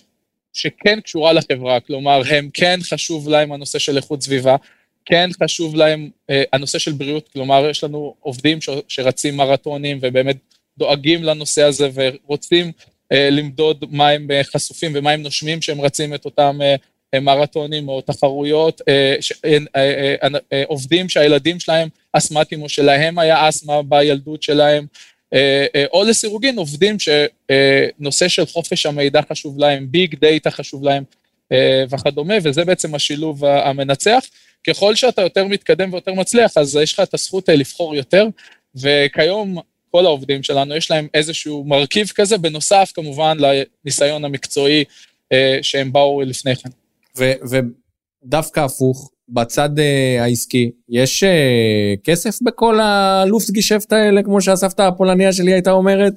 שכן 0.53 1.01
קשורה 1.01 1.33
לחברה, 1.33 1.81
כלומר, 1.81 2.23
הם 2.31 2.51
כן 2.55 2.79
חשוב 2.83 3.29
להם 3.29 3.53
הנושא 3.53 3.79
של 3.79 3.97
איכות 3.97 4.23
סביבה, 4.23 4.57
כן 5.05 5.31
חשוב 5.45 5.75
להם 5.75 6.11
אה, 6.31 6.43
הנושא 6.53 6.79
של 6.79 6.93
בריאות, 6.93 7.29
כלומר 7.33 7.69
יש 7.71 7.85
לנו 7.85 8.15
עובדים 8.21 8.61
ש, 8.61 8.69
שרצים 8.89 9.37
מרתונים 9.37 9.99
ובאמת 10.03 10.37
דואגים 10.79 11.25
לנושא 11.25 11.63
הזה 11.63 11.91
ורוצים 11.95 12.73
אה, 13.13 13.31
למדוד 13.31 13.85
מה 13.91 14.09
הם 14.09 14.29
חשופים 14.43 14.93
ומה 14.95 15.11
הם 15.11 15.23
נושמים 15.23 15.63
שהם 15.63 15.81
רצים 15.81 16.15
את 16.15 16.25
אותם 16.25 16.59
אה 16.63 16.77
מרתונים 17.19 17.89
או 17.89 18.01
תחרויות, 18.01 18.81
אה, 18.89 19.17
אה, 19.45 19.59
אה, 19.77 20.15
אה, 20.23 20.29
אה, 20.53 20.63
עובדים 20.67 21.09
שהילדים 21.09 21.61
שלהם 21.61 21.89
אסמטיים 22.13 22.63
או 22.63 22.69
שלהם 22.69 23.19
היה 23.19 23.49
אסמה 23.49 23.83
בילדות 23.83 24.43
שלהם, 24.43 24.87
אה, 25.35 25.67
אה, 25.75 25.85
או 25.93 26.05
לסירוגין 26.05 26.59
עובדים 26.59 26.97
שנושא 26.99 28.25
אה, 28.25 28.29
של 28.29 28.47
חופש 28.47 28.87
המידע 28.87 29.21
חשוב 29.31 29.59
להם, 29.59 29.87
ביג 29.91 30.15
דאטה 30.21 30.51
חשוב 30.51 30.85
להם 30.85 31.05
אה, 31.53 31.85
וכדומה, 31.91 32.35
וזה 32.43 32.65
בעצם 32.65 32.95
השילוב 32.95 33.45
המנצח. 33.45 34.25
ככל 34.67 34.95
שאתה 34.95 35.23
יותר 35.23 35.45
מתקדם 35.45 35.93
ויותר 35.93 36.15
מצליח, 36.15 36.57
אז 36.57 36.77
יש 36.77 36.93
לך 36.93 37.01
את 37.01 37.15
הזכות 37.15 37.49
אה, 37.49 37.55
לבחור 37.55 37.95
יותר, 37.95 38.27
וכיום 38.75 39.59
כל 39.91 40.07
העובדים 40.07 40.43
שלנו, 40.43 40.77
יש 40.77 40.91
להם 40.91 41.09
איזשהו 41.15 41.65
מרכיב 41.65 42.13
כזה, 42.15 42.39
בנוסף 42.39 42.93
כמובן 42.95 43.39
לניסיון 43.41 44.25
המקצועי 44.25 44.85
אה, 45.33 45.59
שהם 45.63 45.93
באו 45.93 46.21
לפני 46.21 46.57
כן. 46.57 46.71
ודווקא 47.17 48.61
הפוך, 48.61 49.11
בצד 49.33 49.79
uh, 49.79 50.21
העסקי, 50.21 50.71
יש 50.89 51.25
uh, 51.25 52.01
כסף 52.05 52.43
בכל 52.43 52.81
הלופס 52.81 53.51
גישפט 53.51 53.93
האלה, 53.93 54.23
כמו 54.23 54.41
שהסבתא 54.41 54.83
הפולניה 54.83 55.33
שלי 55.33 55.53
הייתה 55.53 55.71
אומרת? 55.71 56.13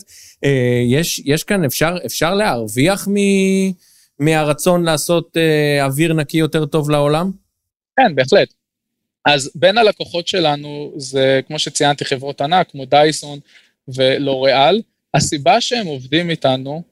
Uh, 0.45 0.47
יש, 0.89 1.21
יש 1.25 1.43
כאן, 1.43 1.63
אפשר, 1.63 1.95
אפשר 2.05 2.35
להרוויח 2.35 3.07
מ, 3.07 3.15
מהרצון 4.19 4.83
לעשות 4.83 5.37
uh, 5.37 5.83
אוויר 5.83 6.13
נקי 6.13 6.37
יותר 6.37 6.65
טוב 6.65 6.89
לעולם? 6.89 7.31
כן, 7.97 8.15
בהחלט. 8.15 8.53
אז 9.25 9.51
בין 9.55 9.77
הלקוחות 9.77 10.27
שלנו 10.27 10.93
זה, 10.97 11.39
כמו 11.47 11.59
שציינתי, 11.59 12.05
חברות 12.05 12.41
ענק 12.41 12.71
כמו 12.71 12.85
דייסון 12.85 13.39
ולוריאל. 13.87 14.81
הסיבה 15.13 15.61
שהם 15.61 15.87
עובדים 15.87 16.29
איתנו 16.29 16.83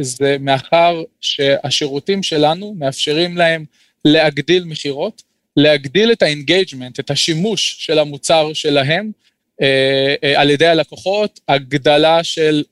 זה 0.00 0.36
מאחר 0.40 1.02
שהשירותים 1.20 2.22
שלנו 2.22 2.74
מאפשרים 2.78 3.36
להם 3.36 3.64
להגדיל 4.04 4.64
מכירות, 4.64 5.22
להגדיל 5.56 6.12
את 6.12 6.22
ה 6.22 6.29
engagement, 6.29 7.00
את 7.00 7.10
השימוש 7.10 7.76
של 7.78 7.98
המוצר 7.98 8.52
שלהם 8.52 9.10
אה, 9.62 10.14
אה, 10.24 10.40
על 10.40 10.50
ידי 10.50 10.66
הלקוחות, 10.66 11.40
הגדלה 11.48 12.24
של 12.24 12.62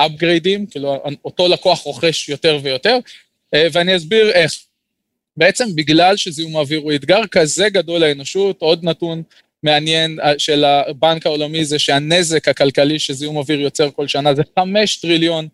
upgrade 0.00 0.49
ים, 0.49 0.70
כאילו 0.70 1.02
אותו 1.24 1.48
לקוח 1.48 1.80
רוכש 1.80 2.28
יותר 2.28 2.58
ויותר, 2.62 2.98
ואני 3.54 3.96
אסביר 3.96 4.30
איך. 4.30 4.52
בעצם 5.36 5.74
בגלל 5.74 6.16
שזיהום 6.16 6.56
האוויר 6.56 6.80
הוא 6.80 6.92
אתגר 6.92 7.26
כזה 7.26 7.68
גדול 7.68 8.00
לאנושות, 8.00 8.62
עוד 8.62 8.84
נתון 8.84 9.22
מעניין 9.62 10.20
אה, 10.20 10.38
של 10.38 10.64
הבנק 10.64 11.26
העולמי 11.26 11.64
זה 11.64 11.78
שהנזק 11.78 12.48
הכלכלי 12.48 12.98
שזיהום 12.98 13.36
אוויר 13.36 13.60
יוצר 13.60 13.90
כל 13.90 14.08
שנה 14.08 14.34
זה 14.34 14.42
חמש 14.58 14.96
טריליון 14.96 15.48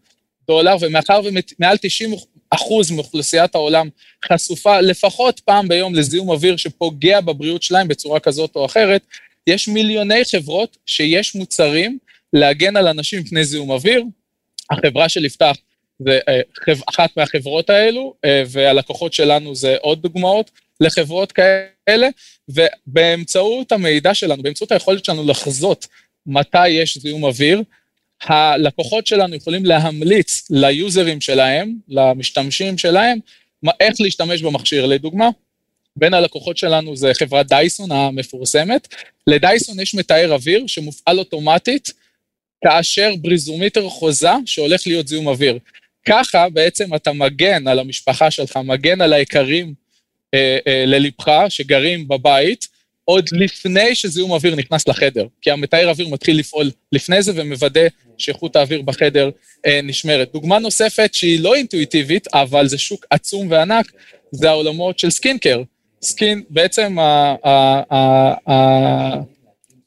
דולר, 0.49 0.77
ומאחר 0.81 1.21
ומעל 1.25 1.77
90 1.77 2.15
אחוז 2.51 2.91
מאוכלוסיית 2.91 3.55
העולם 3.55 3.89
חשופה 4.33 4.81
לפחות 4.81 5.41
פעם 5.41 5.69
ביום 5.69 5.95
לזיהום 5.95 6.29
אוויר 6.29 6.57
שפוגע 6.57 7.21
בבריאות 7.21 7.63
שלהם 7.63 7.89
בצורה 7.89 8.21
כזאת 8.21 8.57
או 8.57 8.67
אחרת, 8.67 9.03
יש 9.47 9.69
מיליוני 9.69 10.25
חברות 10.25 10.77
שיש 10.87 11.35
מוצרים 11.35 11.99
להגן 12.33 12.77
על 12.77 12.89
אנשים 12.89 13.21
מפני 13.21 13.45
זיהום 13.45 13.71
אוויר. 13.71 14.05
החברה 14.71 15.09
של 15.09 15.25
יפתח 15.25 15.57
זה 15.99 16.19
אה, 16.29 16.41
אחת 16.89 17.17
מהחברות 17.17 17.71
האלו, 17.71 18.15
אה, 18.25 18.43
והלקוחות 18.47 19.13
שלנו 19.13 19.55
זה 19.55 19.77
עוד 19.81 20.03
דוגמאות. 20.03 20.51
לחברות 20.81 21.33
כאלה, 21.33 22.09
ובאמצעות 22.49 23.73
המידע 23.73 24.15
שלנו, 24.15 24.43
באמצעות 24.43 24.73
היכולת 24.73 25.05
שלנו 25.05 25.27
לחזות 25.27 25.87
מתי 26.27 26.69
יש 26.69 26.99
זיהום 26.99 27.25
אוויר, 27.25 27.63
הלקוחות 28.23 29.07
שלנו 29.07 29.35
יכולים 29.37 29.65
להמליץ 29.65 30.51
ליוזרים 30.51 31.21
שלהם, 31.21 31.75
למשתמשים 31.89 32.79
שלהם, 32.79 33.19
איך 33.81 34.01
להשתמש 34.01 34.43
במכשיר. 34.43 34.87
לדוגמה, 34.87 35.29
בין 35.97 36.15
הלקוחות 36.15 36.57
שלנו 36.57 36.97
זה 36.97 37.15
חברת 37.15 37.47
דייסון 37.47 37.93
המפורסמת. 37.93 38.95
לדייסון 39.27 39.81
יש 39.81 39.95
מתאר 39.95 40.33
אוויר 40.33 40.67
שמופעל 40.67 41.19
אוטומטית 41.19 41.93
כאשר 42.65 43.15
בריזומיטר 43.21 43.89
חוזה 43.89 44.33
שהולך 44.47 44.87
להיות 44.87 45.09
זיהום 45.09 45.27
אוויר. 45.29 45.59
ככה 46.09 46.49
בעצם 46.49 46.95
אתה 46.95 47.13
מגן 47.13 47.69
על 47.69 47.79
המשפחה 47.79 48.31
שלך, 48.31 48.57
מגן 48.57 49.01
על 49.01 49.13
היקרים 49.13 49.75
אה, 50.35 50.59
אה, 50.67 50.85
ללבך 50.87 51.31
שגרים 51.49 52.09
בבית, 52.09 52.69
עוד 53.11 53.29
לפני 53.33 53.95
שזיהום 53.95 54.31
אוויר 54.31 54.55
נכנס 54.55 54.89
לחדר, 54.89 55.27
כי 55.43 55.51
המטהר 55.51 55.89
אוויר 55.89 56.09
מתחיל 56.09 56.39
לפעול 56.39 56.71
לפני 56.93 57.23
זה 57.23 57.33
ומוודא 57.35 57.87
שאיכות 58.19 58.57
האוויר 58.57 58.83
בחדר 58.83 59.31
אה, 59.67 59.81
נשמרת. 59.83 60.33
דוגמה 60.33 60.59
נוספת 60.59 61.15
שהיא 61.15 61.41
לא 61.41 61.55
אינטואיטיבית, 61.55 62.27
אבל 62.35 62.69
זה 62.69 62.79
שוק 62.79 63.07
עצום 63.11 63.51
וענק, 63.51 63.93
זה 64.33 64.49
העולמות 64.49 64.99
של 64.99 65.11
skincare. 65.11 65.63
skin, 66.03 66.43
בעצם 66.51 66.99
ה, 66.99 67.35
ה, 67.45 67.51
ה, 67.95 68.53
ה, 68.53 69.15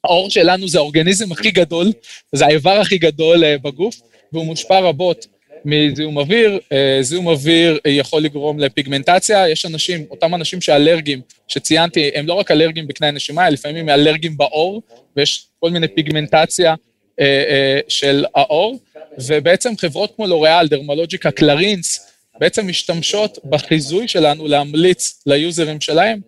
העור 0.04 0.30
שלנו 0.30 0.68
זה 0.68 0.78
האורגניזם 0.78 1.32
הכי 1.32 1.52
גדול, 1.52 1.92
זה 2.32 2.46
האיבר 2.46 2.80
הכי 2.80 2.98
גדול 2.98 3.44
אה, 3.44 3.58
בגוף, 3.58 3.96
והוא 4.34 4.46
מושפע 4.46 4.80
רבות 4.80 5.28
מזיהום 5.66 6.18
אוויר. 6.18 6.60
אה, 6.72 6.98
זיהום 7.02 7.28
אוויר 7.28 7.80
יכול 7.88 8.22
לגרום 8.22 8.60
לפיגמנטציה, 8.60 9.50
יש 9.50 9.66
אנשים, 9.66 10.06
אותם 10.12 10.36
אנשים 10.36 10.62
שאלרגיים, 10.62 11.22
שציינתי, 11.48 12.12
הם 12.16 12.28
לא 12.28 12.34
רק 12.34 12.52
אלרגיים 12.52 12.88
בקנה 12.88 13.08
הנשימה, 13.08 13.50
לפעמים 13.50 13.78
הם 13.78 13.90
אלרגיים 13.90 14.38
בעור, 14.38 14.82
ויש 15.18 15.48
כל 15.60 15.70
מיני 15.70 15.88
פיגמנטציה 15.88 16.76
אה, 17.20 17.80
של 17.88 18.26
העור, 18.36 18.80
ובעצם 19.18 19.78
חברות 19.78 20.14
כמו 20.16 20.28
לוריאל, 20.28 20.68
דרמולוג'יקה, 20.68 21.32
קלרינס, 21.32 22.08
בעצם 22.40 22.68
משתמשות 22.68 23.40
בחיזוי 23.46 24.08
שלנו 24.08 24.48
להמליץ 24.48 25.24
ליוזרים 25.26 25.82
שלהם 25.82 26.20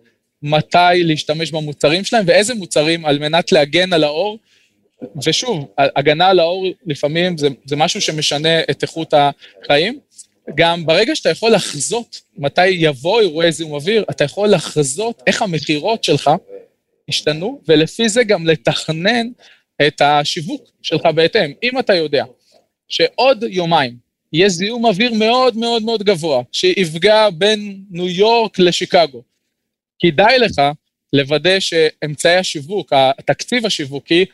מתי 0.42 1.02
להשתמש 1.02 1.50
במוצרים 1.50 2.04
שלהם 2.04 2.24
ואיזה 2.28 2.54
מוצרים 2.54 3.06
על 3.06 3.18
מנת 3.18 3.52
להגן 3.52 3.92
על 3.92 4.04
האור. 4.04 4.38
ושוב, 5.24 5.68
הגנה 5.78 6.28
על 6.28 6.40
האור 6.40 6.66
לפעמים 6.86 7.38
זה, 7.38 7.48
זה 7.64 7.76
משהו 7.76 8.00
שמשנה 8.00 8.60
את 8.70 8.82
איכות 8.82 9.14
החיים. 9.14 9.98
גם 10.56 10.86
ברגע 10.86 11.16
שאתה 11.16 11.30
יכול 11.30 11.52
לחזות 11.52 12.20
מתי 12.36 12.66
יבוא 12.66 13.20
אירועי 13.20 13.52
זיהום 13.52 13.72
אוויר, 13.72 14.04
אתה 14.10 14.24
יכול 14.24 14.48
לחזות 14.48 15.22
איך 15.26 15.42
המכירות 15.42 16.04
שלך 16.04 16.30
השתנו, 17.08 17.60
ולפי 17.68 18.08
זה 18.08 18.24
גם 18.24 18.46
לתכנן 18.46 19.26
את 19.86 20.00
השיווק 20.00 20.68
שלך 20.82 21.06
בהתאם. 21.14 21.52
אם 21.62 21.78
אתה 21.78 21.94
יודע 21.94 22.24
שעוד 22.88 23.44
יומיים 23.48 23.96
יהיה 24.32 24.48
זיהום 24.48 24.84
אוויר 24.84 25.14
מאוד 25.14 25.56
מאוד 25.56 25.82
מאוד 25.82 26.02
גבוה, 26.02 26.42
שיפגע 26.52 27.30
בין 27.30 27.84
ניו 27.90 28.08
יורק 28.08 28.58
לשיקגו. 28.58 29.22
כדאי 29.98 30.38
לך 30.38 30.62
לוודא 31.12 31.60
שאמצעי 31.60 32.36
השיווק, 32.36 32.92
התקציב 32.92 33.66
השיווקי, 33.66 34.24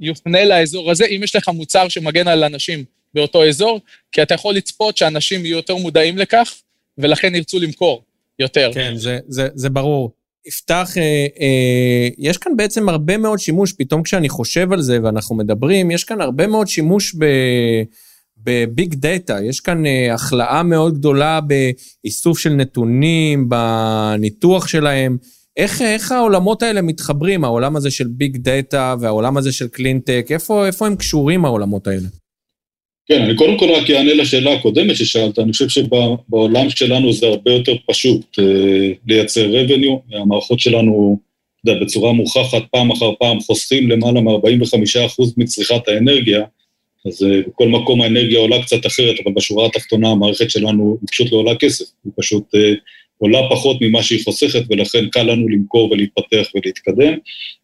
יופנה 0.00 0.44
לאזור 0.44 0.90
הזה, 0.90 1.04
אם 1.04 1.20
יש 1.22 1.36
לך 1.36 1.48
מוצר 1.48 1.88
שמגן 1.88 2.28
על 2.28 2.44
אנשים 2.44 2.84
באותו 3.14 3.48
אזור, 3.48 3.80
כי 4.12 4.22
אתה 4.22 4.34
יכול 4.34 4.54
לצפות 4.54 4.96
שאנשים 4.96 5.44
יהיו 5.44 5.56
יותר 5.56 5.76
מודעים 5.76 6.18
לכך, 6.18 6.54
ולכן 6.98 7.34
ירצו 7.34 7.58
למכור 7.58 8.02
יותר. 8.38 8.70
כן, 8.74 8.96
זה, 8.96 9.18
זה, 9.28 9.48
זה 9.54 9.70
ברור. 9.70 10.12
יפתח, 10.46 10.90
אה, 10.96 11.26
אה, 11.40 12.08
יש 12.18 12.38
כאן 12.38 12.52
בעצם 12.56 12.88
הרבה 12.88 13.16
מאוד 13.16 13.38
שימוש, 13.38 13.72
פתאום 13.72 14.02
כשאני 14.02 14.28
חושב 14.28 14.72
על 14.72 14.82
זה 14.82 14.98
ואנחנו 15.02 15.36
מדברים, 15.36 15.90
יש 15.90 16.04
כאן 16.04 16.20
הרבה 16.20 16.46
מאוד 16.46 16.68
שימוש 16.68 17.14
ב... 17.18 17.24
בביג 18.44 18.94
דאטה, 18.94 19.38
יש 19.44 19.60
כאן 19.60 19.86
אה, 19.86 20.14
החלאה 20.14 20.62
מאוד 20.62 20.98
גדולה 20.98 21.40
באיסוף 21.40 22.38
של 22.38 22.50
נתונים, 22.50 23.48
בניתוח 23.48 24.66
שלהם. 24.68 25.16
איך, 25.56 25.82
איך 25.82 26.12
העולמות 26.12 26.62
האלה 26.62 26.82
מתחברים, 26.82 27.44
העולם 27.44 27.76
הזה 27.76 27.90
של 27.90 28.06
ביג 28.08 28.36
דאטה 28.36 28.94
והעולם 29.00 29.36
הזה 29.36 29.52
של 29.52 29.68
קלינטק, 29.68 30.26
איפה, 30.30 30.66
איפה 30.66 30.86
הם 30.86 30.96
קשורים 30.96 31.44
העולמות 31.44 31.86
האלה? 31.86 32.08
כן, 33.08 33.22
אני 33.22 33.36
קודם 33.36 33.58
כל 33.58 33.70
רק 33.70 33.90
אענה 33.90 34.14
לשאלה 34.14 34.52
הקודמת 34.52 34.96
ששאלת, 34.96 35.38
אני 35.38 35.52
חושב 35.52 35.68
שבעולם 35.68 36.70
שלנו 36.70 37.12
זה 37.12 37.26
הרבה 37.26 37.52
יותר 37.52 37.72
פשוט 37.86 38.38
אה, 38.38 38.92
לייצר 39.06 39.50
revenue, 39.52 40.16
המערכות 40.16 40.60
שלנו, 40.60 41.18
אתה 41.60 41.70
יודע, 41.70 41.84
בצורה 41.84 42.12
מוכחת 42.12 42.62
פעם 42.70 42.90
אחר 42.90 43.12
פעם 43.18 43.40
חוסכים 43.40 43.90
למעלה 43.90 44.20
מ-45% 44.20 45.32
מצריכת 45.36 45.88
האנרגיה, 45.88 46.44
אז 47.06 47.22
uh, 47.22 47.48
בכל 47.48 47.68
מקום 47.68 48.00
האנרגיה 48.00 48.38
עולה 48.38 48.62
קצת 48.62 48.86
אחרת, 48.86 49.16
אבל 49.24 49.32
בשורה 49.32 49.66
התחתונה 49.66 50.08
המערכת 50.08 50.50
שלנו 50.50 50.98
היא 51.00 51.08
פשוט 51.10 51.32
לא 51.32 51.36
עולה 51.36 51.54
כסף, 51.54 51.84
היא 52.04 52.12
פשוט 52.16 52.54
uh, 52.54 52.58
עולה 53.18 53.38
פחות 53.50 53.76
ממה 53.80 54.02
שהיא 54.02 54.24
חוסכת, 54.24 54.62
ולכן 54.70 55.08
קל 55.08 55.22
לנו 55.22 55.48
למכור 55.48 55.90
ולהתפתח 55.92 56.50
ולהתקדם. 56.54 57.14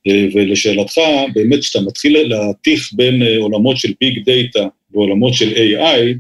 Uh, 0.09 0.13
ולשאלתך, 0.35 0.99
באמת 1.35 1.61
כשאתה 1.61 1.85
מתחיל 1.85 2.29
להתיך 2.29 2.91
בין 2.93 3.23
uh, 3.23 3.27
עולמות 3.43 3.77
של 3.77 3.93
ביג 4.01 4.25
דאטה 4.25 4.69
ועולמות 4.91 5.35
של 5.35 5.53
AI, 5.53 6.19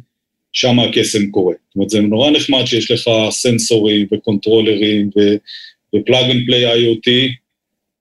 שם 0.53 0.79
הקסם 0.79 1.31
קורה. 1.31 1.55
זאת 1.69 1.77
אומרת, 1.77 1.91
זה 1.91 2.01
נורא 2.01 2.31
נחמד 2.31 2.65
שיש 2.65 2.91
לך 2.91 3.11
סנסורים 3.31 4.07
וקונטרולרים 4.13 5.11
ו 5.95 6.02
plug 6.02 6.31
and 6.31 6.47
play 6.47 6.67
IoT, 6.75 7.11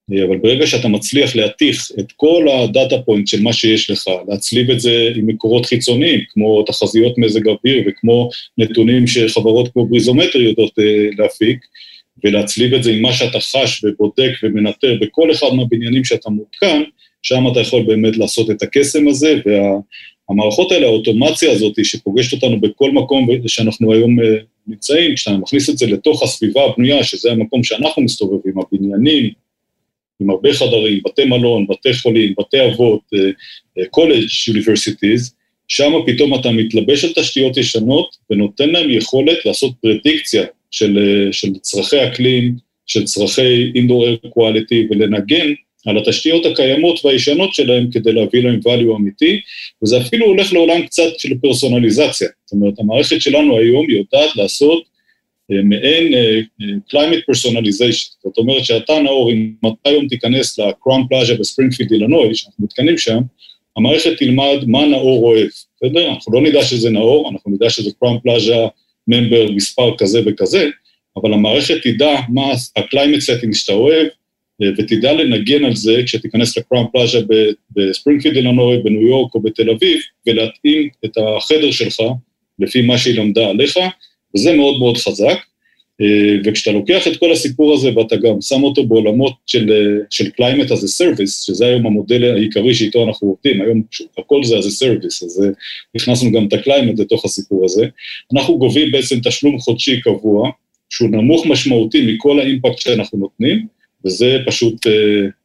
אבל 0.09 0.37
ברגע 0.37 0.67
שאתה 0.67 0.87
מצליח 0.87 1.35
להתיך 1.35 1.91
את 1.99 2.11
כל 2.11 2.47
ה 2.49 2.60
data 2.60 3.01
point 3.01 3.27
של 3.27 3.41
מה 3.41 3.53
שיש 3.53 3.89
לך, 3.89 4.07
להצליב 4.27 4.71
את 4.71 4.79
זה 4.79 5.11
עם 5.15 5.27
מקורות 5.27 5.65
חיצוניים, 5.65 6.19
כמו 6.29 6.63
תחזיות 6.63 7.17
מזג 7.17 7.47
אוויר 7.47 7.83
וכמו 7.87 8.29
נתונים 8.57 9.07
שחברות 9.07 9.73
כמו 9.73 9.85
בריזומטר 9.85 10.41
יודעות 10.41 10.79
אה, 10.79 11.09
להפיק, 11.17 11.65
ולהצליב 12.23 12.73
את 12.73 12.83
זה 12.83 12.91
עם 12.91 13.01
מה 13.01 13.13
שאתה 13.13 13.39
חש 13.39 13.83
ובודק 13.83 14.31
ומנטר 14.43 14.97
בכל 15.01 15.31
אחד 15.31 15.47
מהבניינים 15.53 16.05
שאתה 16.05 16.29
מותקן, 16.29 16.81
שם 17.21 17.43
אתה 17.51 17.59
יכול 17.59 17.83
באמת 17.83 18.17
לעשות 18.17 18.51
את 18.51 18.63
הקסם 18.63 19.07
הזה, 19.07 19.35
והמערכות 19.45 20.71
האלה, 20.71 20.87
האוטומציה 20.87 21.51
הזאת 21.51 21.85
שפוגשת 21.85 22.33
אותנו 22.33 22.61
בכל 22.61 22.91
מקום 22.91 23.27
שאנחנו 23.47 23.93
היום 23.93 24.19
אה, 24.19 24.25
נמצאים, 24.67 25.15
כשאתה 25.15 25.37
מכניס 25.37 25.69
את 25.69 25.77
זה 25.77 25.87
לתוך 25.87 26.23
הסביבה 26.23 26.61
הבנויה, 26.65 27.03
שזה 27.03 27.31
המקום 27.31 27.63
שאנחנו 27.63 28.01
מסתובבים, 28.01 28.53
הבניינים, 28.59 29.29
עם 30.21 30.29
הרבה 30.29 30.53
חדרים, 30.53 30.99
בתי 31.05 31.25
מלון, 31.25 31.67
בתי 31.69 31.93
חולים, 31.93 32.33
בתי 32.39 32.65
אבות, 32.65 33.01
college 33.89 34.27
universities, 34.47 35.35
שם 35.67 35.91
פתאום 36.05 36.35
אתה 36.35 36.51
מתלבש 36.51 37.05
על 37.05 37.11
תשתיות 37.15 37.57
ישנות 37.57 38.15
ונותן 38.29 38.69
להם 38.69 38.89
יכולת 38.89 39.45
לעשות 39.45 39.71
פרדיקציה 39.81 40.43
של, 40.71 41.27
uh, 41.29 41.33
של 41.33 41.53
צרכי 41.61 42.07
אקלים, 42.07 42.55
של 42.85 43.03
צרכי 43.03 43.71
indoor 43.73 44.25
air 44.25 44.27
quality 44.27 44.87
ולנגן 44.89 45.53
על 45.85 45.97
התשתיות 45.97 46.45
הקיימות 46.45 47.05
והישנות 47.05 47.53
שלהם 47.53 47.91
כדי 47.91 48.11
להביא 48.13 48.43
להם 48.43 48.59
value 48.65 48.95
אמיתי, 48.95 49.41
וזה 49.83 50.01
אפילו 50.01 50.25
הולך 50.25 50.53
לעולם 50.53 50.85
קצת 50.85 51.09
של 51.17 51.37
פרסונליזציה. 51.41 52.27
זאת 52.45 52.51
אומרת, 52.51 52.79
המערכת 52.79 53.21
שלנו 53.21 53.57
היום 53.57 53.89
יודעת 53.89 54.35
לעשות 54.35 54.83
אה, 54.83 54.90
מעין 55.63 56.13
uh, 56.13 56.65
climate 56.65 57.23
personalization, 57.31 58.15
זאת 58.23 58.37
אומרת 58.37 58.65
שאתה 58.65 58.99
נאור, 58.99 59.31
אם 59.31 59.53
אתה 59.61 59.89
היום 59.89 60.07
תיכנס 60.07 60.59
לקראון 60.59 61.07
פלאז'ה 61.09 61.35
בספרינגפילד 61.35 61.91
אילנוי, 61.91 62.35
שאנחנו 62.35 62.65
מותקנים 62.65 62.97
שם, 62.97 63.19
המערכת 63.77 64.17
תלמד 64.17 64.57
מה 64.67 64.85
נאור 64.85 65.23
אוהב, 65.23 65.47
בסדר? 65.75 66.09
אנחנו 66.09 66.33
לא 66.33 66.41
נדע 66.41 66.63
שזה 66.63 66.89
נאור, 66.89 67.29
אנחנו 67.31 67.51
נדע 67.51 67.69
שזה 67.69 67.91
קראון 67.99 68.19
פלאז'ה 68.23 68.67
ממבר 69.07 69.51
מספר 69.51 69.97
כזה 69.97 70.21
וכזה, 70.25 70.69
אבל 71.17 71.33
המערכת 71.33 71.75
תדע 71.83 72.15
מה 72.29 72.51
ה-climate 72.51 73.21
setting 73.21 73.53
שאתה 73.53 73.73
אוהב, 73.73 74.07
ותדע 74.77 75.13
לנגן 75.13 75.65
על 75.65 75.75
זה 75.75 76.01
כשתיכנס 76.05 76.57
לקראון 76.57 76.87
פלאז'ה 76.91 77.19
בספרינגפילד 77.75 78.35
אילנוי, 78.35 78.77
בניו 78.77 79.01
יורק 79.01 79.35
או 79.35 79.41
בתל 79.41 79.69
אביב, 79.69 79.99
ולהתאים 80.27 80.89
את 81.05 81.17
החדר 81.17 81.71
שלך 81.71 81.99
לפי 82.59 82.81
מה 82.81 82.97
שהיא 82.97 83.19
למדה 83.19 83.47
עליך, 83.47 83.77
וזה 84.35 84.53
מאוד 84.53 84.79
מאוד 84.79 84.97
חזק. 84.97 85.37
אה, 86.01 86.37
וכשאתה 86.45 86.71
לוקח 86.71 87.07
את 87.07 87.17
כל 87.17 87.31
הסיפור 87.31 87.73
הזה 87.73 87.89
ואתה 87.95 88.15
גם 88.15 88.41
שם 88.41 88.63
אותו 88.63 88.83
בעולמות 88.83 89.33
של, 89.45 89.71
אה, 89.71 90.03
של 90.09 90.25
climate 90.25 90.67
as 90.67 90.83
a 90.83 91.01
service, 91.01 91.45
שזה 91.45 91.65
היום 91.65 91.85
המודל 91.85 92.23
העיקרי 92.23 92.73
שאיתו 92.73 93.03
אנחנו 93.07 93.27
עובדים, 93.27 93.61
היום 93.61 93.81
הכל 94.17 94.43
זה 94.43 94.57
as 94.57 94.61
a 94.61 94.83
service, 94.83 95.25
אז 95.25 95.43
אה, 95.43 95.49
הכנסנו 95.95 96.31
גם 96.31 96.47
את 96.47 96.53
ה-climate 96.53 97.01
לתוך 97.01 97.25
הסיפור 97.25 97.65
הזה, 97.65 97.85
אנחנו 98.33 98.57
גובים 98.57 98.91
בעצם 98.91 99.19
תשלום 99.23 99.59
חודשי 99.59 100.01
קבוע, 100.01 100.49
שהוא 100.89 101.09
נמוך 101.09 101.45
משמעותי 101.45 102.13
מכל 102.13 102.39
האימפקט 102.39 102.77
שאנחנו 102.77 103.19
נותנים, 103.19 103.67
וזה 104.05 104.37
פשוט 104.45 104.87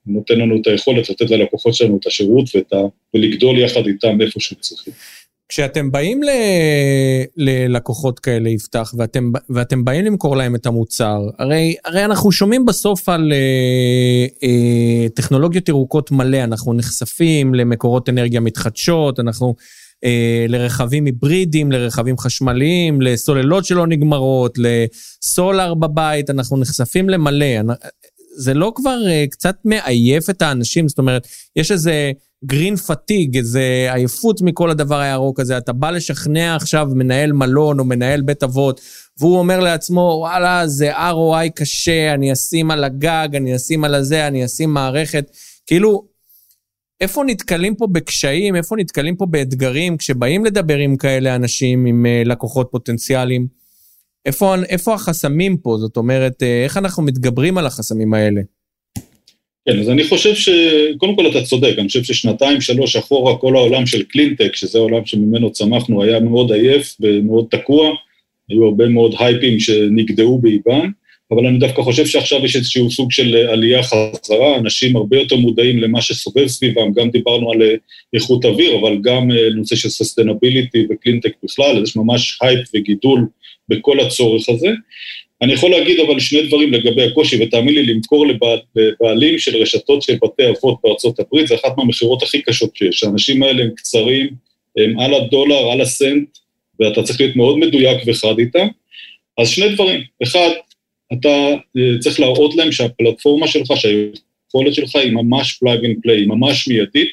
נותן 0.06 0.38
לנו 0.38 0.60
את 0.60 0.66
היכולת 0.66 1.10
לתת 1.10 1.30
ללקוחות 1.30 1.74
שלנו 1.74 1.98
את 2.00 2.06
השירות 2.06 2.44
ואת 2.54 2.72
ה, 2.72 2.76
ולגדול 3.14 3.58
יחד 3.58 3.86
איתם 3.86 4.20
איפה 4.20 4.40
שהם 4.40 4.58
צריכים. 4.60 4.92
כשאתם 5.48 5.90
באים 5.90 6.22
ל... 6.22 6.28
ללקוחות 7.36 8.18
כאלה, 8.18 8.48
יפתח, 8.48 8.94
ואתם, 8.98 9.32
ואתם 9.50 9.84
באים 9.84 10.04
למכור 10.04 10.36
להם 10.36 10.54
את 10.54 10.66
המוצר, 10.66 11.20
הרי, 11.38 11.74
הרי 11.84 12.04
אנחנו 12.04 12.32
שומעים 12.32 12.66
בסוף 12.66 13.08
על 13.08 13.32
אה, 13.32 14.26
אה, 14.48 15.08
טכנולוגיות 15.08 15.68
ירוקות 15.68 16.10
מלא, 16.10 16.44
אנחנו 16.44 16.72
נחשפים 16.74 17.54
למקורות 17.54 18.08
אנרגיה 18.08 18.40
מתחדשות, 18.40 19.20
אנחנו 19.20 19.54
אה, 20.04 20.46
לרכבים 20.48 21.04
היברידיים, 21.04 21.72
לרכבים 21.72 22.18
חשמליים, 22.18 23.00
לסוללות 23.00 23.64
שלא 23.64 23.86
נגמרות, 23.86 24.58
לסולר 24.58 25.74
בבית, 25.74 26.30
אנחנו 26.30 26.56
נחשפים 26.56 27.08
למלא. 27.08 27.46
זה 28.38 28.54
לא 28.54 28.72
כבר 28.74 28.98
אה, 29.06 29.24
קצת 29.30 29.56
מעייף 29.64 30.30
את 30.30 30.42
האנשים? 30.42 30.88
זאת 30.88 30.98
אומרת, 30.98 31.26
יש 31.56 31.72
איזה 31.72 32.12
גרין 32.44 32.76
פתיג, 32.76 33.36
איזה 33.36 33.88
עייפות 33.92 34.42
מכל 34.42 34.70
הדבר 34.70 34.98
הירוק 35.00 35.40
הזה. 35.40 35.58
אתה 35.58 35.72
בא 35.72 35.90
לשכנע 35.90 36.56
עכשיו 36.56 36.88
מנהל 36.94 37.32
מלון 37.32 37.78
או 37.78 37.84
מנהל 37.84 38.22
בית 38.22 38.42
אבות, 38.42 38.80
והוא 39.18 39.38
אומר 39.38 39.60
לעצמו, 39.60 40.16
וואלה, 40.20 40.68
זה 40.68 40.96
ROI 40.96 41.50
קשה, 41.54 42.14
אני 42.14 42.32
אשים 42.32 42.70
על 42.70 42.84
הגג, 42.84 43.28
אני 43.34 43.56
אשים 43.56 43.84
על 43.84 43.94
הזה, 43.94 44.26
אני 44.26 44.44
אשים 44.44 44.70
מערכת. 44.74 45.30
כאילו, 45.66 46.06
איפה 47.00 47.24
נתקלים 47.26 47.74
פה 47.74 47.86
בקשיים, 47.86 48.56
איפה 48.56 48.76
נתקלים 48.76 49.16
פה 49.16 49.26
באתגרים, 49.26 49.96
כשבאים 49.96 50.44
לדבר 50.44 50.76
עם 50.76 50.96
כאלה 50.96 51.34
אנשים, 51.34 51.86
עם 51.86 52.06
uh, 52.06 52.28
לקוחות 52.28 52.68
פוטנציאליים? 52.70 53.46
איפה, 54.26 54.54
איפה 54.68 54.94
החסמים 54.94 55.56
פה? 55.56 55.76
זאת 55.80 55.96
אומרת, 55.96 56.42
uh, 56.42 56.64
איך 56.64 56.76
אנחנו 56.76 57.02
מתגברים 57.02 57.58
על 57.58 57.66
החסמים 57.66 58.14
האלה? 58.14 58.40
כן, 59.66 59.78
אז 59.80 59.90
אני 59.90 60.04
חושב 60.04 60.34
ש... 60.34 60.48
קודם 60.96 61.16
כל 61.16 61.26
אתה 61.26 61.42
צודק, 61.42 61.74
אני 61.78 61.86
חושב 61.86 62.02
ששנתיים, 62.02 62.60
שלוש 62.60 62.96
אחורה, 62.96 63.36
כל 63.38 63.56
העולם 63.56 63.86
של 63.86 64.02
קלינטק, 64.02 64.56
שזה 64.56 64.78
העולם 64.78 65.06
שממנו 65.06 65.52
צמחנו, 65.52 66.02
היה 66.02 66.20
מאוד 66.20 66.52
עייף 66.52 66.96
ומאוד 67.00 67.46
תקוע, 67.50 67.90
היו 68.48 68.64
הרבה 68.64 68.88
מאוד 68.88 69.14
הייפים 69.18 69.60
שנגדעו 69.60 70.38
באיבן. 70.38 70.90
אבל 71.30 71.46
אני 71.46 71.58
דווקא 71.58 71.82
חושב 71.82 72.06
שעכשיו 72.06 72.44
יש 72.44 72.56
איזשהו 72.56 72.90
סוג 72.90 73.12
של 73.12 73.36
עלייה 73.36 73.82
חזרה, 73.82 74.56
אנשים 74.58 74.96
הרבה 74.96 75.16
יותר 75.16 75.36
מודעים 75.36 75.78
למה 75.78 76.02
שסובב 76.02 76.46
סביבם, 76.46 76.92
גם 76.92 77.10
דיברנו 77.10 77.52
על 77.52 77.62
אה, 77.62 77.74
איכות 78.14 78.44
אוויר, 78.44 78.78
אבל 78.80 78.98
גם 79.02 79.30
אה, 79.30 79.50
נושא 79.54 79.76
של 79.76 79.88
sustainability 79.88 80.86
וקלינטק 80.90 81.32
בכלל, 81.44 81.82
יש 81.82 81.96
ממש 81.96 82.38
הייפ 82.42 82.68
וגידול 82.74 83.26
בכל 83.68 84.00
הצורך 84.00 84.48
הזה. 84.48 84.70
אני 85.42 85.52
יכול 85.52 85.70
להגיד 85.70 86.00
אבל 86.00 86.20
שני 86.20 86.46
דברים 86.46 86.72
לגבי 86.72 87.02
הקושי, 87.02 87.42
ותאמין 87.42 87.74
לי, 87.74 87.82
למכור 87.82 88.26
לבעלים 88.26 89.38
של 89.38 89.56
רשתות 89.56 90.02
של 90.02 90.16
בתי 90.22 90.42
אבות 90.48 90.78
בארצות 90.84 91.20
הברית, 91.20 91.46
זה 91.46 91.54
אחת 91.54 91.76
מהמכירות 91.76 92.22
הכי 92.22 92.42
קשות 92.42 92.76
שיש. 92.76 93.04
האנשים 93.04 93.42
האלה 93.42 93.62
הם 93.62 93.70
קצרים, 93.76 94.28
הם 94.76 95.00
על 95.00 95.14
הדולר, 95.14 95.70
על 95.72 95.80
הסנט, 95.80 96.28
ואתה 96.80 97.02
צריך 97.02 97.20
להיות 97.20 97.36
מאוד 97.36 97.58
מדויק 97.58 97.98
וחד 98.06 98.38
איתם. 98.38 98.66
אז 99.38 99.48
שני 99.48 99.68
דברים, 99.74 100.00
אחד, 100.22 100.48
אתה 101.12 101.28
אה, 101.76 101.98
צריך 102.00 102.20
להראות 102.20 102.56
להם 102.56 102.72
שהפלטפורמה 102.72 103.48
שלך, 103.48 103.72
שהיכולת 103.76 104.74
שלך 104.74 104.96
היא 104.96 105.12
ממש 105.12 105.52
plug 105.52 105.84
and 105.84 105.96
play, 106.02 106.16
היא 106.16 106.28
ממש 106.28 106.68
מיידית, 106.68 107.08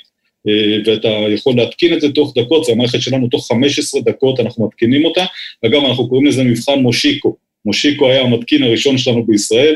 אה, 0.47 0.77
ואתה 0.86 1.07
יכול 1.07 1.55
להתקין 1.55 1.93
את 1.93 2.01
זה 2.01 2.12
תוך 2.12 2.33
דקות, 2.38 2.63
זו 2.65 2.71
המערכת 2.71 3.01
שלנו 3.01 3.27
תוך 3.27 3.47
15 3.47 4.01
דקות 4.01 4.39
אנחנו 4.39 4.67
מתקינים 4.67 5.05
אותה. 5.05 5.25
אגב, 5.65 5.83
אנחנו 5.83 6.09
קוראים 6.09 6.25
לזה 6.25 6.43
מבחן 6.43 6.79
מושיקו. 6.79 7.36
מושיקו 7.65 8.10
היה 8.10 8.21
המתקין 8.21 8.63
הראשון 8.63 8.97
שלנו 8.97 9.26
בישראל, 9.26 9.76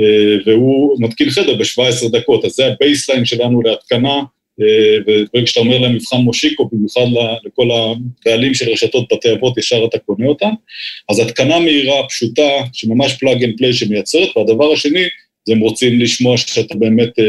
אה, 0.00 0.36
והוא 0.46 0.96
מתקין 1.00 1.30
חדר 1.30 1.54
ב-17 1.54 2.08
דקות, 2.12 2.44
אז 2.44 2.50
זה 2.50 2.66
ה 2.66 2.72
baseline 2.72 3.24
שלנו 3.24 3.62
להתקנה 3.62 4.22
וברגע 5.06 5.46
שאתה 5.46 5.60
אומר 5.60 5.78
להם 5.78 5.94
מבחן 5.94 6.16
מושיקו, 6.16 6.68
במיוחד 6.72 7.06
לכל 7.44 7.68
הבעלים 7.70 8.54
של 8.54 8.70
רשתות 8.70 9.12
בתי 9.12 9.32
אבות, 9.32 9.58
ישר 9.58 9.84
אתה 9.84 9.98
קונה 9.98 10.26
אותם. 10.26 10.50
אז 11.08 11.18
התקנה 11.18 11.58
מהירה, 11.58 12.08
פשוטה, 12.08 12.48
שממש 12.72 13.14
plug 13.14 13.44
and 13.44 13.54
play 13.58 13.72
שמייצרת, 13.72 14.36
והדבר 14.36 14.72
השני, 14.72 15.04
זה 15.46 15.52
הם 15.52 15.60
רוצים 15.60 16.00
לשמוע 16.00 16.36
שאתה 16.36 16.74
באמת 16.74 17.18
אה, 17.18 17.24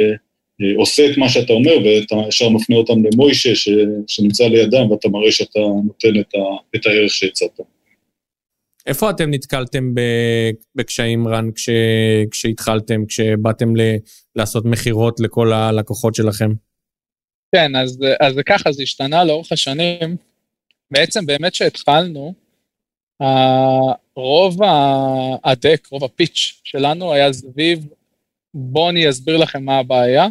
אה, 0.62 0.74
עושה 0.78 1.12
את 1.12 1.18
מה 1.18 1.30
שאתה 1.30 1.54
אומר, 1.54 1.72
ואתה 1.86 2.16
ישר 2.28 2.50
מפנה 2.50 2.76
אותם 2.76 2.94
למושיקו 3.06 3.56
ש, 3.56 3.70
שנמצא 4.08 4.48
לידם, 4.48 4.92
ואתה 4.92 5.10
מראה 5.10 5.32
שאתה 5.32 5.60
נותן 5.60 6.20
את, 6.20 6.36
ה, 6.36 6.76
את 6.76 6.86
הערך 6.86 7.12
שהצעת. 7.12 7.60
איפה 8.88 9.10
אתם 9.10 9.30
נתקלתם 9.30 9.94
בקשיים, 10.76 11.28
רן, 11.28 11.52
כש, 11.56 11.70
כשהתחלתם, 12.32 13.06
כשבאתם 13.06 13.76
ל, 13.76 13.82
לעשות 14.36 14.66
מכירות 14.66 15.20
לכל 15.20 15.54
הלקוחות 15.54 16.16
שלכם? 16.16 16.50
כן, 17.56 17.76
אז, 17.76 18.00
אז 18.20 18.36
ככה, 18.46 18.72
זה 18.72 18.84
השתנה 18.84 19.24
לאורך 19.24 19.52
השנים. 19.52 20.18
בעצם 20.92 21.26
באמת 21.26 21.56
שהתחלנו, 21.56 22.34
רוב 24.16 24.58
הדק, 25.44 25.88
רוב 25.92 26.04
הפיץ' 26.04 26.62
שלנו 26.64 27.14
היה 27.14 27.34
סביב, 27.34 27.88
בואו 28.54 28.90
אני 28.90 29.10
אסביר 29.10 29.38
לכם 29.38 29.64
מה 29.64 29.78
הבעיה, 29.78 30.28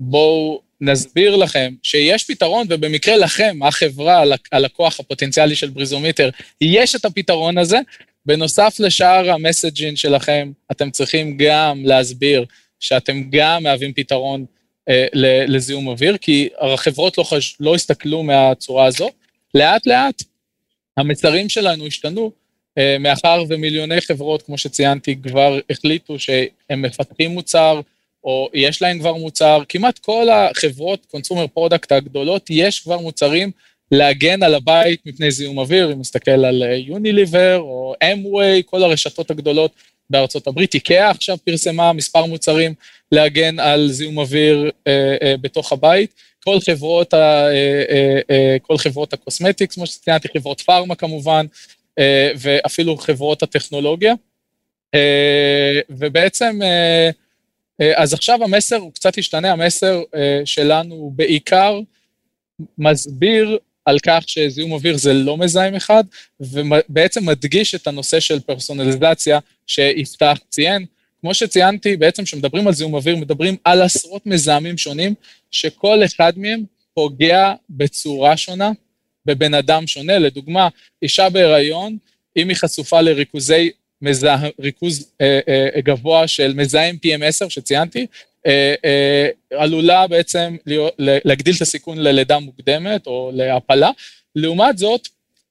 בואו 0.00 0.60
נסביר 0.80 1.36
לכם 1.36 1.74
שיש 1.82 2.24
פתרון, 2.24 2.66
ובמקרה 2.70 3.16
לכם, 3.16 3.58
החברה, 3.62 4.22
הלקוח 4.52 5.00
הפוטנציאלי 5.00 5.56
של 5.56 5.68
בריזומיטר, 5.70 6.30
יש 6.60 6.94
את 6.94 7.04
הפתרון 7.04 7.58
הזה. 7.58 7.78
בנוסף 8.26 8.76
לשאר 8.78 9.30
המסג'ין 9.30 9.96
שלכם, 9.96 10.52
אתם 10.70 10.90
צריכים 10.90 11.36
גם 11.36 11.82
להסביר 11.84 12.44
שאתם 12.80 13.22
גם 13.30 13.62
מהווים 13.62 13.92
פתרון 13.92 14.44
אה, 14.88 15.06
לזיהום 15.46 15.88
אוויר, 15.88 16.16
כי 16.16 16.48
החברות 16.60 17.18
לא, 17.18 17.22
חש... 17.22 17.56
לא 17.60 17.74
הסתכלו 17.74 18.22
מהצורה 18.22 18.86
הזו. 18.86 19.10
לאט 19.54 19.86
לאט 19.86 20.22
המסרים 20.96 21.48
שלנו 21.48 21.86
השתנו, 21.86 22.32
אה, 22.78 22.96
מאחר 23.00 23.44
ומיליוני 23.48 24.00
חברות, 24.00 24.42
כמו 24.42 24.58
שציינתי, 24.58 25.16
כבר 25.22 25.58
החליטו 25.70 26.18
שהם 26.18 26.82
מפתחים 26.82 27.30
מוצר, 27.30 27.80
או 28.24 28.48
יש 28.54 28.82
להם 28.82 28.98
כבר 28.98 29.14
מוצר, 29.14 29.62
כמעט 29.68 29.98
כל 29.98 30.28
החברות, 30.30 31.06
consumer 31.10 31.46
product 31.46 31.92
הגדולות, 31.92 32.46
יש 32.50 32.80
כבר 32.80 32.98
מוצרים 32.98 33.50
להגן 33.92 34.42
על 34.42 34.54
הבית 34.54 35.06
מפני 35.06 35.30
זיהום 35.30 35.58
אוויר, 35.58 35.92
אם 35.92 36.00
נסתכל 36.00 36.44
על 36.44 36.62
יוניליבר 36.76 37.58
או 37.58 37.94
אמווי, 38.12 38.62
כל 38.66 38.82
הרשתות 38.82 39.30
הגדולות 39.30 39.72
בארצות 40.10 40.46
הברית. 40.46 40.74
איקאה 40.74 41.10
עכשיו 41.10 41.38
פרסמה 41.44 41.92
מספר 41.92 42.26
מוצרים 42.26 42.74
להגן 43.12 43.58
על 43.58 43.88
זיהום 43.88 44.18
אוויר 44.18 44.70
אה, 44.86 45.16
אה, 45.22 45.34
בתוך 45.40 45.72
הבית. 45.72 46.14
כל 46.44 46.60
חברות, 46.60 47.14
ה, 47.14 47.16
אה, 47.16 47.82
אה, 47.90 48.20
אה, 48.30 48.56
כל 48.62 48.78
חברות 48.78 49.12
ה 49.12 49.18
cosmetics, 49.18 49.74
כמו 49.74 49.86
שציינתי, 49.86 50.28
חברות 50.36 50.60
pharma 50.60 50.94
כמובן, 50.94 51.46
אה, 51.98 52.30
ואפילו 52.36 52.96
חברות 52.96 53.42
הטכנולוגיה. 53.42 54.14
אה, 54.94 55.80
ובעצם, 55.90 56.58
אה, 56.62 56.68
אה, 56.68 57.10
אז 57.96 58.14
עכשיו 58.14 58.44
המסר 58.44 58.76
הוא 58.76 58.92
קצת 58.92 59.18
השתנה, 59.18 59.52
המסר 59.52 60.02
אה, 60.14 60.40
שלנו 60.44 60.94
הוא 60.94 61.12
בעיקר 61.12 61.80
מסביר 62.78 63.58
על 63.84 63.98
כך 63.98 64.24
שזיהום 64.26 64.72
אוויר 64.72 64.96
זה 64.96 65.12
לא 65.12 65.36
מזהם 65.36 65.74
אחד, 65.74 66.04
ובעצם 66.40 67.26
מדגיש 67.26 67.74
את 67.74 67.86
הנושא 67.86 68.20
של 68.20 68.40
פרסונליזציה 68.40 69.38
שיפתח 69.66 70.38
ציין. 70.48 70.86
כמו 71.20 71.34
שציינתי, 71.34 71.96
בעצם 71.96 72.24
כשמדברים 72.24 72.66
על 72.66 72.74
זיהום 72.74 72.94
אוויר, 72.94 73.16
מדברים 73.16 73.56
על 73.64 73.82
עשרות 73.82 74.26
מזהמים 74.26 74.78
שונים, 74.78 75.14
שכל 75.50 76.04
אחד 76.04 76.32
מהם 76.36 76.64
פוגע 76.94 77.54
בצורה 77.70 78.36
שונה 78.36 78.70
בבן 79.26 79.54
אדם 79.54 79.86
שונה. 79.86 80.18
לדוגמה, 80.18 80.68
אישה 81.02 81.28
בהיריון, 81.28 81.96
אם 82.36 82.48
היא 82.48 82.56
חשופה 82.56 83.00
לריכוזי 83.00 83.70
מזה, 84.02 84.30
ריכוז 84.60 85.12
אה, 85.20 85.40
אה, 85.48 85.80
גבוה 85.80 86.28
של 86.28 86.52
מזהם 86.56 86.96
PM10 87.06 87.48
שציינתי, 87.48 88.06
אה, 88.46 88.74
אה, 88.84 89.28
עלולה 89.58 90.06
בעצם 90.06 90.56
להיות, 90.66 90.94
להגדיל 90.98 91.54
את 91.56 91.62
הסיכון 91.62 91.98
ללידה 91.98 92.38
מוקדמת 92.38 93.06
או 93.06 93.30
להפלה. 93.34 93.90
לעומת 94.36 94.78
זאת, 94.78 95.08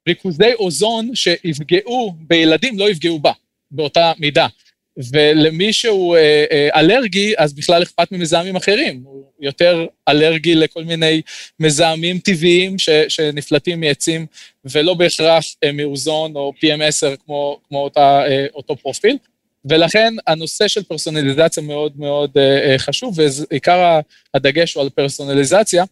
ריכוזי 0.07 0.53
אוזון 0.53 1.15
שיפגעו 1.15 2.15
בילדים 2.19 2.79
לא 2.79 2.89
יפגעו 2.89 3.19
בה 3.19 3.31
באותה 3.71 4.11
מידה. 4.19 4.47
ולמי 5.11 5.73
שהוא 5.73 6.17
אה, 6.17 6.45
אה, 6.51 6.79
אלרגי, 6.79 7.33
אז 7.37 7.53
בכלל 7.53 7.83
אכפת 7.83 8.11
ממזהמים 8.11 8.55
אחרים. 8.55 9.01
הוא 9.05 9.23
יותר 9.39 9.85
אלרגי 10.09 10.55
לכל 10.55 10.83
מיני 10.83 11.21
מזהמים 11.59 12.19
טבעיים 12.19 12.79
ש, 12.79 12.89
שנפלטים 12.89 13.79
מעצים, 13.79 14.25
ולא 14.65 14.93
בהכרח 14.93 15.43
אה, 15.63 15.71
מאוזון 15.71 16.35
או 16.35 16.53
PM10 16.57 17.17
כמו, 17.25 17.59
כמו 17.67 17.83
אותה, 17.83 18.21
אה, 18.27 18.45
אותו 18.53 18.75
פרופיל. 18.75 19.17
ולכן 19.65 20.13
הנושא 20.27 20.67
של 20.67 20.83
פרסונליזציה 20.83 21.63
מאוד 21.63 21.93
מאוד 21.97 22.31
אה, 22.37 22.71
אה 22.71 22.79
חשוב, 22.79 23.19
ועיקר 23.19 23.99
הדגש 24.33 24.73
הוא 24.73 24.83
על 24.83 24.89
פרסונליזציה, 24.89 25.83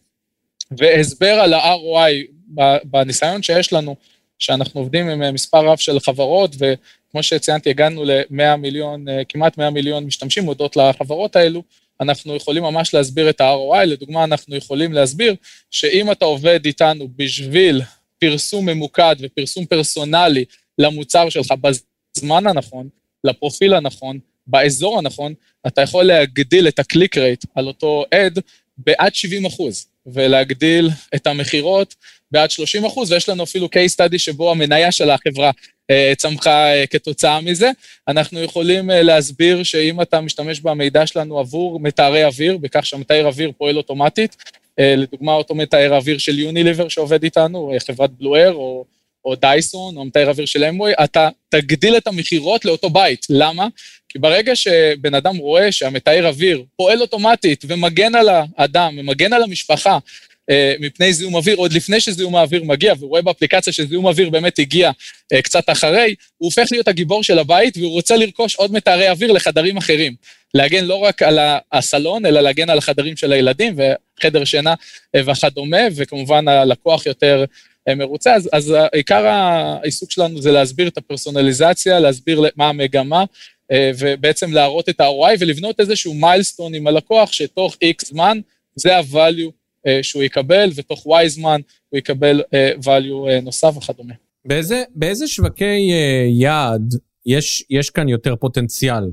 והסבר 0.70 1.32
על 1.32 1.54
ה-ROI 1.54 2.32
בניסיון 2.84 3.42
שיש 3.42 3.72
לנו, 3.72 3.96
שאנחנו 4.38 4.80
עובדים 4.80 5.08
עם 5.08 5.22
אה, 5.22 5.32
מספר 5.32 5.66
רב 5.66 5.78
של 5.78 6.00
חברות, 6.00 6.56
וכמו 7.08 7.22
שציינתי, 7.22 7.70
הגענו 7.70 8.04
ל-100 8.04 8.56
מיליון, 8.56 9.08
אה, 9.08 9.24
כמעט 9.28 9.58
100 9.58 9.70
מיליון 9.70 10.04
משתמשים 10.04 10.44
הודות 10.44 10.76
לחברות 10.76 11.36
האלו, 11.36 11.62
אנחנו 12.00 12.36
יכולים 12.36 12.62
ממש 12.62 12.94
להסביר 12.94 13.30
את 13.30 13.40
ה-ROI, 13.40 13.84
לדוגמה, 13.84 14.24
אנחנו 14.24 14.56
יכולים 14.56 14.92
להסביר 14.92 15.34
שאם 15.70 16.12
אתה 16.12 16.24
עובד 16.24 16.60
איתנו 16.64 17.08
בשביל 17.16 17.82
פרסום 18.18 18.68
ממוקד 18.68 19.16
ופרסום 19.20 19.66
פרסונלי 19.66 20.44
למוצר 20.78 21.28
שלך 21.28 21.54
בזמן 21.60 22.46
הנכון, 22.46 22.88
לפרופיל 23.24 23.74
הנכון, 23.74 24.18
באזור 24.46 24.98
הנכון, 24.98 25.34
אתה 25.66 25.82
יכול 25.82 26.04
להגדיל 26.04 26.68
את 26.68 26.78
הקליק 26.78 27.18
רייט 27.18 27.44
על 27.54 27.66
אותו 27.66 28.04
עד 28.10 28.38
בעד 28.78 29.14
70 29.14 29.46
אחוז, 29.46 29.86
ולהגדיל 30.06 30.90
את 31.14 31.26
המכירות 31.26 31.94
בעד 32.30 32.50
30 32.50 32.84
אחוז, 32.84 33.12
ויש 33.12 33.28
לנו 33.28 33.44
אפילו 33.44 33.66
case 33.66 33.94
study 33.94 34.18
שבו 34.18 34.50
המניה 34.50 34.92
של 34.92 35.10
החברה 35.10 35.50
צמחה 36.16 36.74
אה, 36.74 36.86
כתוצאה 36.86 37.40
מזה. 37.40 37.70
אנחנו 38.08 38.42
יכולים 38.42 38.90
אה, 38.90 39.02
להסביר 39.02 39.62
שאם 39.62 40.02
אתה 40.02 40.20
משתמש 40.20 40.60
במידע 40.60 41.06
שלנו 41.06 41.38
עבור 41.38 41.80
מטהרי 41.80 42.24
אוויר, 42.24 42.56
בכך 42.56 42.86
שהמטהר 42.86 43.26
אוויר 43.26 43.52
פועל 43.58 43.76
אוטומטית, 43.76 44.36
לדוגמה 44.80 45.32
אותו 45.32 45.54
מטהר 45.54 45.96
אוויר 45.96 46.18
של 46.18 46.38
יוניליבר 46.38 46.88
שעובד 46.88 47.22
איתנו, 47.22 47.72
חברת 47.86 48.10
בלואר 48.10 48.52
או, 48.52 48.84
או 49.24 49.34
דייסון 49.34 49.96
או 49.96 50.04
מטהר 50.04 50.28
אוויר 50.28 50.46
של 50.46 50.64
אמווי, 50.64 50.92
אתה 51.04 51.28
תגדיל 51.48 51.96
את 51.96 52.06
המכירות 52.06 52.64
לאותו 52.64 52.90
בית. 52.90 53.26
למה? 53.30 53.68
כי 54.08 54.18
ברגע 54.18 54.56
שבן 54.56 55.14
אדם 55.14 55.36
רואה 55.36 55.72
שהמטהר 55.72 56.26
אוויר 56.26 56.64
פועל 56.76 57.00
אוטומטית 57.00 57.64
ומגן 57.68 58.14
על 58.14 58.28
האדם 58.28 58.96
ומגן 58.98 59.32
על 59.32 59.42
המשפחה 59.42 59.92
אה, 59.92 59.98
מפני 60.80 61.12
זיהום 61.12 61.34
אוויר, 61.34 61.56
עוד 61.56 61.72
לפני 61.72 62.00
שזיהום 62.00 62.36
האוויר 62.36 62.64
מגיע, 62.64 62.94
והוא 62.98 63.08
רואה 63.08 63.22
באפליקציה 63.22 63.72
שזיהום 63.72 64.06
אוויר 64.06 64.30
באמת 64.30 64.58
הגיע 64.58 64.90
אה, 65.32 65.42
קצת 65.42 65.70
אחרי, 65.70 66.14
הוא 66.38 66.46
הופך 66.46 66.68
להיות 66.70 66.88
הגיבור 66.88 67.22
של 67.22 67.38
הבית 67.38 67.76
והוא 67.76 67.92
רוצה 67.92 68.16
לרכוש 68.16 68.54
עוד 68.54 68.72
מטהרי 68.72 69.10
אוויר 69.10 69.32
לחדרים 69.32 69.76
אחרים. 69.76 70.14
להגן 70.54 70.84
לא 70.84 70.94
רק 70.94 71.22
על 71.22 71.38
הסלון, 71.72 72.26
אלא 72.26 72.40
להגן 72.40 72.70
על 72.70 72.78
החדרים 72.78 73.16
של 73.16 73.32
הילדים 73.32 73.76
וחדר 73.76 74.44
שינה 74.44 74.74
אה, 75.14 75.20
וכדומה, 75.26 75.82
וכמובן 75.96 76.48
הלקוח 76.48 77.06
יותר 77.06 77.44
מרוצה. 77.96 78.34
אז, 78.34 78.48
אז 78.52 78.74
עיקר 78.92 79.26
העיסוק 79.26 80.10
שלנו 80.10 80.42
זה 80.42 80.52
להסביר 80.52 80.88
את 80.88 80.98
הפרסונליזציה, 80.98 82.00
להסביר 82.00 82.42
מה 82.56 82.68
המגמה, 82.68 83.24
ובעצם 83.98 84.52
להראות 84.52 84.88
את 84.88 85.00
ה-ROI 85.00 85.36
ולבנות 85.38 85.80
איזשהו 85.80 86.14
מיילסטון 86.14 86.74
עם 86.74 86.86
הלקוח, 86.86 87.32
שתוך 87.32 87.76
איקס 87.82 88.08
זמן 88.08 88.38
זה 88.76 88.96
ה-value 88.96 89.50
אה, 89.50 89.58
שהוא 90.02 90.22
יקבל, 90.22 90.70
ותוך 90.74 91.06
Y 91.06 91.28
זמן 91.28 91.60
הוא 91.88 91.98
יקבל 91.98 92.42
אה, 92.54 92.72
value 92.82 93.30
אה, 93.30 93.40
נוסף 93.40 93.76
וכדומה. 93.76 94.14
באיזה, 94.44 94.82
באיזה 94.94 95.28
שווקי 95.28 95.90
יעד 96.40 96.94
יש, 97.26 97.64
יש 97.70 97.90
כאן 97.90 98.08
יותר 98.08 98.36
פוטנציאל? 98.36 99.04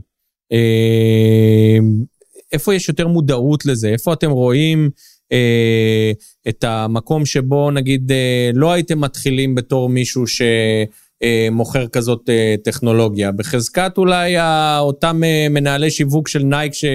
איפה 2.52 2.76
יש 2.76 2.90
יותר 2.90 3.08
מודעות 3.08 3.66
לזה? 3.66 3.90
איפה 3.90 4.14
אתם 4.14 4.32
רואים 4.32 4.90
אה, 5.32 6.12
את 6.50 6.64
המקום 6.64 7.26
שבו 7.26 7.72
נגיד 7.72 8.12
אה, 8.12 8.52
לא 8.54 8.72
הייתם 8.72 9.02
מתחילים 9.02 9.56
בתור 9.56 9.90
מישהו 9.90 10.24
שמוכר 10.28 11.88
כזאת 11.88 12.30
אה, 12.30 12.56
טכנולוגיה? 12.64 13.32
בחזקת 13.32 13.94
אולי 13.98 14.36
אותם 14.80 15.22
מנהלי 15.50 15.92
שיווק 15.92 16.28
של 16.28 16.44
נייק 16.44 16.74
ש... 16.74 16.86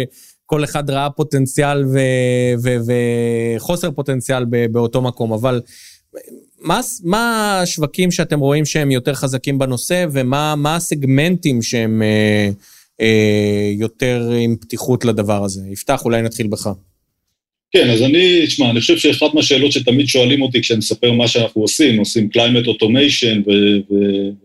כל 0.51 0.65
אחד 0.65 0.91
ראה 0.91 1.11
פוטנציאל 1.11 1.85
וחוסר 3.57 3.91
פוטנציאל 3.91 4.45
באותו 4.71 5.03
מקום, 5.03 5.33
אבל 5.33 5.61
מה, 6.61 6.81
מה 7.05 7.61
השווקים 7.63 8.11
שאתם 8.11 8.41
רואים 8.41 8.65
שהם 8.65 8.91
יותר 8.91 9.15
חזקים 9.15 9.59
בנושא, 9.59 10.07
ומה 10.13 10.77
הסגמנטים 10.77 11.63
שהם 11.63 12.03
אה, 12.03 12.51
אה, 13.01 13.73
יותר 13.73 14.31
עם 14.41 14.57
פתיחות 14.57 15.05
לדבר 15.05 15.45
הזה? 15.45 15.63
יפתח, 15.69 16.05
אולי 16.05 16.23
נתחיל 16.23 16.47
בך. 16.47 16.71
כן, 17.73 17.91
אז 17.91 18.03
אני, 18.03 18.47
תשמע, 18.47 18.71
אני 18.71 18.81
חושב 18.81 18.99
שאחת 18.99 19.35
מהשאלות 19.35 19.73
שתמיד 19.73 20.07
שואלים 20.07 20.43
אותי 20.43 20.61
כשאני 20.63 20.79
מספר 20.79 21.13
מה 21.13 21.29
שאנחנו 21.29 21.63
עושים, 21.63 21.99
עושים 21.99 22.29
climate 22.37 22.67
automation 22.67 23.51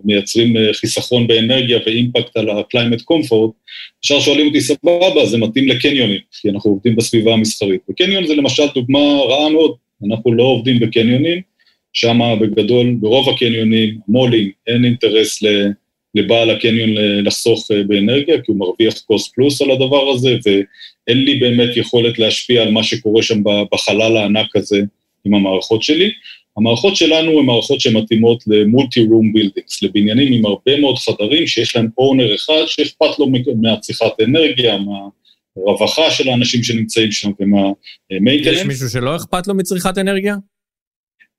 ומייצרים 0.03 0.57
אה, 0.57 0.73
חיסכון 0.73 1.27
באנרגיה 1.27 1.79
ואימפקט 1.85 2.37
על 2.37 2.49
ה-climate 2.49 3.01
comfort, 3.01 3.51
אפשר 3.99 4.19
שואלים 4.19 4.47
אותי, 4.47 4.61
סבבה, 4.61 5.25
זה 5.25 5.37
מתאים 5.37 5.67
לקניונים, 5.67 6.19
כי 6.41 6.49
אנחנו 6.49 6.71
עובדים 6.71 6.95
בסביבה 6.95 7.33
המסחרית. 7.33 7.81
וקניון 7.89 8.27
זה 8.27 8.35
למשל 8.35 8.63
דוגמה 8.75 8.99
רעה 8.99 9.49
מאוד, 9.49 9.75
אנחנו 10.09 10.33
לא 10.33 10.43
עובדים 10.43 10.79
בקניונים, 10.79 11.41
שם 11.93 12.19
בגדול, 12.41 12.95
ברוב 12.99 13.29
הקניונים, 13.29 13.97
מו"לים, 14.07 14.51
אין 14.67 14.85
אינטרס 14.85 15.43
ל... 15.43 15.47
לבעל 16.15 16.49
הקניון 16.49 16.89
לחסוך 17.23 17.71
אה, 17.71 17.83
באנרגיה, 17.83 18.41
כי 18.41 18.51
הוא 18.51 18.57
מרוויח 18.57 18.93
קוסט 19.07 19.33
פלוס 19.35 19.61
על 19.61 19.71
הדבר 19.71 20.09
הזה, 20.09 20.37
ואין 21.07 21.25
לי 21.25 21.35
באמת 21.35 21.77
יכולת 21.77 22.19
להשפיע 22.19 22.61
על 22.61 22.71
מה 22.71 22.83
שקורה 22.83 23.23
שם 23.23 23.43
בחלל 23.73 24.17
הענק 24.17 24.55
הזה 24.55 24.81
עם 25.25 25.33
המערכות 25.33 25.83
שלי. 25.83 26.11
המערכות 26.57 26.95
שלנו 26.95 27.39
הן 27.39 27.45
מערכות 27.45 27.81
שמתאימות 27.81 28.43
ל 28.47 28.57
multi 28.57 29.05
room 29.05 29.33
buildings, 29.33 29.83
לבניינים 29.83 30.33
עם 30.33 30.45
הרבה 30.45 30.79
מאוד 30.79 30.97
חדרים 30.97 31.47
שיש 31.47 31.75
להם 31.75 31.87
owner 31.97 32.35
אחד 32.35 32.63
שאכפת 32.65 33.19
לו 33.19 33.27
מהצריכת 33.61 34.19
אנרגיה, 34.23 34.77
מהרווחה 35.57 36.11
של 36.11 36.29
האנשים 36.29 36.63
שנמצאים 36.63 37.11
שם 37.11 37.31
ומה 37.39 37.63
maintenance. 37.63 38.57
יש 38.57 38.65
מישהו 38.65 38.89
שלא 38.89 39.15
אכפת 39.15 39.47
לו 39.47 39.55
מצריכת 39.55 39.97
אנרגיה? 39.97 40.35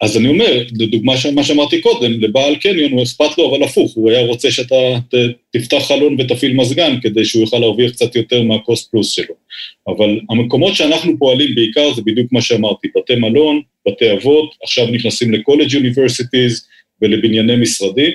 אז 0.00 0.16
אני 0.16 0.28
אומר, 0.28 0.62
לדוגמה 0.78 1.12
מה 1.34 1.44
שאמרתי 1.44 1.80
קודם, 1.80 2.12
לבעל 2.20 2.56
קניון 2.56 2.92
הוא 2.92 3.02
אכפת 3.02 3.38
לו, 3.38 3.50
אבל 3.50 3.62
הפוך, 3.62 3.92
הוא 3.94 4.10
היה 4.10 4.26
רוצה 4.26 4.50
שאתה 4.50 4.74
תפתח 5.50 5.82
חלון 5.88 6.16
ותפעיל 6.18 6.54
מזגן 6.56 7.00
כדי 7.02 7.24
שהוא 7.24 7.42
יוכל 7.42 7.58
להרוויח 7.58 7.92
קצת 7.92 8.16
יותר 8.16 8.42
מה 8.42 8.58
cost 8.58 8.90
plus 8.90 9.12
שלו. 9.12 9.34
אבל 9.88 10.20
המקומות 10.30 10.74
שאנחנו 10.74 11.18
פועלים 11.18 11.54
בעיקר 11.54 11.94
זה 11.94 12.02
בדיוק 12.06 12.32
מה 12.32 12.40
שאמרתי, 12.40 12.88
בתי 12.96 13.14
מלון, 13.14 13.60
בתי 13.88 14.12
אבות, 14.12 14.54
עכשיו 14.62 14.86
נכנסים 14.86 15.32
לקולג' 15.32 15.72
יוניברסיטיז 15.72 16.66
ולבנייני 17.02 17.56
משרדים. 17.56 18.10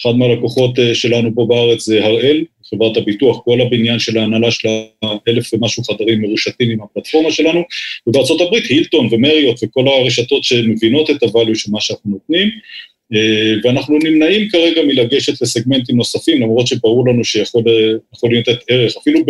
אחד 0.00 0.16
מהלקוחות 0.16 0.78
אה, 0.78 0.94
שלנו 0.94 1.30
פה 1.34 1.46
בארץ 1.48 1.84
זה 1.84 2.04
הראל, 2.04 2.44
חברת 2.74 2.96
הביטוח, 2.96 3.40
כל 3.44 3.60
הבניין 3.60 3.98
של 3.98 4.18
ההנהלה 4.18 4.50
של 4.50 4.68
האלף 5.02 5.54
ומשהו 5.54 5.84
חדרים 5.84 6.22
מרושתים 6.22 6.70
עם 6.70 6.78
הפלטפורמה 6.82 7.32
שלנו, 7.32 7.62
ובארה"ב 8.06 8.54
הילטון 8.68 9.08
ומריות 9.10 9.60
וכל 9.62 9.88
הרשתות 9.88 10.44
שמבינות 10.44 11.10
את 11.10 11.22
הvalue 11.22 11.54
של 11.54 11.70
מה 11.70 11.80
שאנחנו 11.80 12.10
נותנים, 12.10 12.48
אה, 13.14 13.54
ואנחנו 13.62 13.98
נמנעים 13.98 14.48
כרגע 14.48 14.82
מלגשת 14.82 15.42
לסגמנטים 15.42 15.96
נוספים, 15.96 16.42
למרות 16.42 16.66
שברור 16.66 17.08
לנו 17.08 17.24
שיכולים 17.24 18.40
לתת 18.40 18.58
ערך, 18.68 18.96
אפילו 18.96 19.20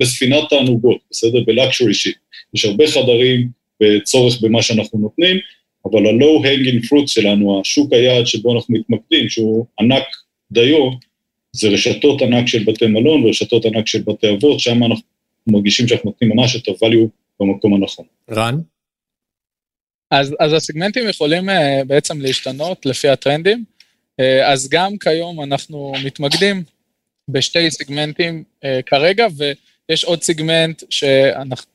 בספינת 0.00 0.44
תענוגות, 0.50 0.98
בסדר? 1.10 1.40
בלקשורי 1.46 1.94
שיט. 1.94 2.16
יש 2.54 2.64
הרבה 2.64 2.86
חדרים 2.86 3.48
וצורך 3.82 4.40
במה 4.40 4.62
שאנחנו 4.62 4.98
נותנים, 4.98 5.36
אבל 5.90 6.06
ה-low 6.06 6.44
hanging 6.44 6.84
fruit 6.84 7.06
שלנו, 7.06 7.60
השוק 7.60 7.92
היעד 7.92 8.26
שבו 8.26 8.54
אנחנו 8.54 8.74
מתמקדים, 8.74 9.28
שהוא 9.28 9.66
ענק 9.80 10.04
דיו, 10.52 10.90
זה 11.56 11.68
רשתות 11.68 12.22
ענק 12.22 12.48
של 12.48 12.64
בתי 12.64 12.86
מלון 12.86 13.24
ורשתות 13.24 13.64
ענק 13.64 13.86
של 13.86 14.02
בתי 14.02 14.34
אבות, 14.34 14.60
שם 14.60 14.84
אנחנו 14.84 15.04
מרגישים 15.46 15.88
שאנחנו 15.88 16.10
נותנים 16.10 16.30
ממש 16.36 16.56
את 16.56 16.68
ה-value 16.68 17.08
במקום 17.40 17.74
הנכון. 17.74 18.06
רן? 18.30 18.58
אז, 20.10 20.34
אז 20.40 20.52
הסגמנטים 20.52 21.08
יכולים 21.08 21.48
uh, 21.48 21.52
בעצם 21.86 22.20
להשתנות 22.20 22.86
לפי 22.86 23.08
הטרנדים, 23.08 23.64
uh, 24.20 24.24
אז 24.44 24.68
גם 24.68 24.98
כיום 24.98 25.42
אנחנו 25.42 25.92
מתמקדים 26.04 26.62
בשתי 27.28 27.70
סגמנטים 27.70 28.44
uh, 28.64 28.66
כרגע, 28.86 29.26
ויש 29.36 30.04
עוד 30.04 30.22
סגמנט 30.22 30.82
שאנחנו 30.90 31.70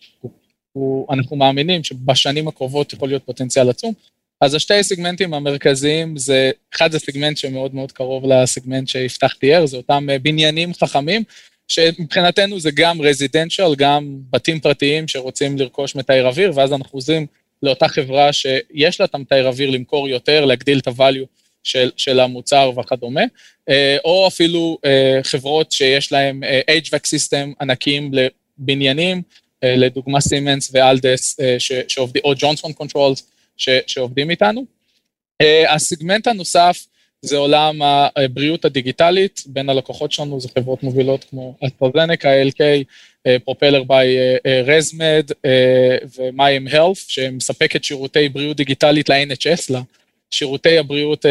מאמינים 1.35 1.83
שבשנים 1.83 2.47
הקרובות 2.47 2.93
יכול 2.93 3.07
להיות 3.07 3.23
פוטנציאל 3.25 3.69
עצום, 3.69 3.93
אז 4.41 4.55
השתי 4.55 4.73
הסגמנטים 4.73 5.33
המרכזיים 5.33 6.17
זה, 6.17 6.51
אחד 6.75 6.91
זה 6.91 6.99
סגמנט 6.99 7.37
שמאוד 7.37 7.75
מאוד 7.75 7.91
קרוב 7.91 8.25
לסגמנט 8.25 8.87
שיפתח 8.87 9.33
תיאר, 9.33 9.65
זה 9.65 9.77
אותם 9.77 10.07
אה, 10.09 10.19
בניינים 10.19 10.73
חכמים, 10.73 11.23
שמבחינתנו 11.67 12.59
זה 12.59 12.69
גם 12.75 13.01
רזידנציאל, 13.01 13.75
גם 13.75 14.17
בתים 14.29 14.59
פרטיים 14.59 15.07
שרוצים 15.07 15.57
לרכוש 15.57 15.95
מתאר 15.95 16.27
אוויר, 16.27 16.51
ואז 16.55 16.73
אנחנו 16.73 16.91
חוזרים 16.91 17.25
לאותה 17.63 17.87
חברה 17.87 18.33
שיש 18.33 18.99
לה 18.99 19.05
את 19.05 19.15
המתאר 19.15 19.47
אוויר 19.47 19.69
למכור 19.69 20.09
יותר, 20.09 20.45
להגדיל 20.45 20.79
את 20.79 20.87
ה-value 20.87 21.25
של, 21.63 21.91
של 21.97 22.19
המוצר 22.19 22.71
וכדומה, 22.77 23.21
אה, 23.69 23.97
או 24.05 24.27
אפילו 24.27 24.77
אה, 24.85 25.19
חברות 25.23 25.71
שיש 25.71 26.11
להן 26.11 26.43
HVAC 26.83 27.05
system 27.15 27.53
ענקיים 27.61 28.11
לבניינים, 28.13 29.21
לדוגמה 29.63 30.21
סימנס 30.21 30.69
ו-LDS, 30.73 31.39
שעובדים, 31.87 32.21
או 32.25 32.33
ג'ונסון 32.37 32.73
קונטרולס, 32.73 33.23
ש, 33.57 33.69
שעובדים 33.87 34.29
איתנו. 34.29 34.65
אה, 35.43 35.69
הסגמנט 35.69 36.27
הנוסף 36.27 36.85
זה 37.21 37.37
עולם 37.37 37.81
הבריאות 38.15 38.65
הדיגיטלית, 38.65 39.43
בין 39.45 39.69
הלקוחות 39.69 40.11
שלנו 40.11 40.39
זה 40.39 40.49
חברות 40.55 40.83
מובילות 40.83 41.23
כמו 41.23 41.55
אסטרזנקה, 41.65 42.29
LK, 42.43 42.61
Propeller 43.43 43.83
by 43.83 44.17
ResMed 44.65 45.31
ו-MyMHealth, 46.17 47.05
שמספקת 47.07 47.83
שירותי 47.83 48.29
בריאות 48.29 48.57
דיגיטלית 48.57 49.09
ל-NHS, 49.09 49.73
לשירותי 50.31 50.77
הבריאות 50.77 51.25
uh, 51.25 51.29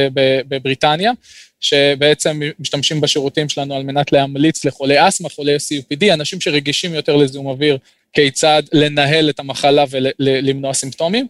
בבריטניה, 0.48 1.12
שבעצם 1.60 2.40
משתמשים 2.58 3.00
בשירותים 3.00 3.48
שלנו 3.48 3.74
על 3.74 3.82
מנת 3.82 4.12
להמליץ 4.12 4.64
לחולי 4.64 5.08
אסתמה, 5.08 5.28
חולי 5.28 5.56
CUPD, 5.56 6.14
אנשים 6.14 6.40
שרגישים 6.40 6.94
יותר 6.94 7.16
לזיהום 7.16 7.46
אוויר, 7.46 7.78
כיצד 8.12 8.62
לנהל 8.72 9.30
את 9.30 9.40
המחלה 9.40 9.84
ולמנוע 9.90 10.74
סימפטומים. 10.74 11.26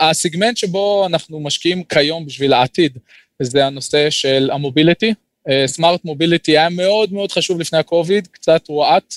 הסיגמנט 0.00 0.56
שבו 0.56 1.06
אנחנו 1.06 1.40
משקיעים 1.40 1.84
כיום 1.84 2.26
בשביל 2.26 2.52
העתיד, 2.52 2.98
זה 3.42 3.66
הנושא 3.66 4.10
של 4.10 4.50
המוביליטי. 4.52 5.14
סמארט 5.66 6.04
מוביליטי 6.04 6.58
היה 6.58 6.68
מאוד 6.68 7.12
מאוד 7.12 7.32
חשוב 7.32 7.60
לפני 7.60 7.78
הקוביד, 7.78 8.26
קצת 8.26 8.68
הואט 8.68 9.14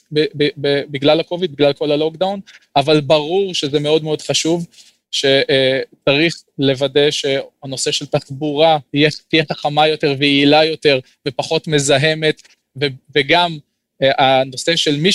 בגלל 0.91 1.19
הקוביד, 1.19 1.51
בגלל 1.51 1.73
כל 1.73 1.91
הלוקדאון, 1.91 2.39
אבל 2.75 3.01
ברור 3.01 3.53
שזה 3.53 3.79
מאוד 3.79 4.03
מאוד 4.03 4.21
חשוב, 4.21 4.67
שצריך 5.11 6.35
לוודא 6.57 7.11
שהנושא 7.11 7.91
של 7.91 8.05
תחבורה 8.05 8.77
תהיה 9.29 9.43
חכמה 9.51 9.87
יותר 9.87 10.15
ויעילה 10.17 10.65
יותר 10.65 10.99
ופחות 11.27 11.67
מזהמת, 11.67 12.41
וגם 13.15 13.57
הנושא 14.01 14.75
של 14.75 14.97
מי 14.97 15.11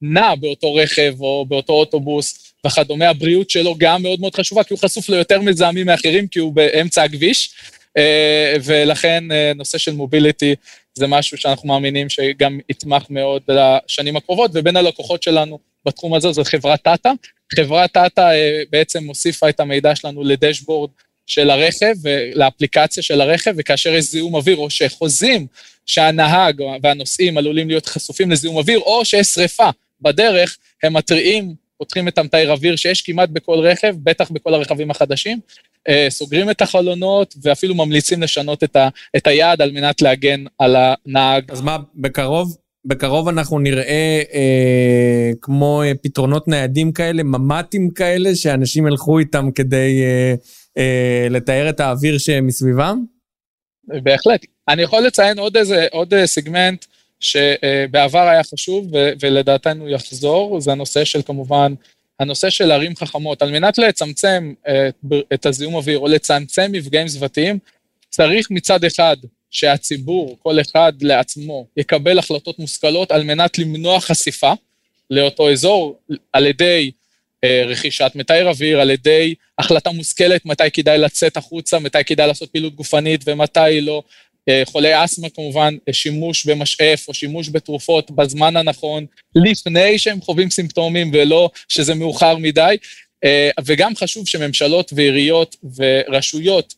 שנע 0.00 0.34
באותו 0.34 0.74
רכב 0.74 1.14
או 1.20 1.46
באותו 1.48 1.72
אוטובוס 1.72 2.52
וכדומה, 2.66 3.08
הבריאות 3.08 3.50
שלו 3.50 3.74
גם 3.78 4.02
מאוד 4.02 4.20
מאוד 4.20 4.34
חשובה, 4.34 4.64
כי 4.64 4.74
הוא 4.74 4.80
חשוף 4.80 5.08
ליותר 5.08 5.40
מזהמים 5.40 5.86
מאחרים, 5.86 6.28
כי 6.28 6.38
הוא 6.38 6.52
באמצע 6.52 7.02
הכביש, 7.02 7.50
אה, 7.96 8.54
ולכן 8.64 9.32
אה, 9.32 9.52
נושא 9.54 9.78
של 9.78 9.92
מוביליטי 9.92 10.54
זה 10.94 11.06
משהו 11.06 11.38
שאנחנו 11.38 11.68
מאמינים 11.68 12.08
שגם 12.08 12.58
יצמח 12.68 13.06
מאוד 13.10 13.42
לשנים 13.48 14.16
הקרובות, 14.16 14.50
ובין 14.54 14.76
הלקוחות 14.76 15.22
שלנו 15.22 15.58
בתחום 15.86 16.14
הזה 16.14 16.32
זו 16.32 16.44
חברת 16.44 16.82
טאטה. 16.82 17.12
חברת 17.56 17.92
טאטה 17.92 18.30
אה, 18.30 18.62
בעצם 18.70 19.04
מוסיפה 19.04 19.48
את 19.48 19.60
המידע 19.60 19.96
שלנו 19.96 20.24
לדשבורד 20.24 20.90
של 21.26 21.50
הרכב, 21.50 21.94
לאפליקציה 22.34 23.02
של 23.02 23.20
הרכב, 23.20 23.54
וכאשר 23.56 23.94
יש 23.94 24.04
זיהום 24.04 24.34
אוויר 24.34 24.56
או 24.56 24.70
שחוזים 24.70 25.46
שהנהג 25.86 26.62
והנוסעים 26.82 27.38
עלולים 27.38 27.68
להיות 27.68 27.86
חשופים 27.86 28.30
לזיהום 28.30 28.56
אוויר, 28.56 28.78
או 28.78 29.04
שיש 29.04 29.26
שריפה 29.26 29.70
בדרך, 30.02 30.56
הם 30.82 30.96
מתריעים, 30.96 31.54
פותחים 31.78 32.08
את 32.08 32.18
המתאר 32.18 32.50
אוויר 32.50 32.76
שיש 32.76 33.02
כמעט 33.02 33.28
בכל 33.28 33.58
רכב, 33.58 33.94
בטח 34.02 34.30
בכל 34.30 34.54
הרכבים 34.54 34.90
החדשים, 34.90 35.40
אה, 35.88 36.06
סוגרים 36.10 36.50
את 36.50 36.62
החלונות 36.62 37.34
ואפילו 37.42 37.74
ממליצים 37.74 38.22
לשנות 38.22 38.64
את, 38.64 38.76
ה, 38.76 38.88
את 39.16 39.26
היעד 39.26 39.62
על 39.62 39.72
מנת 39.72 40.02
להגן 40.02 40.44
על 40.58 40.76
הנהג. 40.76 41.50
אז 41.50 41.60
מה, 41.60 41.76
בקרוב, 41.94 42.56
בקרוב 42.84 43.28
אנחנו 43.28 43.58
נראה 43.58 44.22
אה, 44.34 45.30
כמו 45.42 45.82
אה, 45.82 45.92
פתרונות 46.02 46.48
ניידים 46.48 46.92
כאלה, 46.92 47.22
ממ"טים 47.22 47.90
כאלה, 47.90 48.34
שאנשים 48.34 48.86
ילכו 48.86 49.18
איתם 49.18 49.50
כדי 49.54 50.02
אה, 50.02 50.34
אה, 50.78 51.26
לתאר 51.30 51.68
את 51.68 51.80
האוויר 51.80 52.18
שמסביבם? 52.18 53.04
בהחלט. 54.02 54.46
אני 54.68 54.82
יכול 54.82 55.00
לציין 55.06 55.38
עוד 55.38 55.56
איזה, 55.56 55.86
עוד 55.90 56.14
אה, 56.14 56.26
סיגמנט 56.26 56.84
שבעבר 57.20 58.28
היה 58.28 58.44
חשוב 58.44 58.86
ולדעתנו 59.20 59.88
יחזור, 59.88 60.60
זה 60.60 60.72
הנושא 60.72 61.04
של 61.04 61.22
כמובן, 61.22 61.74
הנושא 62.20 62.50
של 62.50 62.70
ערים 62.70 62.96
חכמות. 62.96 63.42
על 63.42 63.50
מנת 63.50 63.78
לצמצם 63.78 64.52
אה, 64.68 64.88
את 65.34 65.46
הזיהום 65.46 65.74
אוויר 65.74 65.98
או 65.98 66.08
לצמצם 66.08 66.72
מפגעים 66.72 67.08
סביבתיים, 67.08 67.58
צריך 68.10 68.50
מצד 68.50 68.84
אחד 68.84 69.16
שהציבור, 69.50 70.36
כל 70.42 70.60
אחד 70.60 70.92
לעצמו, 71.00 71.66
יקבל 71.76 72.18
החלטות 72.18 72.58
מושכלות 72.58 73.12
על 73.12 73.22
מנת 73.22 73.58
למנוע 73.58 74.00
חשיפה 74.00 74.52
לאותו 75.10 75.50
אזור 75.50 75.98
על 76.32 76.46
ידי 76.46 76.90
אה, 77.44 77.62
רכישת 77.66 78.12
מתאר 78.14 78.48
אוויר, 78.48 78.80
על 78.80 78.90
ידי 78.90 79.34
החלטה 79.58 79.90
מושכלת 79.90 80.46
מתי 80.46 80.70
כדאי 80.72 80.98
לצאת 80.98 81.36
החוצה, 81.36 81.78
מתי 81.78 82.04
כדאי 82.06 82.26
לעשות 82.26 82.50
פעילות 82.50 82.74
גופנית 82.74 83.20
ומתי 83.26 83.80
לא. 83.80 84.02
אה, 84.50 84.62
חולי 84.66 85.04
אסתמה 85.04 85.28
כמובן, 85.30 85.76
אה, 85.88 85.92
שימוש 85.92 86.46
במשאף 86.46 87.08
או 87.08 87.14
שימוש 87.14 87.48
בתרופות 87.48 88.10
בזמן 88.10 88.56
הנכון, 88.56 89.06
לפני 89.34 89.98
שהם 89.98 90.20
חווים 90.20 90.50
סימפטומים 90.50 91.10
ולא 91.14 91.50
שזה 91.68 91.94
מאוחר 91.94 92.36
מדי. 92.36 92.76
וגם 93.64 93.96
חשוב 93.96 94.28
שממשלות 94.28 94.92
ועיריות 94.96 95.56
ורשויות 95.76 96.74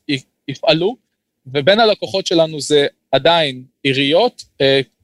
יפעלו, 0.48 0.96
ובין 1.46 1.80
הלקוחות 1.80 2.26
שלנו 2.26 2.60
זה 2.60 2.86
עדיין 3.12 3.62
עיריות, 3.82 4.44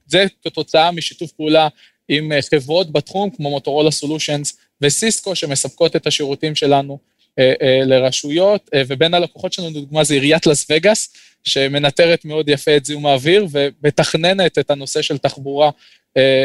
זה 0.07 0.25
כתוצאה 0.43 0.91
משיתוף 0.91 1.31
פעולה 1.31 1.67
עם 2.07 2.31
חברות 2.51 2.91
בתחום 2.91 3.29
כמו 3.29 3.49
מוטורולה 3.49 3.91
סולושנס 3.91 4.57
וסיסקו 4.81 5.35
שמספקות 5.35 5.95
את 5.95 6.07
השירותים 6.07 6.55
שלנו 6.55 6.97
אה, 7.39 7.53
אה, 7.61 7.79
לרשויות, 7.85 8.69
אה, 8.73 8.81
ובין 8.87 9.13
הלקוחות 9.13 9.53
שלנו, 9.53 9.69
לדוגמה, 9.69 10.03
זה 10.03 10.13
עיריית 10.13 10.47
לס 10.47 10.65
וגאס, 10.69 11.13
שמנטרת 11.43 12.25
מאוד 12.25 12.49
יפה 12.49 12.77
את 12.77 12.85
זיהום 12.85 13.05
האוויר 13.05 13.47
ומתכננת 13.51 14.57
את 14.57 14.71
הנושא 14.71 15.01
של 15.01 15.17
תחבורה 15.17 15.69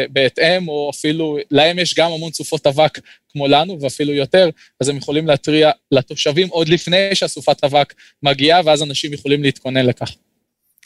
בהתאם, 0.09 0.67
או 0.67 0.89
אפילו, 0.93 1.37
להם 1.51 1.79
יש 1.79 1.95
גם 1.95 2.11
המון 2.11 2.31
סופות 2.31 2.67
אבק 2.67 2.99
כמו 3.29 3.47
לנו, 3.47 3.81
ואפילו 3.81 4.13
יותר, 4.13 4.49
אז 4.81 4.89
הם 4.89 4.97
יכולים 4.97 5.27
להתריע 5.27 5.71
לתושבים 5.91 6.47
עוד 6.47 6.69
לפני 6.69 7.15
שהסופת 7.15 7.63
אבק 7.63 7.93
מגיעה, 8.23 8.61
ואז 8.65 8.83
אנשים 8.83 9.13
יכולים 9.13 9.43
להתכונן 9.43 9.85
לכך. 9.85 10.15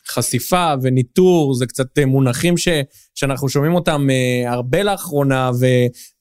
חשיפה 0.10 0.74
וניטור, 0.82 1.54
זה 1.54 1.66
קצת 1.66 2.00
אה, 2.00 2.06
מונחים 2.06 2.58
ש, 2.58 2.68
שאנחנו 3.16 3.50
שומעים 3.50 3.76
אותם 3.76 4.08
uh, 4.10 4.50
הרבה 4.50 4.84
לאחרונה, 4.84 5.52
ו, 5.60 5.66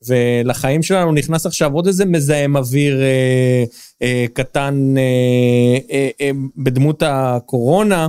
ולחיים 0.06 0.82
שלנו 0.82 1.12
נכנס 1.12 1.46
עכשיו 1.46 1.72
עוד 1.72 1.86
איזה 1.86 2.04
מזהם 2.04 2.56
אוויר 2.56 3.00
uh, 3.00 4.02
uh, 4.02 4.06
קטן 4.32 4.94
uh, 4.96 5.82
uh, 5.82 6.20
uh, 6.20 6.36
בדמות 6.56 7.02
הקורונה. 7.06 8.08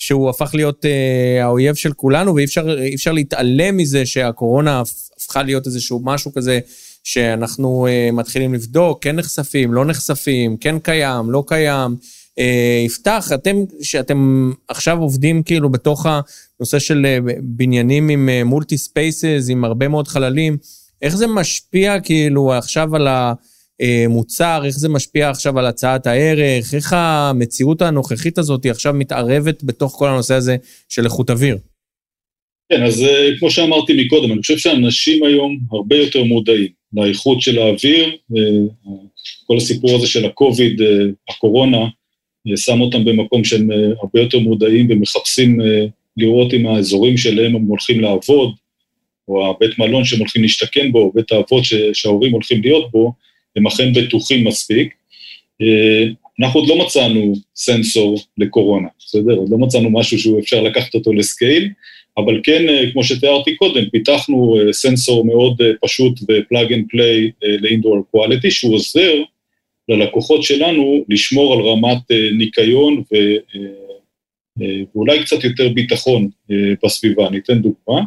שהוא 0.00 0.30
הפך 0.30 0.50
להיות 0.54 0.84
uh, 0.84 1.42
האויב 1.42 1.74
של 1.74 1.92
כולנו, 1.92 2.34
ואי 2.34 2.44
אפשר, 2.44 2.76
אפשר 2.94 3.12
להתעלם 3.12 3.76
מזה 3.76 4.06
שהקורונה 4.06 4.82
הפכה 5.16 5.42
להיות 5.42 5.66
איזשהו 5.66 6.00
משהו 6.04 6.32
כזה 6.32 6.58
שאנחנו 7.04 7.86
uh, 7.86 8.12
מתחילים 8.12 8.54
לבדוק, 8.54 9.04
כן 9.04 9.16
נחשפים, 9.16 9.74
לא 9.74 9.84
נחשפים, 9.84 10.56
כן 10.56 10.78
קיים, 10.78 11.30
לא 11.30 11.44
קיים. 11.46 11.96
אה, 12.38 12.82
יפתח, 12.86 13.30
אתם, 13.34 13.56
שאתם 13.82 14.50
עכשיו 14.68 14.98
עובדים 14.98 15.42
כאילו 15.42 15.70
בתוך 15.70 16.06
הנושא 16.06 16.78
של 16.78 17.06
אה, 17.06 17.18
בניינים 17.42 18.08
עם 18.08 18.28
מולטי 18.44 18.74
אה, 18.74 18.78
ספייסס, 18.78 19.46
עם 19.50 19.64
הרבה 19.64 19.88
מאוד 19.88 20.08
חללים, 20.08 20.56
איך 21.02 21.16
זה 21.16 21.26
משפיע 21.26 22.00
כאילו 22.00 22.52
עכשיו 22.52 22.96
על 22.96 23.08
המוצר, 23.08 24.62
איך 24.64 24.78
זה 24.78 24.88
משפיע 24.88 25.30
עכשיו 25.30 25.58
על 25.58 25.66
הצעת 25.66 26.06
הערך, 26.06 26.74
איך 26.74 26.92
המציאות 26.92 27.82
הנוכחית 27.82 28.38
הזאת 28.38 28.66
עכשיו 28.66 28.94
מתערבת 28.94 29.64
בתוך 29.64 29.92
כל 29.92 30.08
הנושא 30.08 30.34
הזה 30.34 30.56
של 30.88 31.04
איכות 31.04 31.30
אוויר? 31.30 31.58
כן, 32.72 32.82
אז 32.82 33.04
כמו 33.38 33.50
שאמרתי 33.50 34.04
מקודם, 34.04 34.32
אני 34.32 34.40
חושב 34.40 34.58
שאנשים 34.58 35.24
היום 35.24 35.58
הרבה 35.72 35.96
יותר 35.96 36.24
מודעים 36.24 36.68
לאיכות 36.92 37.40
של 37.40 37.58
האוויר, 37.58 38.16
כל 39.46 39.56
הסיפור 39.56 39.96
הזה 39.96 40.06
של 40.06 40.26
הקוביד, 40.26 40.80
הקורונה, 41.28 41.86
שם 42.56 42.80
אותם 42.80 43.04
במקום 43.04 43.44
שהם 43.44 43.72
אה, 43.72 43.76
הרבה 44.00 44.20
יותר 44.20 44.38
מודעים 44.38 44.86
ומחפשים 44.90 45.60
אה, 45.60 45.86
לראות 46.16 46.54
אם 46.54 46.66
האזורים 46.66 47.16
שלהם 47.16 47.56
הם 47.56 47.62
הולכים 47.62 48.00
לעבוד, 48.00 48.54
או 49.28 49.50
הבית 49.50 49.78
מלון 49.78 50.04
שהם 50.04 50.18
הולכים 50.18 50.42
להשתכן 50.42 50.92
בו, 50.92 50.98
או 50.98 51.12
בית 51.14 51.32
האבות 51.32 51.64
שההורים 51.92 52.32
הולכים 52.32 52.62
להיות 52.62 52.90
בו, 52.90 53.12
הם 53.56 53.66
אכן 53.66 53.92
בטוחים 53.92 54.44
מספיק. 54.44 54.94
אה, 55.62 56.04
אנחנו 56.40 56.60
עוד 56.60 56.68
לא 56.68 56.78
מצאנו 56.78 57.32
sensor 57.56 58.18
לקורונה, 58.38 58.88
בסדר? 58.98 59.34
עוד 59.34 59.50
לא 59.50 59.58
מצאנו 59.58 59.90
משהו 59.90 60.18
שהוא 60.18 60.40
אפשר 60.40 60.62
לקחת 60.62 60.94
אותו 60.94 61.12
ל 61.12 61.20
scale, 61.20 61.68
אבל 62.18 62.40
כן, 62.44 62.62
כמו 62.92 63.04
שתיארתי 63.04 63.56
קודם, 63.56 63.90
פיתחנו 63.90 64.58
sensor 64.72 65.24
מאוד 65.24 65.62
פשוט 65.82 66.20
ו 66.22 66.32
plug 66.32 66.72
and 66.72 66.84
play 66.90 67.30
ל 67.42 67.51
indoor 67.51 68.04
quality, 68.10 68.50
שהוא 68.50 68.74
עוזר 68.74 69.14
ללקוחות 69.88 70.42
שלנו 70.42 71.04
לשמור 71.08 71.54
על 71.54 71.60
רמת 71.60 72.10
אה, 72.10 72.28
ניקיון 72.38 73.02
ו, 73.12 73.14
אה, 73.14 73.60
אה, 74.62 74.80
ואולי 74.94 75.24
קצת 75.24 75.44
יותר 75.44 75.68
ביטחון 75.68 76.28
בסביבה. 76.84 77.28
אני 77.28 77.38
אתן 77.38 77.62
דוגמה. 77.62 78.02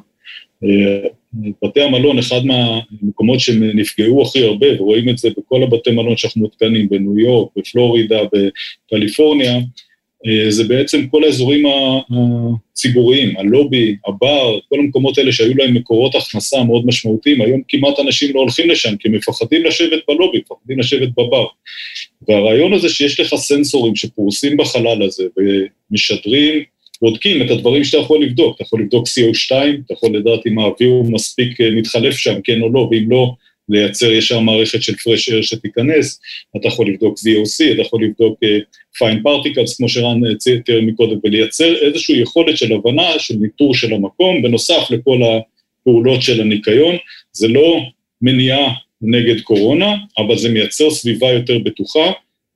בתי 1.64 1.82
המלון, 1.82 2.20
אחד 2.20 2.42
מהמקומות 2.46 3.40
שנפגעו 3.40 4.22
הכי 4.22 4.46
הרבה, 4.46 4.82
ורואים 4.82 5.10
את 5.10 5.18
זה 5.18 5.30
בכל 5.38 5.64
הבתי 5.64 5.92
מלון 5.92 6.18
שאנחנו 6.18 6.42
מותקנים, 6.42 6.90
בניו 6.90 7.20
יורק, 7.20 7.52
בפלורידה, 7.56 8.20
בקליפורניה, 8.88 9.60
זה 10.50 10.64
בעצם 10.64 11.08
כל 11.08 11.24
האזורים 11.24 11.66
הציבוריים, 12.74 13.38
הלובי, 13.38 13.96
הבר, 14.08 14.60
כל 14.70 14.80
המקומות 14.80 15.18
האלה 15.18 15.32
שהיו 15.32 15.58
להם 15.58 15.74
מקורות 15.74 16.16
הכנסה 16.16 16.64
מאוד 16.64 16.86
משמעותיים, 16.86 17.42
היום 17.42 17.62
כמעט 17.68 18.00
אנשים 18.00 18.36
לא 18.36 18.40
הולכים 18.40 18.70
לשם, 18.70 18.96
כי 19.00 19.08
הם 19.08 19.16
מפחדים 19.16 19.64
לשבת 19.66 20.00
בלובי, 20.08 20.38
מפחדים 20.38 20.80
לשבת 20.80 21.10
בבר. 21.10 21.46
והרעיון 22.28 22.74
הזה 22.74 22.90
שיש 22.90 23.20
לך 23.20 23.36
סנסורים 23.36 23.96
שפרוסים 23.96 24.58
בחלל 24.58 25.04
הזה 25.04 25.24
ומשדרים, 25.38 26.64
בודקים 27.02 27.42
את 27.42 27.52
הדברים 27.52 27.84
שאתה 27.84 27.98
יכול 27.98 28.24
לבדוק, 28.24 28.56
אתה 28.56 28.64
יכול 28.64 28.82
לבדוק 28.82 29.08
CO2, 29.08 29.52
אתה 29.86 29.94
יכול 29.94 30.16
לדעת 30.16 30.48
אם 30.48 30.60
האוויר 30.60 30.94
מספיק 31.10 31.62
אה, 31.62 31.72
מתחלף 31.72 32.16
שם, 32.18 32.34
כן 32.44 32.62
או 32.62 32.74
לא, 32.74 32.90
ואם 32.92 33.12
לא, 33.12 33.34
לייצר 33.72 34.12
ישר 34.12 34.40
מערכת 34.40 34.84
של 34.84 34.94
fresh 34.94 35.32
air 35.32 35.42
שתיכנס, 35.42 36.22
אתה 36.58 36.68
יכול 36.68 36.88
לבדוק 36.88 37.20
VOC, 37.20 37.74
אתה 37.74 37.82
יכול 37.82 38.04
לבדוק 38.04 38.40
uh, 38.44 38.48
fine 38.98 39.22
particles, 39.24 39.78
כמו 39.78 39.90
שרן 39.90 40.22
תיאר 40.66 40.82
מקודם, 40.82 41.20
ולייצר 41.24 41.76
איזושהי 41.76 42.22
יכולת 42.22 42.58
של 42.58 42.74
הבנה, 42.74 43.20
של 43.20 43.36
ניטור 43.36 43.76
של 43.76 43.94
המקום, 43.94 44.42
בנוסף 44.42 44.92
לכל 44.92 45.20
הפעולות 45.24 46.22
של 46.22 46.42
הניקיון. 46.42 46.96
זה 47.32 47.48
לא 47.48 47.80
מניעה 48.22 48.74
נגד 49.02 49.42
קורונה, 49.42 49.96
אבל 50.18 50.38
זה 50.38 50.50
מייצר 50.50 50.90
סביבה 50.92 51.32
יותר 51.32 51.60
בטוחה, 51.60 52.12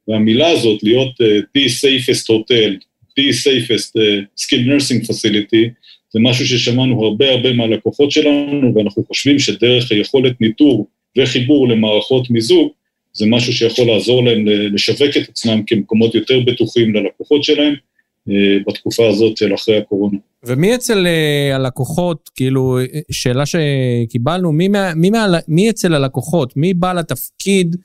והמילה 0.07 0.49
הזאת, 0.49 0.83
להיות 0.83 1.21
uh, 1.21 1.57
the 1.57 1.69
safest 1.69 2.27
hotel, 2.27 2.71
the 3.19 3.31
safest 3.33 3.95
uh, 3.95 4.41
skilled 4.41 4.67
nursing 4.67 5.05
facility, 5.07 5.69
זה 6.15 6.19
משהו 6.21 6.47
ששמענו 6.47 7.05
הרבה 7.05 7.31
הרבה 7.31 7.53
מהלקוחות 7.53 8.11
שלנו, 8.11 8.75
ואנחנו 8.75 9.03
חושבים 9.07 9.39
שדרך 9.39 9.91
היכולת 9.91 10.41
ניטור 10.41 10.87
וחיבור 11.17 11.69
למערכות 11.69 12.29
מיזוג, 12.29 12.71
זה 13.13 13.25
משהו 13.29 13.53
שיכול 13.53 13.87
לעזור 13.87 14.23
להם 14.25 14.45
לשווק 14.47 15.17
את 15.17 15.29
עצמם 15.29 15.61
כמקומות 15.67 16.15
יותר 16.15 16.39
בטוחים 16.47 16.95
ללקוחות 16.95 17.43
שלהם 17.43 17.73
אה, 18.29 18.57
בתקופה 18.67 19.07
הזאת 19.07 19.37
של 19.37 19.53
אחרי 19.53 19.77
הקורונה. 19.77 20.17
ומי 20.43 20.75
אצל 20.75 21.07
אה, 21.07 21.55
הלקוחות, 21.55 22.29
כאילו, 22.35 22.79
שאלה 23.11 23.43
שקיבלנו, 23.45 24.51
מי, 24.51 24.67
מי, 24.95 25.09
מי 25.47 25.69
אצל 25.69 25.93
הלקוחות, 25.93 26.57
מי 26.57 26.73
בעל 26.73 26.97
התפקיד 26.97 27.75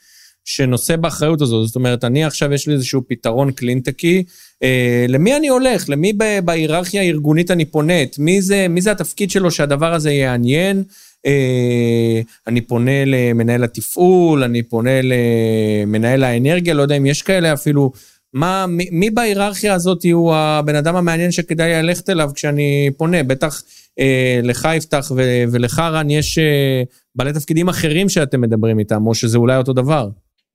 שנושא 0.44 0.96
באחריות 0.96 1.40
הזאת? 1.40 1.66
זאת 1.66 1.76
אומרת, 1.76 2.04
אני 2.04 2.24
עכשיו, 2.24 2.52
יש 2.52 2.68
לי 2.68 2.74
איזשהו 2.74 3.02
פתרון 3.08 3.52
קלינטקי, 3.52 4.24
אה, 4.62 5.06
למי 5.08 5.36
אני 5.36 5.48
הולך? 5.48 5.88
למי 5.88 6.12
בהיררכיה 6.44 7.02
הארגונית 7.02 7.50
אני 7.50 7.64
פונט? 7.64 8.18
מי 8.18 8.42
זה, 8.42 8.68
מי 8.68 8.80
זה 8.80 8.90
התפקיד 8.90 9.30
שלו 9.30 9.50
שהדבר 9.50 9.94
הזה 9.94 10.12
יעניין? 10.12 10.84
אה, 11.26 12.20
אני 12.46 12.60
פונה 12.60 13.04
למנהל 13.06 13.64
התפעול, 13.64 14.42
אני 14.42 14.62
פונה 14.62 15.00
למנהל 15.02 16.24
האנרגיה, 16.24 16.74
לא 16.74 16.82
יודע 16.82 16.96
אם 16.96 17.06
יש 17.06 17.22
כאלה 17.22 17.52
אפילו. 17.52 17.92
מה, 18.34 18.66
מי, 18.66 18.88
מי 18.90 19.10
בהיררכיה 19.10 19.74
הזאת 19.74 20.04
הוא 20.12 20.34
הבן 20.34 20.74
אדם 20.74 20.96
המעניין 20.96 21.32
שכדאי 21.32 21.82
ללכת 21.82 22.10
אליו 22.10 22.30
כשאני 22.34 22.90
פונה? 22.96 23.22
בטח 23.22 23.62
אה, 23.98 24.40
לך 24.42 24.68
יפתח 24.76 25.12
ו, 25.16 25.44
ולך 25.52 25.78
רן 25.78 26.10
יש 26.10 26.38
אה, 26.38 26.82
בעלי 27.14 27.32
תפקידים 27.32 27.68
אחרים 27.68 28.08
שאתם 28.08 28.40
מדברים 28.40 28.78
איתם, 28.78 29.06
או 29.06 29.14
שזה 29.14 29.38
אולי 29.38 29.56
אותו 29.56 29.72
דבר. 29.72 30.08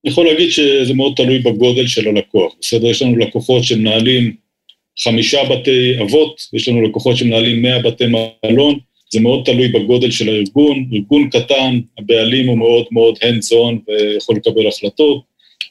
אני 0.06 0.12
יכול 0.12 0.26
להגיד 0.26 0.52
שזה 0.52 0.94
מאוד 0.94 1.14
תלוי 1.16 1.40
בגודל 1.40 1.88
של 1.88 2.08
הלקוח. 2.08 2.54
בסדר, 2.62 2.88
יש 2.88 3.02
לנו 3.02 3.18
לקוחות 3.18 3.64
שמנהלים 3.64 4.36
חמישה 5.00 5.40
בתי 5.44 6.02
אבות, 6.02 6.42
יש 6.54 6.68
לנו 6.68 6.82
לקוחות 6.82 7.18
שמנהלים 7.18 7.62
מאה 7.62 7.82
בתי 7.82 8.04
מלון, 8.06 8.80
זה 9.16 9.22
מאוד 9.22 9.46
תלוי 9.46 9.68
בגודל 9.68 10.12
של 10.12 10.30
הארגון. 10.30 10.86
ארגון 10.94 11.30
קטן, 11.30 11.80
הבעלים 11.98 12.48
הוא 12.48 12.58
מאוד 12.58 12.86
מאוד 12.92 13.18
hands 13.18 13.52
on 13.52 13.76
ויכול 13.88 14.36
לקבל 14.36 14.68
החלטות. 14.68 15.22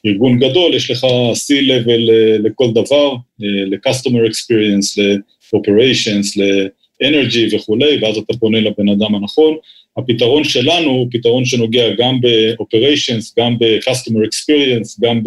ארגון 0.05 0.39
גדול, 0.39 0.73
יש 0.73 0.91
לך 0.91 1.03
C-Level 1.33 2.11
אה, 2.11 2.37
לכל 2.43 2.71
דבר, 2.71 3.11
אה, 3.43 3.65
ל-Customer 3.65 4.29
Experience, 4.29 5.01
ל-Operations, 5.01 6.27
ל-Energy 6.37 7.55
וכולי, 7.55 7.97
ואז 8.01 8.17
אתה 8.17 8.37
פונה 8.39 8.61
לבן 8.61 8.89
אדם 8.89 9.15
הנכון. 9.15 9.57
הפתרון 9.97 10.43
שלנו 10.43 10.89
הוא 10.89 11.07
פתרון 11.11 11.45
שנוגע 11.45 11.89
גם 11.97 12.21
ב-Operations, 12.21 13.33
גם 13.39 13.59
ב-Customer 13.59 14.23
Experience, 14.29 15.01
גם 15.01 15.23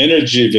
אנרגי 0.00 0.50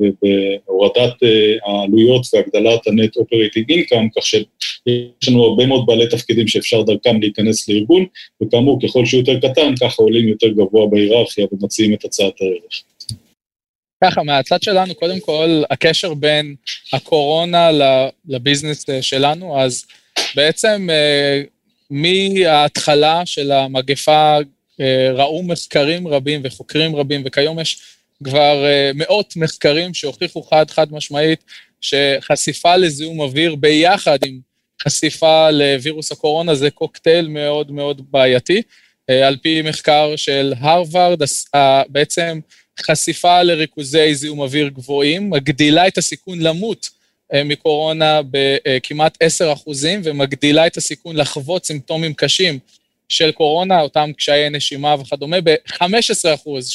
ובהורדת 0.00 1.22
אה, 1.22 1.56
העלויות 1.66 2.26
והגדלת 2.34 2.86
ה-net 2.86 3.20
operating 3.20 3.66
income, 3.70 4.08
כך 4.16 4.26
שיש 4.26 5.28
לנו 5.28 5.44
הרבה 5.44 5.66
מאוד 5.66 5.86
בעלי 5.86 6.08
תפקידים 6.08 6.48
שאפשר 6.48 6.82
דרכם 6.82 7.20
להיכנס 7.20 7.68
לארגון, 7.68 8.06
וכאמור, 8.42 8.78
ככל 8.82 9.06
שהוא 9.06 9.20
יותר 9.20 9.48
קטן, 9.48 9.74
ככה 9.80 10.02
עולים 10.02 10.28
יותר 10.28 10.48
גבוה 10.48 10.86
בהיררכיה 10.86 11.46
ומציעים 11.52 11.94
את 11.94 12.04
הצעת 12.04 12.34
הערך. 12.40 12.82
ככה, 14.04 14.22
מהצד 14.22 14.62
שלנו, 14.62 14.94
קודם 14.94 15.20
כל, 15.20 15.62
הקשר 15.70 16.14
בין 16.14 16.54
הקורונה 16.92 17.70
לביזנס 18.28 18.90
אה, 18.90 19.02
שלנו, 19.02 19.60
אז 19.60 19.84
בעצם 20.34 20.88
אה, 20.90 21.42
מההתחלה 21.90 23.22
של 23.26 23.52
המגפה 23.52 24.38
ראו 25.14 25.42
מחקרים 25.42 26.08
רבים 26.08 26.40
וחוקרים 26.44 26.96
רבים, 26.96 27.22
וכיום 27.24 27.60
יש 27.60 27.95
כבר 28.24 28.64
uh, 28.64 28.96
מאות 28.96 29.36
מחקרים 29.36 29.94
שהוכיחו 29.94 30.42
חד 30.42 30.70
חד 30.70 30.92
משמעית 30.92 31.44
שחשיפה 31.80 32.76
לזיהום 32.76 33.20
אוויר 33.20 33.54
ביחד 33.54 34.18
עם 34.26 34.40
חשיפה 34.82 35.50
לווירוס 35.50 36.12
הקורונה 36.12 36.54
זה 36.54 36.70
קוקטייל 36.70 37.28
מאוד 37.28 37.70
מאוד 37.70 38.02
בעייתי. 38.10 38.62
Uh, 39.10 39.14
על 39.14 39.36
פי 39.42 39.62
מחקר 39.62 40.16
של 40.16 40.52
הרווארד, 40.58 41.18
בעצם 41.88 42.40
חשיפה 42.80 43.42
לריכוזי 43.42 44.14
זיהום 44.14 44.40
אוויר 44.40 44.68
גבוהים 44.68 45.30
מגדילה 45.30 45.88
את 45.88 45.98
הסיכון 45.98 46.38
למות 46.40 46.86
uh, 46.86 47.36
מקורונה 47.44 48.20
בכמעט 48.30 49.16
10 49.20 49.52
אחוזים 49.52 50.00
ומגדילה 50.04 50.66
את 50.66 50.76
הסיכון 50.76 51.16
לחוות 51.16 51.64
סימפטומים 51.64 52.14
קשים 52.14 52.58
של 53.08 53.32
קורונה, 53.32 53.80
אותם 53.80 54.10
קשיי 54.16 54.50
נשימה 54.50 54.94
וכדומה, 55.00 55.40
ב-15 55.40 56.34
אחוז, 56.34 56.70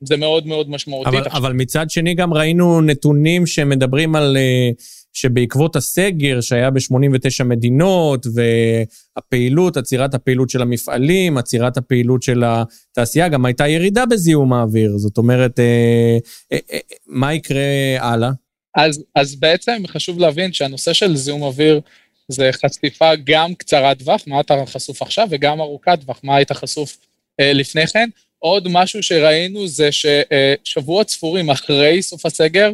זה 0.00 0.16
מאוד 0.16 0.46
מאוד 0.46 0.70
משמעותי. 0.70 1.08
אבל, 1.08 1.22
אבל 1.32 1.52
מצד 1.52 1.90
שני 1.90 2.14
גם 2.14 2.34
ראינו 2.34 2.80
נתונים 2.80 3.46
שמדברים 3.46 4.16
על... 4.16 4.36
אה, 4.36 4.70
שבעקבות 5.12 5.76
הסגר 5.76 6.40
שהיה 6.40 6.70
ב-89 6.70 7.44
מדינות, 7.44 8.26
והפעילות, 8.34 9.76
עצירת 9.76 10.14
הפעילות 10.14 10.50
של 10.50 10.62
המפעלים, 10.62 11.38
עצירת 11.38 11.76
הפעילות 11.76 12.22
של 12.22 12.42
התעשייה, 12.46 13.28
גם 13.28 13.44
הייתה 13.44 13.68
ירידה 13.68 14.06
בזיהום 14.06 14.52
האוויר. 14.52 14.98
זאת 14.98 15.18
אומרת, 15.18 15.58
אה, 15.58 16.18
אה, 16.52 16.58
אה, 16.72 16.78
מה 17.06 17.34
יקרה 17.34 17.62
הלאה? 17.98 18.30
אז, 18.76 19.04
אז 19.14 19.34
בעצם 19.34 19.82
חשוב 19.86 20.18
להבין 20.18 20.52
שהנושא 20.52 20.92
של 20.92 21.16
זיהום 21.16 21.42
אוויר 21.42 21.80
זה 22.28 22.50
חשיפה 22.52 23.10
גם 23.24 23.54
קצרת 23.54 23.98
טווח, 23.98 24.22
מה 24.26 24.40
אתה 24.40 24.54
חשוף 24.66 25.02
עכשיו, 25.02 25.28
וגם 25.30 25.60
ארוכת 25.60 25.98
טווח, 26.00 26.20
מה 26.22 26.36
היית 26.36 26.52
חשוף 26.52 26.98
אה, 27.40 27.52
לפני 27.52 27.86
כן. 27.86 28.08
עוד 28.38 28.68
משהו 28.70 29.02
שראינו 29.02 29.68
זה 29.68 29.88
ששבועות 29.92 31.10
ספורים 31.10 31.50
אחרי 31.50 32.02
סוף 32.02 32.26
הסגר, 32.26 32.70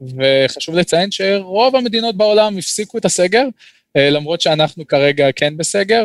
וחשוב 0.00 0.74
לציין 0.74 1.10
שרוב 1.10 1.76
המדינות 1.76 2.16
בעולם 2.16 2.58
הפסיקו 2.58 2.98
את 2.98 3.04
הסגר, 3.04 3.44
אה, 3.96 4.10
למרות 4.10 4.40
שאנחנו 4.40 4.86
כרגע 4.86 5.32
כן 5.36 5.56
בסגר, 5.56 6.04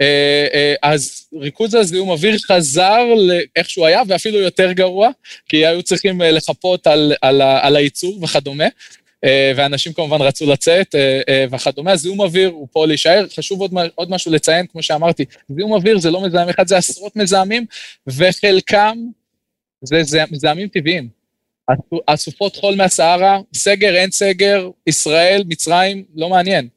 אה, 0.00 0.46
אה, 0.54 0.74
אז 0.82 1.26
ריכוז 1.34 1.74
הזיהום 1.74 2.08
אוויר 2.08 2.38
חזר 2.38 3.04
לאיך 3.16 3.70
שהוא 3.70 3.86
היה, 3.86 4.02
ואפילו 4.08 4.38
יותר 4.38 4.72
גרוע, 4.72 5.10
כי 5.48 5.66
היו 5.66 5.82
צריכים 5.82 6.20
לחפות 6.20 6.86
על, 6.86 7.12
על, 7.22 7.42
על 7.42 7.76
הייצור 7.76 8.24
וכדומה. 8.24 8.64
אה, 9.24 9.52
ואנשים 9.56 9.92
כמובן 9.92 10.20
רצו 10.20 10.46
לצאת 10.46 10.94
אה, 10.94 11.20
אה, 11.28 11.44
וכדומה. 11.50 11.96
זיהום 11.96 12.20
אוויר 12.20 12.48
הוא 12.48 12.68
פה 12.72 12.86
להישאר. 12.86 13.26
חשוב 13.36 13.60
עוד, 13.60 13.70
עוד 13.94 14.10
משהו 14.10 14.32
לציין, 14.32 14.66
כמו 14.66 14.82
שאמרתי, 14.82 15.24
זיהום 15.48 15.72
אוויר 15.72 15.98
זה 15.98 16.10
לא 16.10 16.22
מזהם 16.22 16.48
אחד, 16.48 16.66
זה 16.66 16.76
עשרות 16.76 17.16
מזהמים, 17.16 17.66
וחלקם 18.06 18.98
זה 19.82 20.24
מזהמים 20.30 20.68
טבעיים. 20.68 21.08
אסופות 22.06 22.56
חול 22.56 22.74
מהסהרה, 22.74 23.40
סגר, 23.54 23.94
אין 23.96 24.10
סגר, 24.10 24.68
ישראל, 24.86 25.42
מצרים, 25.46 26.04
לא 26.14 26.28
מעניין. 26.28 26.68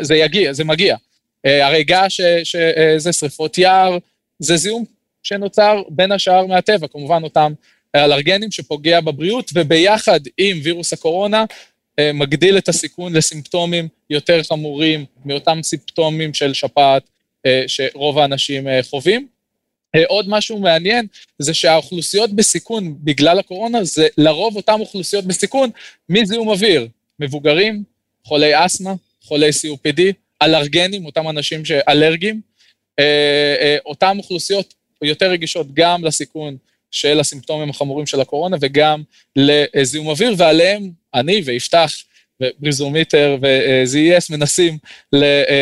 זה 0.00 0.14
יגיע, 0.14 0.52
זה 0.52 0.64
מגיע. 0.64 0.96
הריגה 1.44 2.10
שזה 2.10 3.12
שריפות 3.12 3.58
יער, 3.58 3.98
זה 4.38 4.56
זיהום 4.56 4.84
שנוצר 5.22 5.82
בין 5.88 6.12
השאר 6.12 6.46
מהטבע, 6.46 6.86
כמובן 6.88 7.22
אותם 7.24 7.52
אלרגנים 7.94 8.50
שפוגע 8.50 9.00
בבריאות, 9.00 9.50
וביחד 9.54 10.20
עם 10.38 10.58
וירוס 10.62 10.92
הקורונה, 10.92 11.44
מגדיל 12.00 12.58
את 12.58 12.68
הסיכון 12.68 13.16
לסימפטומים 13.16 13.88
יותר 14.10 14.42
חמורים 14.42 15.04
מאותם 15.24 15.58
סימפטומים 15.62 16.34
של 16.34 16.54
שפעת 16.54 17.02
אה, 17.46 17.64
שרוב 17.66 18.18
האנשים 18.18 18.68
אה, 18.68 18.82
חווים. 18.82 19.26
עוד 20.06 20.28
משהו 20.28 20.58
מעניין 20.58 21.06
זה 21.38 21.54
שהאוכלוסיות 21.54 22.32
בסיכון 22.32 22.94
בגלל 23.00 23.38
הקורונה 23.38 23.84
זה 23.84 24.08
לרוב 24.18 24.56
אותן 24.56 24.80
אוכלוסיות 24.80 25.24
בסיכון 25.24 25.70
מזיהום 26.08 26.48
אוויר, 26.48 26.88
מבוגרים, 27.20 27.82
חולי 28.24 28.66
אסתמה, 28.66 28.94
חולי 29.22 29.50
COPD, 29.50 30.00
אלרגנים, 30.42 31.06
אותם 31.06 31.28
אנשים 31.28 31.64
שאלרגיים, 31.64 32.40
אותן 33.86 34.18
אוכלוסיות 34.18 34.74
יותר 35.02 35.30
רגישות 35.30 35.66
גם 35.74 36.04
לסיכון 36.04 36.56
של 36.92 37.20
הסימפטומים 37.20 37.70
החמורים 37.70 38.06
של 38.06 38.20
הקורונה 38.20 38.56
וגם 38.60 39.02
לזיהום 39.36 40.08
אוויר, 40.08 40.34
ועליהם 40.36 40.90
אני 41.14 41.42
ויפתח 41.44 41.92
ובריזומיטר 42.42 43.36
ו-ZES 43.42 44.26
מנסים 44.30 44.78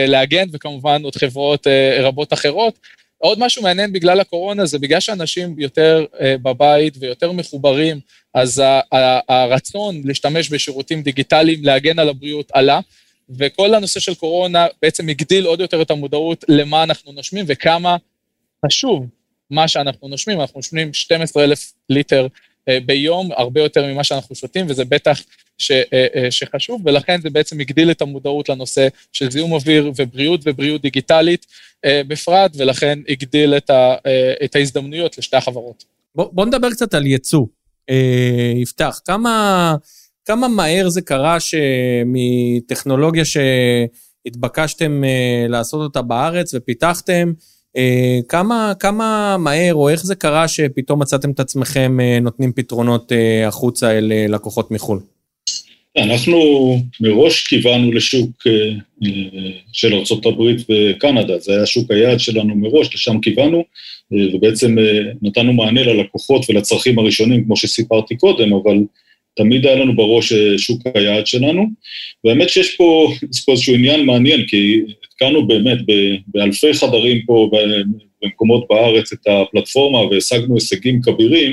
להגן, 0.06 0.46
וכמובן 0.52 1.02
עוד 1.02 1.16
חברות 1.16 1.66
אה, 1.66 1.98
רבות 2.00 2.32
אחרות. 2.32 2.78
עוד 3.18 3.38
משהו 3.38 3.62
מעניין 3.62 3.92
בגלל 3.92 4.20
הקורונה 4.20 4.66
זה 4.66 4.78
בגלל 4.78 5.00
שאנשים 5.00 5.58
יותר 5.58 6.04
אה, 6.20 6.34
בבית 6.42 6.94
ויותר 7.00 7.32
מחוברים, 7.32 8.00
אז 8.34 8.62
הרצון 9.28 10.02
להשתמש 10.04 10.50
בשירותים 10.50 11.02
דיגיטליים, 11.02 11.64
להגן 11.64 11.98
על 11.98 12.08
הבריאות 12.08 12.50
עלה, 12.52 12.80
וכל 13.38 13.74
הנושא 13.74 14.00
של 14.00 14.14
קורונה 14.14 14.66
בעצם 14.82 15.08
הגדיל 15.08 15.46
עוד 15.46 15.60
יותר 15.60 15.82
את 15.82 15.90
המודעות 15.90 16.44
למה 16.48 16.82
אנחנו 16.82 17.12
נושמים 17.12 17.44
וכמה 17.48 17.96
חשוב 18.66 19.06
מה 19.50 19.68
שאנחנו 19.68 20.08
נושמים, 20.08 20.40
אנחנו 20.40 20.58
נושמים 20.58 20.94
12 20.94 21.44
אלף 21.44 21.72
ליטר 21.88 22.26
אה, 22.68 22.78
ביום, 22.86 23.30
הרבה 23.36 23.60
יותר 23.60 23.86
ממה 23.86 24.04
שאנחנו 24.04 24.34
שותים, 24.34 24.66
וזה 24.68 24.84
בטח 24.84 25.20
ש, 25.58 25.70
אה, 25.70 26.06
אה, 26.14 26.30
שחשוב, 26.30 26.82
ולכן 26.84 27.20
זה 27.20 27.30
בעצם 27.30 27.60
הגדיל 27.60 27.90
את 27.90 28.02
המודעות 28.02 28.48
לנושא 28.48 28.88
של 29.12 29.30
זיהום 29.30 29.52
אוויר 29.52 29.92
ובריאות 29.96 30.40
ובריאות 30.44 30.82
דיגיטלית 30.82 31.46
בפרט, 31.86 32.50
ולכן 32.56 32.98
הגדיל 33.08 33.56
את, 33.56 33.70
ה, 33.70 33.94
את 34.44 34.56
ההזדמנויות 34.56 35.18
לשתי 35.18 35.36
החברות. 35.36 35.84
בוא, 36.14 36.28
בוא 36.32 36.46
נדבר 36.46 36.70
קצת 36.70 36.94
על 36.94 37.06
ייצוא. 37.06 37.46
אה, 37.90 38.52
יפתח, 38.56 39.00
כמה, 39.04 39.76
כמה 40.24 40.48
מהר 40.48 40.88
זה 40.88 41.00
קרה 41.02 41.36
שמטכנולוגיה 41.40 43.24
שהתבקשתם 43.24 45.02
לעשות 45.48 45.80
אותה 45.80 46.02
בארץ 46.02 46.54
ופיתחתם, 46.54 47.32
כמה, 48.28 48.72
כמה 48.80 49.36
מהר 49.38 49.74
או 49.74 49.88
איך 49.88 50.04
זה 50.04 50.14
קרה 50.14 50.48
שפתאום 50.48 51.02
מצאתם 51.02 51.30
את 51.30 51.40
עצמכם 51.40 52.00
אה, 52.00 52.18
נותנים 52.20 52.52
פתרונות 52.52 53.12
אה, 53.12 53.48
החוצה 53.48 53.98
אל 53.98 54.12
אה, 54.12 54.26
לקוחות 54.28 54.70
מחו"ל? 54.70 55.00
אנחנו 55.96 56.38
מראש 57.00 57.46
כיוונו 57.46 57.92
לשוק 57.92 58.46
אה, 58.46 58.52
אה, 59.04 59.50
של 59.72 59.94
ארה"ב 59.94 60.40
וקנדה, 60.70 61.38
זה 61.38 61.52
היה 61.52 61.66
שוק 61.66 61.90
היעד 61.90 62.20
שלנו 62.20 62.56
מראש, 62.56 62.94
לשם 62.94 63.20
כיוונו, 63.20 63.64
אה, 64.12 64.36
ובעצם 64.36 64.76
נתנו 65.22 65.52
מענה 65.52 65.82
ללקוחות 65.82 66.50
ולצרכים 66.50 66.98
הראשונים, 66.98 67.44
כמו 67.44 67.56
שסיפרתי 67.56 68.16
קודם, 68.16 68.52
אבל 68.52 68.76
תמיד 69.36 69.66
היה 69.66 69.76
לנו 69.76 69.96
בראש 69.96 70.32
שוק 70.56 70.82
היעד 70.94 71.26
שלנו. 71.26 71.66
והאמת 72.24 72.48
שיש 72.48 72.76
פה, 72.76 73.12
פה 73.46 73.52
איזשהו 73.52 73.74
עניין 73.74 74.06
מעניין, 74.06 74.46
כי 74.46 74.82
התקנו 75.04 75.46
באמת 75.46 75.78
באלפי 76.26 76.74
חדרים 76.74 77.22
פה 77.26 77.50
במקומות 78.22 78.66
בארץ 78.70 79.12
את 79.12 79.26
הפלטפורמה 79.26 79.98
והשגנו 79.98 80.54
הישגים 80.54 81.02
כבירים, 81.02 81.52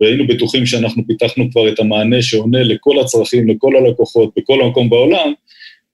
והיינו 0.00 0.26
בטוחים 0.26 0.66
שאנחנו 0.66 1.02
פיתחנו 1.06 1.50
כבר 1.50 1.68
את 1.68 1.80
המענה 1.80 2.22
שעונה 2.22 2.62
לכל 2.62 3.00
הצרכים, 3.00 3.48
לכל 3.48 3.76
הלקוחות, 3.76 4.30
בכל 4.36 4.62
המקום 4.62 4.90
בעולם, 4.90 5.32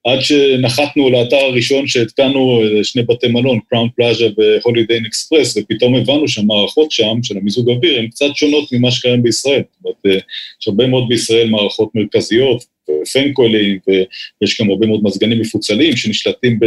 עד 0.04 0.20
שנחתנו 0.20 1.10
לאתר 1.10 1.36
הראשון 1.36 1.86
שהתקנו 1.86 2.62
שני 2.82 3.02
בתי 3.02 3.28
מלון, 3.28 3.58
קראון 3.70 3.88
פלאז'ה 3.96 4.26
והולידיין 4.36 5.04
אקספרס, 5.06 5.56
ופתאום 5.56 5.94
הבנו 5.94 6.28
שהמערכות 6.28 6.90
שם, 6.90 7.22
של 7.22 7.36
המיזוג 7.36 7.70
אוויר, 7.70 7.98
הן 7.98 8.08
קצת 8.08 8.26
שונות 8.34 8.72
ממה 8.72 8.90
שקיים 8.90 9.22
בישראל. 9.22 9.62
זאת 9.82 9.94
אומרת, 10.04 10.24
יש 10.60 10.68
הרבה 10.68 10.86
מאוד 10.86 11.08
בישראל 11.08 11.50
מערכות 11.50 11.88
מרכזיות, 11.94 12.64
פנקולים, 13.12 13.78
ויש 13.88 14.60
גם 14.60 14.70
הרבה 14.70 14.86
מאוד 14.86 15.00
מזגנים 15.04 15.40
מפוצלים 15.40 15.96
שנשלטים 15.96 16.58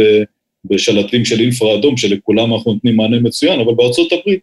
בשלטים 0.64 1.24
של 1.24 1.40
אינפרה 1.40 1.74
אדום, 1.74 1.96
שלכולם 1.96 2.54
אנחנו 2.54 2.72
נותנים 2.72 2.96
מענה 2.96 3.20
מצוין, 3.20 3.60
אבל 3.60 3.74
בארצות 3.74 4.12
הברית 4.12 4.40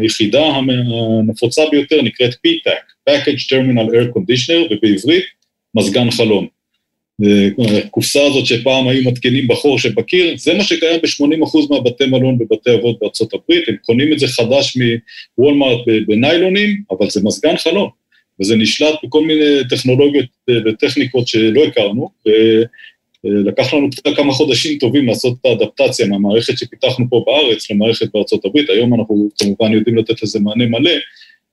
היחידה 0.00 0.46
הנפוצה 0.46 1.62
ביותר 1.70 2.02
נקראת 2.02 2.30
PTAC, 2.34 3.10
Package 3.10 3.42
Terminal 3.50 3.90
Air 3.90 4.16
Conditioner, 4.16 4.74
ובעברית 4.74 5.24
מזגן 5.74 6.10
חלום. 6.10 6.55
הקופסה 7.84 8.26
הזאת 8.26 8.46
שפעם 8.46 8.88
היו 8.88 9.10
מתקינים 9.10 9.48
בחור 9.48 9.78
שבקיר, 9.78 10.34
זה 10.36 10.54
מה 10.54 10.64
שקיים 10.64 11.00
ב-80% 11.02 11.58
מהבתי 11.70 12.06
מלון 12.06 12.38
בבתי 12.38 12.74
אבות 12.74 12.98
בארצות 13.00 13.34
הברית, 13.34 13.68
הם 13.68 13.76
קונים 13.82 14.12
את 14.12 14.18
זה 14.18 14.28
חדש 14.28 14.76
מוולמארט 15.38 15.80
בניילונים, 16.06 16.82
אבל 16.90 17.10
זה 17.10 17.20
מזגן 17.24 17.56
חלום, 17.56 17.88
וזה 18.40 18.56
נשלט 18.56 18.94
בכל 19.04 19.26
מיני 19.26 19.68
טכנולוגיות 19.70 20.26
וטכניקות 20.50 21.28
שלא 21.28 21.64
הכרנו, 21.64 22.10
לקח 23.24 23.74
לנו 23.74 23.90
קצת 23.90 24.16
כמה 24.16 24.32
חודשים 24.32 24.78
טובים 24.78 25.06
לעשות 25.06 25.36
את 25.40 25.46
האדפטציה 25.46 26.06
מהמערכת 26.06 26.58
שפיתחנו 26.58 27.04
פה 27.10 27.24
בארץ 27.26 27.70
למערכת 27.70 28.06
בארצות 28.14 28.44
הברית. 28.44 28.70
היום 28.70 28.94
אנחנו 28.94 29.28
כמובן 29.38 29.72
יודעים 29.72 29.96
לתת 29.96 30.22
לזה 30.22 30.40
מענה 30.40 30.66
מלא, 30.66 30.90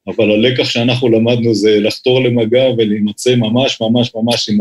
אבל 0.08 0.32
הלקח 0.32 0.70
שאנחנו 0.70 1.10
למדנו 1.10 1.56
זה 1.56 1.80
לחתור 1.80 2.24
למגע 2.24 2.64
ולהימצא 2.78 3.36
ממש 3.36 3.82
ממש 3.82 4.12
ממש 4.16 4.50
עם 4.50 4.58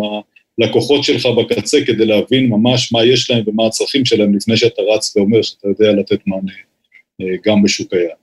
הלקוחות 0.61 1.05
שלך 1.05 1.27
בקצה 1.27 1.79
כדי 1.87 2.07
להבין 2.07 2.51
ממש 2.51 2.93
מה 2.93 3.05
יש 3.05 3.31
להם 3.31 3.45
ומה 3.47 3.67
הצרכים 3.67 4.05
שלהם 4.05 4.35
לפני 4.35 4.57
שאתה 4.57 4.83
רץ 4.83 5.17
ואומר 5.17 5.43
שאתה 5.43 5.69
יודע 5.69 5.93
לתת 5.93 6.27
מענה 6.27 6.53
אה, 7.21 7.27
גם 7.47 7.63
בשוק 7.63 7.93
היעד. 7.93 8.17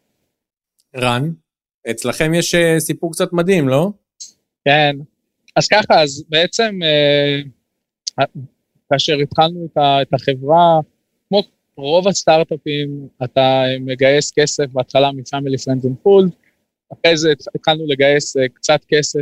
רן, 0.96 1.32
אצלכם 1.92 2.34
יש 2.34 2.56
אה, 2.56 2.80
סיפור 2.80 3.12
קצת 3.12 3.34
מדהים, 3.34 3.68
לא? 3.68 3.92
כן. 4.66 4.96
אז 5.56 5.68
ככה, 5.68 6.02
אז 6.02 6.24
בעצם 6.30 6.80
אה, 6.84 8.26
כאשר 8.94 9.18
התחלנו 9.18 9.68
את 9.76 10.14
החברה, 10.14 10.80
כמו 11.30 11.44
רוב 11.78 12.08
הסטארט-אפים, 12.08 13.08
אתה 13.24 13.64
מגייס 13.80 14.32
כסף 14.32 14.66
בהתחלה 14.72 15.12
מ-Family 15.12 15.64
Friends 15.64 15.86
and 15.86 16.08
Food, 16.08 16.30
אחרי 16.94 17.18
זה 17.18 17.34
התחלנו 17.56 17.88
לגייס 17.88 18.36
קצת 18.54 18.80
כסף 18.88 19.22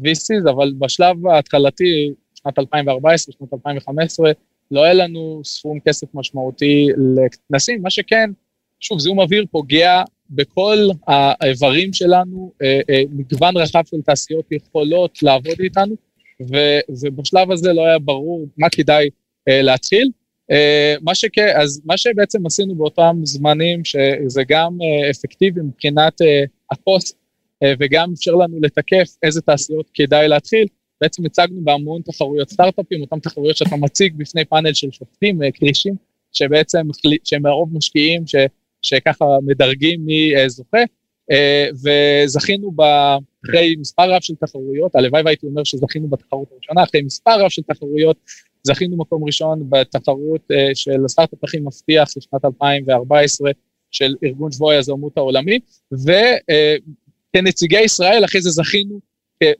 מ-VCs, 0.00 0.50
אבל 0.50 0.72
בשלב 0.78 1.26
ההתחלתי, 1.26 2.12
שנת 2.34 2.58
2014, 2.58 3.34
שנת 3.38 3.52
2015, 3.54 4.32
לא 4.70 4.84
היה 4.84 4.94
לנו 4.94 5.40
סכום 5.44 5.80
כסף 5.80 6.06
משמעותי 6.14 6.88
לכנסים, 7.16 7.82
מה 7.82 7.90
שכן, 7.90 8.30
שוב, 8.80 8.98
זיהום 8.98 9.20
אוויר 9.20 9.44
פוגע 9.50 10.02
בכל 10.30 10.78
האיברים 11.06 11.92
שלנו, 11.92 12.52
אה, 12.62 12.80
אה, 12.90 13.02
מגוון 13.10 13.56
רחב 13.56 13.82
של 13.90 14.02
תעשיות 14.04 14.44
יכולות 14.50 15.22
לעבוד 15.22 15.60
איתנו, 15.60 15.94
ו, 16.50 16.56
ובשלב 17.02 17.50
הזה 17.50 17.72
לא 17.72 17.86
היה 17.86 17.98
ברור 17.98 18.46
מה 18.58 18.68
כדאי 18.70 19.06
uh, 19.06 19.52
להתחיל. 19.52 20.10
מה 21.02 21.14
שכן, 21.14 21.52
אז 21.56 21.82
מה 21.84 21.96
שבעצם 21.96 22.46
עשינו 22.46 22.74
באותם 22.74 23.16
זמנים, 23.22 23.84
שזה 23.84 24.42
גם 24.48 24.78
אפקטיבי 25.10 25.60
מבחינת 25.60 26.20
הקוסט, 26.70 27.16
וגם 27.64 28.12
אפשר 28.12 28.34
לנו 28.34 28.60
לתקף 28.62 29.16
איזה 29.22 29.40
תעשיות 29.40 29.90
כדאי 29.94 30.28
להתחיל, 30.28 30.66
בעצם 31.00 31.26
הצגנו 31.26 31.64
בהמון 31.64 32.02
תחרויות 32.02 32.50
סטארט-אפים, 32.50 33.00
אותן 33.00 33.18
תחרויות 33.18 33.56
שאתה 33.56 33.76
מציג 33.76 34.14
בפני 34.16 34.44
פאנל 34.44 34.72
של 34.72 34.90
שופטים, 34.90 35.40
קרישים, 35.54 35.94
שבעצם, 36.32 36.86
שהם 37.24 37.46
הרוב 37.46 37.76
משקיעים, 37.76 38.26
ש, 38.26 38.34
שככה 38.82 39.24
מדרגים 39.46 40.00
מי 40.04 40.32
uh, 40.36 40.48
זוכה, 40.48 40.78
וזכינו 41.82 42.72
ב... 42.76 42.82
אחרי 43.44 43.76
מספר 43.76 44.14
רב 44.14 44.20
של 44.20 44.34
תחרויות, 44.34 44.94
הלוואי 44.94 45.22
והייתי 45.22 45.46
אומר 45.46 45.64
שזכינו 45.64 46.08
בתחרות 46.08 46.52
הראשונה, 46.52 46.82
אחרי 46.82 47.02
מספר 47.02 47.44
רב 47.44 47.50
של 47.50 47.62
תחרויות, 47.62 48.16
זכינו 48.62 48.96
מקום 48.96 49.24
ראשון 49.24 49.66
בתחרות 49.68 50.50
של 50.74 51.04
הסטארט-אפ 51.04 51.44
הכי 51.44 51.60
מבטיח 51.60 52.08
לשנת 52.16 52.44
2014 52.44 53.50
של 53.90 54.14
ארגון 54.24 54.52
שבוע 54.52 54.72
היזמות 54.72 55.16
העולמי, 55.16 55.58
וכנציגי 57.36 57.78
uh, 57.78 57.84
ישראל 57.84 58.24
אחרי 58.24 58.40
זה 58.42 58.50
זכינו 58.50 59.00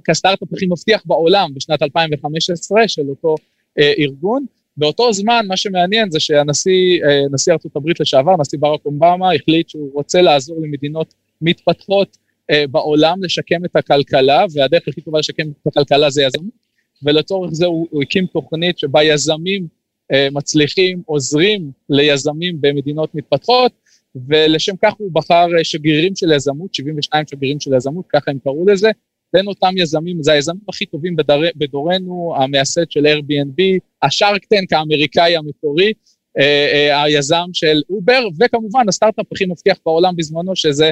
כסטארט-אפ 0.05 0.49
הכי 0.53 0.67
מבטיח 0.67 1.03
בעולם 1.05 1.55
בשנת 1.55 1.83
2015 1.83 2.89
של 2.89 3.09
אותו 3.09 3.35
uh, 3.81 3.83
ארגון. 3.99 4.47
באותו 4.77 5.13
זמן, 5.13 5.45
מה 5.49 5.57
שמעניין 5.57 6.11
זה 6.11 6.21
שהנשיא, 6.21 7.03
uh, 7.03 7.35
נשיא 7.35 7.53
ארצות 7.53 7.77
הברית 7.77 8.01
לשעבר, 8.01 8.33
נשיא 8.41 8.59
ברק 8.59 8.87
אובמה, 8.87 9.35
החליט 9.35 9.69
שהוא 9.69 9.91
רוצה 9.93 10.23
לעזור 10.23 10.57
למדינות 10.63 11.15
מתפתחות 11.41 12.17
אה, 12.51 12.65
בעולם 12.71 13.25
לשקם 13.25 13.65
את 13.65 13.77
הכלכלה, 13.77 14.45
והדרך 14.55 14.89
הכי 14.89 15.01
טובה 15.01 15.19
לשקם 15.19 15.51
את 15.51 15.67
הכלכלה 15.67 16.11
זה 16.11 16.23
יזמות, 16.23 16.71
ולצורך 17.03 17.51
זה 17.53 17.67
הוא, 17.67 17.87
הוא 17.91 18.03
הקים 18.03 18.27
תוכנית 18.27 18.79
שבה 18.79 19.03
יזמים 19.03 19.67
אה, 20.13 20.29
מצליחים 20.33 21.03
עוזרים 21.07 21.73
ליזמים 21.89 22.61
במדינות 22.61 23.15
מתפתחות, 23.15 23.73
ולשם 24.15 24.77
כך 24.83 24.95
הוא 24.99 25.13
בחר 25.13 25.47
אה, 25.59 25.65
שגרירים 25.65 26.17
של 26.17 26.33
יזמות, 26.33 26.75
72 26.75 27.25
שגרירים 27.31 27.61
של 27.61 27.75
יזמות, 27.75 28.05
ככה 28.09 28.31
הם 28.31 28.39
קראו 28.45 28.67
לזה, 28.67 28.91
בין 29.33 29.47
אותם 29.47 29.73
יזמים, 29.77 30.23
זה 30.23 30.33
היזמים 30.33 30.61
הכי 30.69 30.87
טובים 30.87 31.17
בדור, 31.17 31.43
בדורנו, 31.57 32.35
המייסד 32.37 32.91
של 32.91 33.07
Airbnb, 33.07 33.79
ה 34.03 34.10
Shark 34.10 34.45
Tank 34.45 34.73
האמריקאי 34.73 35.37
המקורי, 35.37 35.93
אה, 36.39 36.45
אה, 36.73 37.03
היזם 37.03 37.47
של 37.53 37.83
אובר, 37.91 38.27
וכמובן 38.41 38.89
הסטארט-אפ 38.89 39.27
הכי 39.33 39.47
מבטיח 39.47 39.79
בעולם 39.87 40.17
בזמנו, 40.17 40.57
שזה 40.57 40.91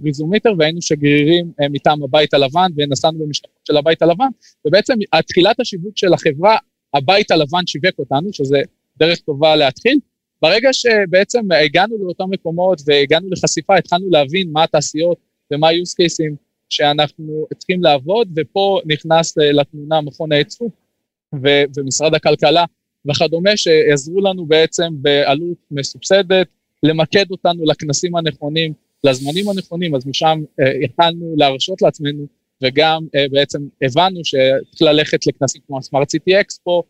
BreezoMeter 0.00 0.52
והיינו 0.58 0.82
שגרירים 0.82 1.52
מטעם 1.70 2.02
הבית 2.02 2.34
הלבן 2.34 2.70
ונסענו 2.76 3.18
במשלחות 3.18 3.60
של 3.64 3.76
הבית 3.76 4.02
הלבן, 4.02 4.28
ובעצם 4.64 4.94
תחילת 5.26 5.60
השיווק 5.60 5.92
של 5.98 6.14
החברה, 6.14 6.56
הבית 6.94 7.30
הלבן 7.30 7.66
שיווק 7.66 7.98
אותנו, 7.98 8.32
שזה 8.32 8.58
דרך 8.98 9.18
טובה 9.18 9.56
להתחיל. 9.56 9.98
ברגע 10.42 10.72
שבעצם 10.72 11.52
הגענו 11.52 11.98
לאותם 11.98 12.24
מקומות 12.30 12.82
והגענו 12.86 13.28
לחשיפה, 13.30 13.76
התחלנו 13.76 14.10
להבין 14.10 14.48
מה 14.52 14.64
התעשיות 14.64 15.18
ומה 15.50 15.68
ה-use 15.68 16.02
cases 16.02 16.36
שאנחנו 16.68 17.46
צריכים 17.58 17.82
לעבוד, 17.82 18.28
ופה 18.36 18.80
נכנס 18.86 19.38
אה, 19.38 19.52
לתמונה 19.52 20.00
מכון 20.00 20.32
הייצוא 20.32 20.68
ו- 21.34 21.64
ומשרד 21.76 22.14
הכלכלה 22.14 22.64
וכדומה, 23.08 23.56
שעזרו 23.56 24.20
לנו 24.20 24.46
בעצם 24.46 24.88
בעלות 24.92 25.56
מסובסדת, 25.70 26.46
למקד 26.82 27.24
אותנו 27.30 27.64
לכנסים 27.64 28.16
הנכונים, 28.16 28.72
לזמנים 29.04 29.48
הנכונים, 29.48 29.94
אז 29.94 30.06
משם 30.06 30.42
יכלנו 30.82 31.26
אה, 31.26 31.34
להרשות 31.36 31.82
לעצמנו, 31.82 32.26
וגם 32.62 33.06
אה, 33.14 33.24
בעצם 33.30 33.58
הבנו 33.82 34.20
שצריך 34.24 34.82
ללכת 34.82 35.26
לכנסים 35.26 35.62
כמו 35.66 35.78
הסמארט 35.78 36.10
סיטי 36.10 36.40
אקספו, 36.40 36.82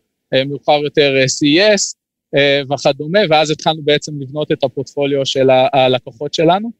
מאוחר 0.45 0.79
יותר 0.83 1.15
אה, 1.17 1.25
CES 1.25 1.95
וכדומה, 2.73 3.19
ואז 3.29 3.51
התחלנו 3.51 3.81
בעצם 3.83 4.21
לבנות 4.21 4.51
את 4.51 4.63
הפורטפוליו 4.63 5.25
של 5.25 5.49
הלקוחות 5.73 6.33
שלנו. 6.33 6.71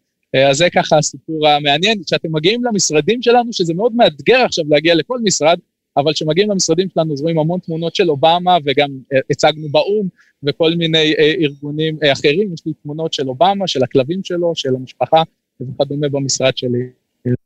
אז 0.50 0.58
זה 0.58 0.70
ככה 0.70 0.98
הסיפור 0.98 1.48
המעניין, 1.48 2.02
כשאתם 2.06 2.30
מגיעים 2.32 2.64
למשרדים 2.64 3.22
שלנו, 3.22 3.54
שזה 3.54 3.74
מאוד 3.74 3.96
מאתגר 3.96 4.42
עכשיו 4.46 4.66
להגיע 4.70 4.96
לכל 4.96 5.20
משרד, 5.24 5.58
אבל 5.98 6.14
כשמגיעים 6.14 6.52
למשרדים 6.52 6.88
שלנו 6.94 7.14
אז 7.14 7.22
רואים 7.22 7.40
המון 7.40 7.60
תמונות 7.60 7.96
של 7.96 8.10
אובמה 8.10 8.58
וגם 8.66 8.90
הצגנו 9.32 9.70
באו"ם 9.72 10.08
וכל 10.44 10.72
מיני 10.76 11.14
ארגונים 11.42 11.98
אחרים, 12.14 12.54
יש 12.54 12.66
לי 12.66 12.74
תמונות 12.84 13.14
של 13.14 13.30
אובמה, 13.30 13.68
של 13.68 13.84
הכלבים 13.84 14.24
שלו, 14.24 14.52
של 14.56 14.76
המשפחה 14.76 15.24
וכדומה 15.62 16.10
במשרד 16.10 16.58
שלי. 16.58 16.80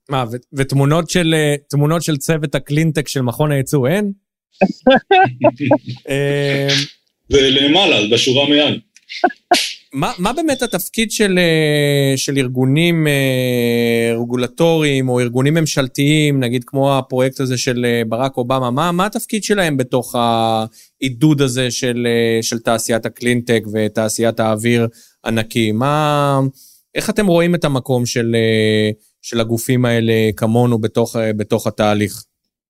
מה, 0.09 0.25
ו- 0.31 0.35
ותמונות 0.53 1.09
של, 1.09 1.33
אה, 1.33 1.55
תמונות 1.69 2.03
של 2.03 2.17
צוות 2.17 2.55
הקלינטק 2.55 3.07
של 3.07 3.21
מכון 3.21 3.51
הייצוא 3.51 3.87
אין? 3.87 4.11
ולמעלה, 7.29 8.07
בשורה 8.11 8.49
מעל. 8.49 8.79
מה, 9.95 10.11
מה 10.17 10.33
באמת 10.33 10.61
התפקיד 10.61 11.11
של, 11.11 11.39
אה, 11.39 12.17
של 12.17 12.37
ארגונים 12.37 13.07
אה, 13.07 14.13
רגולטוריים 14.21 15.09
או 15.09 15.19
ארגונים 15.19 15.53
ממשלתיים, 15.53 16.39
נגיד 16.39 16.63
כמו 16.63 16.97
הפרויקט 16.97 17.39
הזה 17.39 17.57
של 17.57 17.85
אה, 17.85 18.01
ברק 18.07 18.37
אובמה, 18.37 18.71
מה, 18.71 18.91
מה 18.91 19.05
התפקיד 19.05 19.43
שלהם 19.43 19.77
בתוך 19.77 20.15
העידוד 20.15 21.41
הזה 21.41 21.71
של, 21.71 22.07
של 22.41 22.59
תעשיית 22.59 23.05
הקלינטק 23.05 23.63
ותעשיית 23.73 24.39
האוויר 24.39 24.87
הנקי? 25.23 25.71
מה, 25.71 26.39
איך 26.95 27.09
אתם 27.09 27.27
רואים 27.27 27.55
את 27.55 27.65
המקום 27.65 28.05
של, 28.05 28.35
של 29.21 29.39
הגופים 29.39 29.85
האלה 29.85 30.13
כמונו 30.35 30.79
בתוך, 30.79 31.15
בתוך 31.37 31.67
התהליך? 31.67 32.23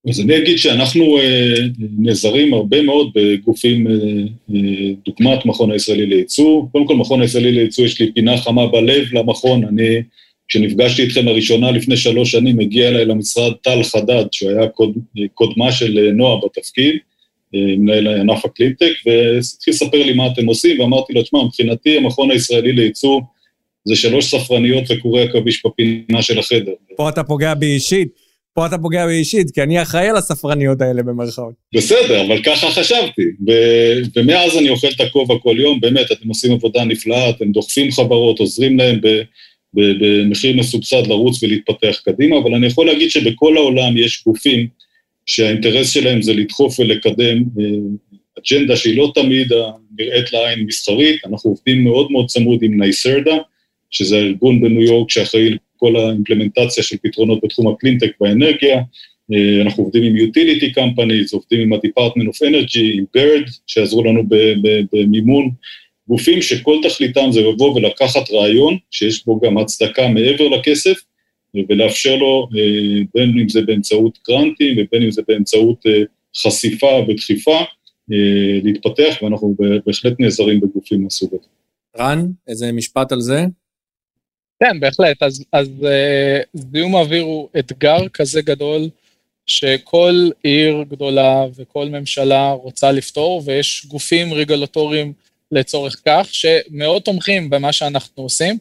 אז 0.09 0.19
אני 0.19 0.37
אגיד 0.37 0.57
שאנחנו 0.57 1.17
אה, 1.17 1.55
נעזרים 1.97 2.53
הרבה 2.53 2.81
מאוד 2.81 3.11
בגופים, 3.15 3.87
אה, 3.87 3.93
אה, 4.53 4.91
דוגמת 5.05 5.45
מכון 5.45 5.71
הישראלי 5.71 6.05
לייצוא. 6.05 6.63
קודם 6.71 6.87
כל, 6.87 6.95
מכון 6.95 7.21
הישראלי 7.21 7.51
לייצוא, 7.51 7.85
יש 7.85 8.01
לי 8.01 8.11
פינה 8.11 8.37
חמה 8.37 8.67
בלב 8.67 9.13
למכון. 9.13 9.63
אני, 9.63 10.01
כשנפגשתי 10.47 11.03
איתכם 11.03 11.25
לראשונה 11.25 11.71
לפני 11.71 11.97
שלוש 11.97 12.31
שנים, 12.31 12.59
הגיע 12.59 12.89
אליי 12.89 13.05
למשרד 13.05 13.53
טל 13.63 13.83
חדד, 13.83 14.25
שהוא 14.31 14.51
היה 14.51 14.67
קוד, 14.67 14.97
קודמה 15.33 15.71
של 15.71 15.97
אה, 15.97 16.11
נועה 16.11 16.39
בתפקיד, 16.45 16.95
אה, 17.55 17.59
מנהל 17.77 18.07
ענף 18.07 18.45
הקלינטק, 18.45 18.93
והתחיל 19.05 19.73
לספר 19.73 20.03
לי 20.03 20.13
מה 20.13 20.27
אתם 20.27 20.45
עושים, 20.45 20.79
ואמרתי 20.79 21.13
לו, 21.13 21.21
תשמע, 21.23 21.43
מבחינתי 21.43 21.97
המכון 21.97 22.31
הישראלי 22.31 22.71
לייצוא 22.71 23.21
זה 23.85 23.95
שלוש 23.95 24.35
ספרניות 24.35 24.83
וקורי 24.89 25.23
עכביש 25.23 25.65
בפינה 25.65 26.21
של 26.21 26.39
החדר. 26.39 26.71
פה 26.95 27.09
אתה 27.09 27.23
פוגע 27.23 27.53
בי 27.53 27.65
אישית. 27.65 28.24
פה 28.55 28.65
אתה 28.65 28.77
פוגע 28.77 29.05
בי 29.07 29.13
אישית, 29.13 29.51
כי 29.51 29.63
אני 29.63 29.81
אחראי 29.81 30.09
על 30.09 30.17
הספרניות 30.17 30.81
האלה 30.81 31.03
במרכאות. 31.03 31.53
בסדר, 31.75 32.25
אבל 32.25 32.43
ככה 32.43 32.71
חשבתי. 32.71 33.21
ו- 33.47 34.01
ומאז 34.15 34.57
אני 34.57 34.69
אוכל 34.69 34.87
את 34.95 35.01
הכובע 35.01 35.35
כל 35.43 35.55
יום, 35.59 35.79
באמת, 35.79 36.11
אתם 36.11 36.27
עושים 36.27 36.51
עבודה 36.51 36.83
נפלאה, 36.83 37.29
אתם 37.29 37.51
דוחפים 37.51 37.91
חברות, 37.91 38.39
עוזרים 38.39 38.77
להם 38.79 39.01
ב- 39.01 39.21
ב- 39.73 39.93
במחיר 39.99 40.55
מסובסד 40.57 41.07
לרוץ 41.07 41.43
ולהתפתח 41.43 42.01
קדימה, 42.05 42.37
אבל 42.37 42.53
אני 42.53 42.67
יכול 42.67 42.85
להגיד 42.85 43.11
שבכל 43.11 43.57
העולם 43.57 43.97
יש 43.97 44.23
גופים 44.25 44.67
שהאינטרס 45.25 45.89
שלהם 45.89 46.21
זה 46.21 46.33
לדחוף 46.33 46.79
ולקדם 46.79 47.43
אה, 47.59 47.65
אג'נדה 48.39 48.75
שהיא 48.75 48.97
לא 48.97 49.11
תמיד 49.15 49.51
נראית 49.99 50.33
לעין 50.33 50.59
מסחרית, 50.59 51.25
אנחנו 51.25 51.49
עובדים 51.49 51.83
מאוד 51.83 52.11
מאוד 52.11 52.27
צמוד 52.27 52.59
עם 52.63 52.81
נייסרדה, 52.81 53.35
שזה 53.91 54.17
הארגון 54.17 54.61
בניו 54.61 54.81
יורק 54.81 55.11
שאחראי 55.11 55.57
כל 55.77 55.95
האימפלמנטציה 55.95 56.83
של 56.83 56.97
פתרונות 57.03 57.39
בתחום 57.43 57.67
הקלינטק 57.67 58.11
באנרגיה. 58.19 58.81
אה, 59.33 59.61
אנחנו 59.61 59.83
עובדים 59.83 60.03
עם 60.03 60.15
utility 60.15 60.77
companies, 60.77 61.33
עובדים 61.33 61.59
עם 61.61 61.73
ה-Department 61.73 62.27
of 62.27 62.47
Energy, 62.47 62.79
עם 62.93 63.05
BIRD, 63.17 63.51
שעזרו 63.67 64.03
לנו 64.03 64.23
במימון. 64.91 65.49
גופים 66.07 66.41
שכל 66.41 66.77
תכליתם 66.83 67.29
זה 67.31 67.41
לבוא 67.41 67.75
ולקחת 67.75 68.31
רעיון, 68.31 68.77
שיש 68.91 69.25
בו 69.25 69.39
גם 69.39 69.57
הצדקה 69.57 70.07
מעבר 70.07 70.47
לכסף, 70.47 71.01
ולאפשר 71.69 72.15
לו, 72.15 72.49
אה, 72.57 73.01
בין 73.15 73.39
אם 73.41 73.49
זה 73.49 73.61
באמצעות 73.61 74.19
גרנטים 74.27 74.75
ובין 74.77 75.03
אם 75.03 75.11
זה 75.11 75.21
באמצעות 75.27 75.85
אה, 75.85 76.01
חשיפה 76.37 77.05
ודחיפה, 77.07 77.59
להתפתח, 78.63 79.15
ואנחנו 79.21 79.55
בהחלט 79.85 80.19
נעזרים 80.19 80.59
בגופים 80.59 81.03
מהסוג 81.03 81.29
הזה. 81.33 81.47
רן, 81.97 82.25
איזה 82.47 82.71
משפט 82.71 83.11
על 83.11 83.21
זה? 83.21 83.45
כן, 84.59 84.79
בהחלט. 84.79 85.23
אז, 85.23 85.43
אז 85.51 85.67
uh, 85.67 86.45
זיהום 86.53 86.95
האוויר 86.95 87.23
הוא 87.23 87.49
אתגר 87.59 88.07
כזה 88.13 88.41
גדול, 88.41 88.89
שכל 89.45 90.29
עיר 90.43 90.83
גדולה 90.89 91.45
וכל 91.55 91.85
ממשלה 91.85 92.51
רוצה 92.51 92.91
לפתור, 92.91 93.41
ויש 93.45 93.85
גופים 93.87 94.33
רגולטוריים 94.33 95.13
לצורך 95.51 96.01
כך, 96.05 96.27
שמאוד 96.31 97.01
תומכים 97.01 97.49
במה 97.49 97.73
שאנחנו 97.73 98.23
עושים. 98.23 98.57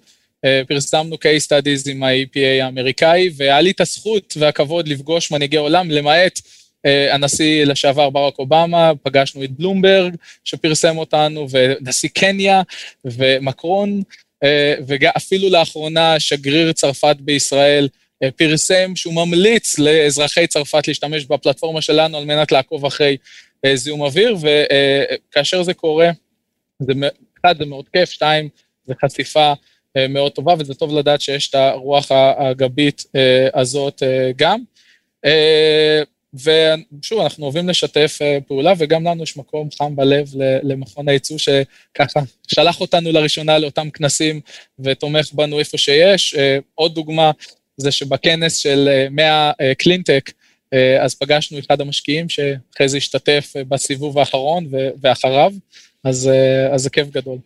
Uh, 0.47 0.49
פרסמנו 0.69 1.15
case 1.15 1.47
studies 1.47 1.91
עם 1.91 2.03
ה-EPA 2.03 2.63
האמריקאי, 2.63 3.31
והיה 3.37 3.61
לי 3.61 3.71
את 3.71 3.81
הזכות 3.81 4.35
והכבוד 4.39 4.89
לפגוש 4.89 5.31
מנהיגי 5.31 5.57
עולם, 5.57 5.91
למעט 5.91 6.39
uh, 6.39 7.15
הנשיא 7.15 7.65
לשעבר 7.65 8.11
ברק 8.11 8.39
אובמה, 8.39 8.93
פגשנו 9.03 9.45
את 9.45 9.51
בלומברג 9.51 10.17
שפרסם 10.45 10.99
אותנו, 10.99 11.47
ונשיא 11.51 12.09
קניה, 12.09 12.63
ומקרון, 13.05 13.99
אה, 13.99 14.24
ואפילו 14.87 15.51
לאחרונה 15.51 16.21
שגריר 16.21 16.73
צרפת 16.73 17.17
בישראל 17.21 17.89
אה, 18.23 18.31
פרסם 18.31 18.97
שהוא 18.97 19.15
ממליץ 19.15 19.79
לאזרחי 19.79 20.47
צרפת 20.47 20.89
להשתמש 20.89 21.25
בפלטפורמה 21.25 21.83
שלנו 21.83 22.19
על 22.19 22.25
מנת 22.25 22.53
לעקוב 22.53 22.85
אחרי 22.87 23.17
אה, 23.65 23.77
זיהום 23.77 24.03
אוויר, 24.03 24.37
וכאשר 24.41 25.63
זה 25.63 25.75
קורה, 25.75 26.11
זה, 26.79 26.93
אחד, 27.41 27.59
זה 27.59 27.67
מאוד 27.67 27.89
כיף, 27.89 28.11
שתיים, 28.11 28.49
זה 28.85 28.95
חשיפה 29.05 29.53
מאוד 30.09 30.33
טובה, 30.33 30.55
וזה 30.59 30.75
טוב 30.75 30.99
לדעת 30.99 31.21
שיש 31.21 31.49
את 31.49 31.55
הרוח 31.55 32.11
הגבית 32.39 33.05
הזאת 33.55 34.03
גם. 34.37 34.61
ושוב, 36.35 37.21
אנחנו 37.21 37.45
אוהבים 37.45 37.69
לשתף 37.69 38.19
אה, 38.23 38.39
פעולה, 38.47 38.73
וגם 38.79 39.05
לנו 39.05 39.23
יש 39.23 39.37
מקום 39.37 39.69
חם 39.79 39.97
בלב 39.97 40.29
למכון 40.63 41.09
הייצוא, 41.09 41.39
שככה 41.39 42.21
שלח 42.47 42.81
אותנו 42.81 43.13
לראשונה 43.13 43.59
לאותם 43.59 43.91
כנסים 43.91 44.41
ותומך 44.79 45.33
בנו 45.33 45.59
איפה 45.59 45.79
שיש. 45.79 46.35
אה, 46.35 46.59
עוד 46.75 46.95
דוגמה 46.95 47.31
זה 47.77 47.91
שבכנס 47.93 48.57
של 48.57 48.89
100 49.11 49.53
אה, 49.61 49.75
קלינטק, 49.75 50.31
אז 51.01 51.15
פגשנו 51.15 51.59
אחד 51.59 51.81
המשקיעים 51.81 52.29
שאחרי 52.29 52.89
זה 52.89 52.97
השתתף 52.97 53.53
בסיבוב 53.69 54.19
האחרון 54.19 54.67
ואחריו, 55.03 55.53
אז, 56.05 56.31
אז 56.73 56.83
זה 56.83 56.91
כיף 56.91 57.09
גדול. 57.09 57.39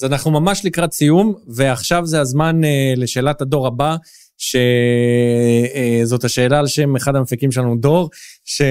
אז 0.00 0.04
אנחנו 0.04 0.30
ממש 0.30 0.64
לקראת 0.64 0.92
סיום, 0.92 1.34
ועכשיו 1.46 2.06
זה 2.06 2.20
הזמן 2.20 2.60
לשאלת 2.96 3.40
הדור 3.40 3.66
הבא. 3.66 3.96
שזאת 6.02 6.24
השאלה 6.24 6.58
על 6.58 6.66
שם 6.66 6.96
אחד 6.96 7.16
המפיקים 7.16 7.52
שלנו, 7.52 7.76
דור, 7.76 8.10
שהיא 8.44 8.62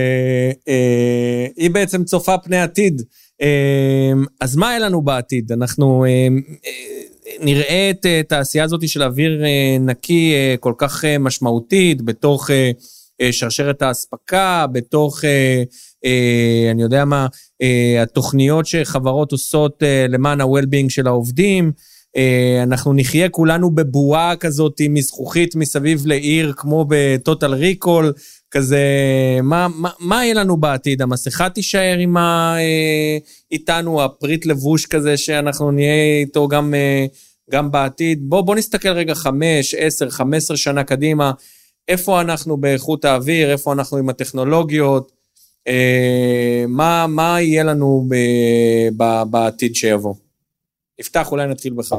בעצם 1.72 2.04
צופה 2.04 2.38
פני 2.38 2.58
עתיד. 2.58 3.02
אז 4.42 4.56
מה 4.56 4.68
יהיה 4.68 4.80
לנו 4.80 5.02
בעתיד? 5.02 5.52
אנחנו 5.52 6.06
נראה 7.40 7.90
את 7.90 8.06
התעשייה 8.20 8.64
הזאת 8.64 8.90
של 8.90 9.04
אוויר 9.04 9.44
נקי 9.80 10.34
כל 10.60 10.74
כך 10.78 11.06
משמעותית 11.20 12.02
בתוך 12.02 12.50
שרשרת 13.32 13.82
האספקה, 13.82 14.66
בתוך, 14.72 15.22
אני 16.72 16.82
יודע 16.82 17.06
מה, 17.06 17.28
התוכניות 18.02 18.66
שחברות 18.66 19.32
עושות 19.32 19.84
למען 20.10 20.42
ה-well-being 20.42 20.90
של 20.90 21.08
העובדים. 21.08 21.72
אה, 22.18 22.64
אנחנו 22.64 22.94
נחיה 22.94 23.30
כולנו 23.30 23.72
בבועה 23.72 24.36
כזאת 24.36 24.82
מזכוכית 24.90 25.56
מסביב 25.56 26.06
לעיר, 26.06 26.54
כמו 26.58 26.86
בטוטל 26.90 27.54
ריקול, 27.54 28.14
כזה, 28.52 28.80
מה, 29.44 29.68
מה, 29.76 29.90
מה 30.00 30.26
יהיה 30.26 30.34
לנו 30.34 30.58
בעתיד? 30.58 31.02
המסכה 31.02 31.50
תישאר 31.50 31.98
עם 32.00 32.18
ה, 32.18 32.56
אה, 32.58 33.18
איתנו, 33.52 34.04
הפריט 34.04 34.46
לבוש 34.46 34.86
כזה 34.86 35.18
שאנחנו 35.18 35.72
נהיה 35.72 36.20
איתו 36.20 36.48
גם, 36.48 36.74
אה, 36.74 37.06
גם 37.52 37.72
בעתיד? 37.72 38.20
בואו 38.22 38.46
בוא 38.46 38.56
נסתכל 38.56 38.90
רגע 38.90 39.16
חמש, 39.16 39.76
עשר, 39.76 40.10
חמש 40.10 40.38
עשר 40.38 40.56
שנה 40.56 40.84
קדימה, 40.84 41.32
איפה 41.88 42.22
אנחנו 42.22 42.58
באיכות 42.58 43.06
האוויר, 43.06 43.52
איפה 43.52 43.74
אנחנו 43.74 43.98
עם 43.98 44.10
הטכנולוגיות, 44.10 45.12
מה, 46.68 47.08
מה 47.08 47.42
יהיה 47.42 47.64
לנו 47.64 48.06
ב, 48.10 48.16
ב, 48.98 49.24
בעתיד 49.30 49.76
שיבוא? 49.76 50.14
יפתח, 51.00 51.32
אולי 51.32 51.48
נתחיל 51.48 51.74
בך. 51.74 51.96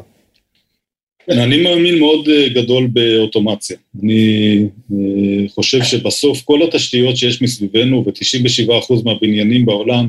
כן, 1.26 1.38
אני 1.38 1.62
מאמין 1.62 1.99
מאוד 1.99 2.28
אה, 2.28 2.49
גדול 2.49 2.86
באוטומציה. 2.86 3.76
אני 4.03 4.59
אה, 4.93 5.49
חושב 5.49 5.82
שבסוף 5.82 6.43
כל 6.43 6.62
התשתיות 6.62 7.16
שיש 7.16 7.43
מסביבנו, 7.43 8.05
ו-97% 8.07 9.05
מהבניינים 9.05 9.66
בעולם 9.66 10.09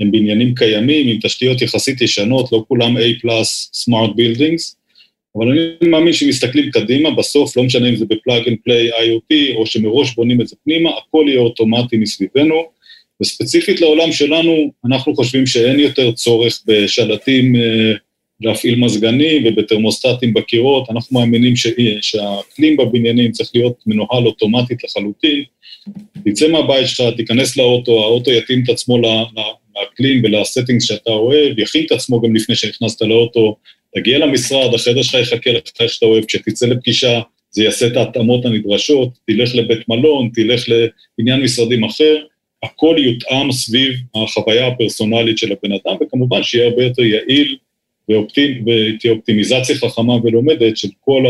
הם 0.00 0.10
בניינים 0.10 0.54
קיימים, 0.54 1.08
עם 1.08 1.18
תשתיות 1.22 1.62
יחסית 1.62 2.00
ישנות, 2.00 2.52
לא 2.52 2.64
כולם 2.68 2.96
A 2.96 3.26
smart 3.74 4.10
buildings, 4.10 4.74
אבל 5.36 5.48
אני 5.48 5.90
מאמין 5.90 6.12
שמסתכלים 6.12 6.70
קדימה, 6.70 7.10
בסוף, 7.10 7.56
לא 7.56 7.62
משנה 7.62 7.88
אם 7.88 7.96
זה 7.96 8.04
ב 8.04 8.13
plug 8.13 8.48
and 8.48 8.56
play 8.64 8.90
IoT, 8.90 9.56
או 9.56 9.66
שמראש 9.66 10.14
בונים 10.14 10.40
את 10.40 10.48
זה 10.48 10.56
פנימה, 10.64 10.90
הכל 10.90 11.24
יהיה 11.28 11.40
אוטומטי 11.40 11.96
מסביבנו, 11.96 12.64
וספציפית 13.22 13.80
לעולם 13.80 14.12
שלנו, 14.12 14.72
אנחנו 14.86 15.14
חושבים 15.14 15.46
שאין 15.46 15.80
יותר 15.80 16.12
צורך 16.12 16.62
בשלטים 16.66 17.56
אה, 17.56 17.92
להפעיל 18.40 18.78
מזגנים 18.78 19.46
ובתרמוסטטים 19.46 20.34
בקירות, 20.34 20.90
אנחנו 20.90 21.20
מאמינים 21.20 21.56
ש... 21.56 21.66
שהאקלים 22.00 22.76
בבניינים 22.76 23.32
צריך 23.32 23.50
להיות 23.54 23.74
מנוהל 23.86 24.26
אוטומטית 24.26 24.84
לחלוטין. 24.84 25.44
תצא 26.24 26.48
מהבית 26.48 26.88
שלך, 26.88 27.14
תיכנס 27.16 27.56
לאוטו, 27.56 28.04
האוטו 28.04 28.30
יתאים 28.30 28.62
את 28.64 28.68
עצמו 28.68 28.98
לאקלים 28.98 30.24
ול 30.24 30.36
settings 30.36 30.84
שאתה 30.84 31.10
אוהב, 31.10 31.58
יכין 31.58 31.86
את 31.86 31.92
עצמו 31.92 32.20
גם 32.20 32.36
לפני 32.36 32.54
שנכנסת 32.54 33.02
לאוטו, 33.02 33.56
תגיע 33.94 34.18
למשרד, 34.18 34.74
החדר 34.74 35.02
שלך 35.02 35.14
יחכה 35.14 35.50
לך 35.50 35.62
איך 35.80 35.92
שאתה 35.92 36.06
אוהב, 36.06 36.24
כשתצא 36.24 36.66
לפגישה, 36.66 37.20
זה 37.50 37.64
יעשה 37.64 37.86
את 37.86 37.96
ההתאמות 37.96 38.44
הנדרשות, 38.44 39.08
תלך 39.26 39.54
לבית 39.54 39.88
מלון, 39.88 40.30
תלך 40.34 40.64
לעניין 40.68 41.42
משרדים 41.42 41.84
אחר, 41.84 42.16
הכל 42.62 42.96
יותאם 42.98 43.52
סביב 43.52 43.92
החוויה 44.14 44.66
הפרסונלית 44.66 45.38
של 45.38 45.52
הבן 45.52 45.72
אדם, 45.72 45.96
וכמובן 46.00 46.42
שיהיה 46.42 46.66
הרבה 46.66 46.84
יותר 46.84 47.02
יעיל 47.02 47.56
ותהיה 48.10 49.12
אופטימיזציה 49.12 49.76
חכמה 49.76 50.14
ולומדת 50.24 50.76
של 50.76 50.88
כל 51.00 51.24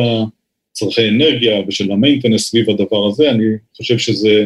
הצרכי 0.72 1.08
אנרגיה 1.08 1.60
ושל 1.68 1.92
המיינטנס 1.92 2.48
סביב 2.48 2.70
הדבר 2.70 3.06
הזה, 3.06 3.30
אני 3.30 3.44
חושב 3.76 3.98
שזה, 3.98 4.44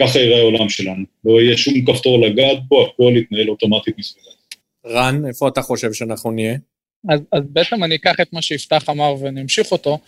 ככה 0.00 0.18
יראה 0.18 0.38
העולם 0.38 0.68
שלנו. 0.68 1.04
לא 1.24 1.40
יהיה 1.40 1.56
שום 1.56 1.74
כפתור 1.84 2.26
לגעת 2.26 2.58
בו, 2.68 2.86
הכל 2.86 3.12
יתנהל 3.16 3.48
אוטומטית 3.50 3.98
מסביבה. 3.98 4.28
רן, 4.86 5.26
איפה 5.28 5.48
אתה 5.48 5.62
חושב 5.62 5.92
שאנחנו 5.92 6.30
נהיה? 6.30 6.56
אז, 7.08 7.20
אז 7.32 7.42
בעצם 7.48 7.84
אני 7.84 7.94
אקח 7.94 8.14
את 8.22 8.32
מה 8.32 8.42
שיפתח 8.42 8.88
אמר 8.90 9.14
ואני 9.20 9.40
אמשיך 9.40 9.72
אותו, 9.72 9.98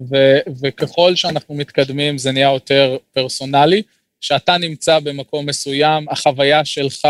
ו, 0.00 0.16
וככל 0.60 1.14
שאנחנו 1.14 1.54
מתקדמים 1.54 2.18
זה 2.18 2.32
נהיה 2.32 2.52
יותר 2.52 2.96
פרסונלי. 3.12 3.82
שאתה 4.20 4.58
נמצא 4.58 4.98
במקום 4.98 5.46
מסוים, 5.46 6.08
החוויה 6.08 6.64
שלך 6.64 7.08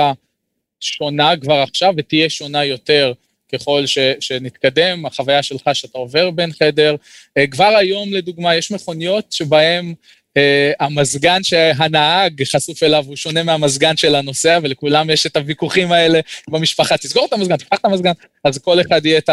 שונה 0.80 1.36
כבר 1.36 1.54
עכשיו 1.54 1.94
ותהיה 1.96 2.30
שונה 2.30 2.64
יותר 2.64 3.12
ככל 3.52 3.86
ש, 3.86 3.98
שנתקדם, 4.20 5.06
החוויה 5.06 5.42
שלך 5.42 5.70
שאתה 5.72 5.98
עובר 5.98 6.30
בין 6.30 6.52
חדר. 6.52 6.96
אה, 7.38 7.46
כבר 7.46 7.76
היום, 7.78 8.12
לדוגמה, 8.12 8.56
יש 8.56 8.70
מכוניות 8.70 9.32
שבהן 9.32 9.94
uh, 10.38 10.42
המזגן 10.80 11.42
שהנהג 11.42 12.44
חשוף 12.44 12.82
אליו 12.82 13.04
הוא 13.06 13.16
שונה 13.16 13.42
מהמזגן 13.42 13.96
של 13.96 14.14
הנוסע, 14.14 14.58
ולכולם 14.62 15.10
יש 15.10 15.26
את 15.26 15.36
הוויכוחים 15.36 15.92
האלה 15.92 16.20
במשפחה, 16.50 16.96
תסגור 16.96 17.26
את 17.26 17.32
המזגן, 17.32 17.56
תפתח 17.56 17.78
את 17.78 17.84
המזגן, 17.84 18.12
אז 18.44 18.58
כל 18.58 18.80
אחד 18.80 19.06
יהיה 19.06 19.18
את 19.18 19.30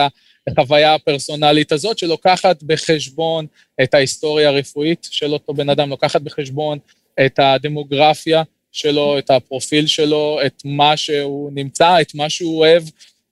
החוויה 0.47 0.93
הפרסונלית 0.93 1.72
הזאת, 1.72 1.97
שלוקחת 1.97 2.63
בחשבון 2.63 3.45
את 3.84 3.93
ההיסטוריה 3.93 4.49
הרפואית 4.49 5.07
של 5.11 5.34
אותו 5.34 5.53
בן 5.53 5.70
אדם, 5.70 5.89
לוקחת 5.89 6.22
בחשבון 6.22 6.78
את 7.26 7.39
הדמוגרפיה 7.39 8.43
שלו, 8.72 9.18
את 9.18 9.30
הפרופיל 9.30 9.88
שלו, 9.88 10.39
את 10.45 10.61
מה 10.65 10.97
שהוא 10.97 11.51
נמצא, 11.53 12.01
את 12.01 12.15
מה 12.15 12.30
שהוא 12.30 12.57
אוהב 12.57 12.84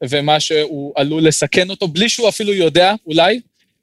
ומה 0.09 0.39
שהוא 0.39 0.93
עלול 0.95 1.27
לסכן 1.27 1.69
אותו, 1.69 1.87
בלי 1.87 2.09
שהוא 2.09 2.29
אפילו 2.29 2.53
יודע, 2.53 2.93
אולי, 3.05 3.39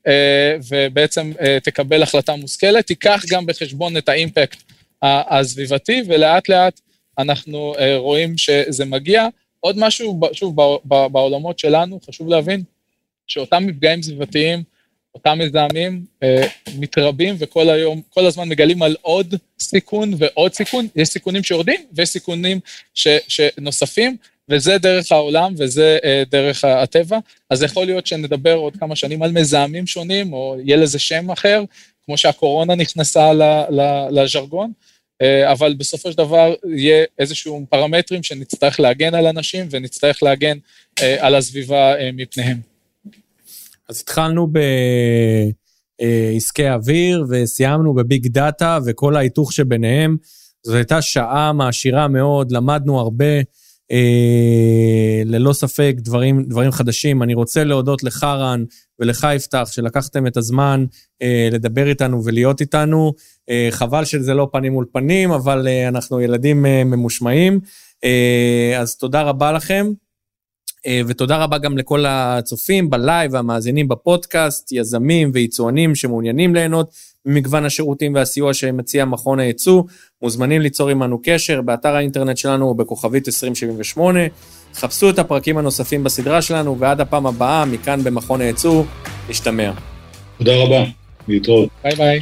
אה, 0.06 0.56
ובעצם 0.68 1.32
אה, 1.40 1.58
תקבל 1.62 2.02
החלטה 2.02 2.36
מושכלת. 2.36 2.86
תיקח 2.86 3.22
גם 3.28 3.46
בחשבון 3.46 3.96
את 3.96 4.08
האימפקט 4.08 4.62
הסביבתי, 5.02 6.02
ולאט 6.06 6.48
לאט 6.48 6.80
אנחנו 7.18 7.74
אה, 7.78 7.96
רואים 7.96 8.38
שזה 8.38 8.84
מגיע. 8.84 9.26
עוד 9.60 9.78
משהו, 9.78 10.20
שוב, 10.32 10.56
בעולמות 10.84 11.58
שלנו, 11.58 12.00
חשוב 12.06 12.28
להבין 12.28 12.62
שאותם 13.26 13.66
מפגעים 13.66 14.02
סביבתיים 14.02 14.62
אותם 15.14 15.38
מזהמים 15.38 16.04
מתרבים 16.78 17.34
וכל 17.38 17.70
היום, 17.70 18.02
כל 18.10 18.26
הזמן 18.26 18.48
מגלים 18.48 18.82
על 18.82 18.96
עוד 19.02 19.34
סיכון 19.60 20.12
ועוד 20.18 20.54
סיכון, 20.54 20.88
יש 20.96 21.08
סיכונים 21.08 21.42
שיורדים 21.42 21.80
ויש 21.92 22.08
סיכונים 22.08 22.60
ש, 22.94 23.08
שנוספים, 23.28 24.16
וזה 24.48 24.78
דרך 24.78 25.12
העולם 25.12 25.54
וזה 25.58 25.98
אה, 26.04 26.22
דרך 26.30 26.64
הטבע. 26.64 27.18
אז 27.50 27.62
יכול 27.62 27.86
להיות 27.86 28.06
שנדבר 28.06 28.54
עוד 28.54 28.76
כמה 28.76 28.96
שנים 28.96 29.22
על 29.22 29.32
מזהמים 29.32 29.86
שונים, 29.86 30.32
או 30.32 30.56
יהיה 30.64 30.76
לזה 30.76 30.98
שם 30.98 31.30
אחר, 31.30 31.64
כמו 32.04 32.16
שהקורונה 32.18 32.74
נכנסה 32.74 33.30
לז'רגון, 34.10 34.72
אה, 35.22 35.52
אבל 35.52 35.74
בסופו 35.74 36.12
של 36.12 36.18
דבר 36.18 36.54
יהיה 36.76 37.04
איזשהו 37.18 37.66
פרמטרים 37.70 38.22
שנצטרך 38.22 38.80
להגן 38.80 39.14
על 39.14 39.26
אנשים 39.26 39.66
ונצטרך 39.70 40.22
להגן 40.22 40.58
אה, 41.02 41.26
על 41.26 41.34
הסביבה 41.34 41.98
אה, 41.98 42.10
מפניהם. 42.12 42.60
אז 43.88 44.00
התחלנו 44.00 44.48
בעסקי 45.98 46.68
אוויר 46.68 47.24
וסיימנו 47.30 47.94
בביג 47.94 48.26
דאטה 48.28 48.78
וכל 48.86 49.16
ההיתוך 49.16 49.52
שביניהם. 49.52 50.16
זו 50.62 50.74
הייתה 50.74 51.02
שעה 51.02 51.52
מעשירה 51.52 52.08
מאוד, 52.08 52.52
למדנו 52.52 53.00
הרבה, 53.00 53.40
אה, 53.90 55.22
ללא 55.24 55.52
ספק 55.52 55.94
דברים, 55.98 56.42
דברים 56.42 56.70
חדשים. 56.70 57.22
אני 57.22 57.34
רוצה 57.34 57.64
להודות 57.64 58.02
לך, 58.02 58.24
רן, 58.24 58.64
ולך, 58.98 59.26
יפתח, 59.36 59.68
שלקחתם 59.72 60.26
את 60.26 60.36
הזמן 60.36 60.84
אה, 61.22 61.48
לדבר 61.52 61.88
איתנו 61.88 62.24
ולהיות 62.24 62.60
איתנו. 62.60 63.12
אה, 63.50 63.68
חבל 63.70 64.04
שזה 64.04 64.34
לא 64.34 64.48
פנים 64.52 64.72
מול 64.72 64.86
פנים, 64.92 65.30
אבל 65.32 65.68
אה, 65.68 65.88
אנחנו 65.88 66.20
ילדים 66.20 66.66
אה, 66.66 66.84
ממושמעים. 66.84 67.60
אה, 68.04 68.78
אז 68.80 68.96
תודה 68.96 69.22
רבה 69.22 69.52
לכם. 69.52 69.86
אה, 70.86 71.00
ותודה 71.06 71.36
רבה 71.36 71.58
גם 71.58 71.78
לכל 71.78 72.04
הצופים 72.08 72.90
בלייב 72.90 73.34
והמאזינים 73.34 73.88
בפודקאסט, 73.88 74.72
יזמים 74.72 75.30
ויצואנים 75.34 75.94
שמעוניינים 75.94 76.54
ליהנות 76.54 76.94
ממגוון 77.26 77.64
השירותים 77.64 78.14
והסיוע 78.14 78.54
שמציע 78.54 79.04
מכון 79.04 79.40
הייצוא, 79.40 79.82
מוזמנים 80.22 80.60
ליצור 80.60 80.88
עמנו 80.88 81.18
קשר 81.22 81.60
באתר 81.60 81.96
האינטרנט 81.96 82.36
שלנו 82.36 82.68
או 82.68 82.74
בכוכבית 82.74 83.28
2078. 83.28 84.20
חפשו 84.74 85.10
את 85.10 85.18
הפרקים 85.18 85.58
הנוספים 85.58 86.04
בסדרה 86.04 86.42
שלנו, 86.42 86.78
ועד 86.78 87.00
הפעם 87.00 87.26
הבאה, 87.26 87.64
מכאן 87.64 88.04
במכון 88.04 88.40
הייצוא, 88.40 88.84
נשתמע. 89.28 89.72
תודה 90.38 90.52
רבה, 90.56 90.84
להתראות. 91.28 91.68
ביי 91.84 91.94
ביי. 91.94 92.20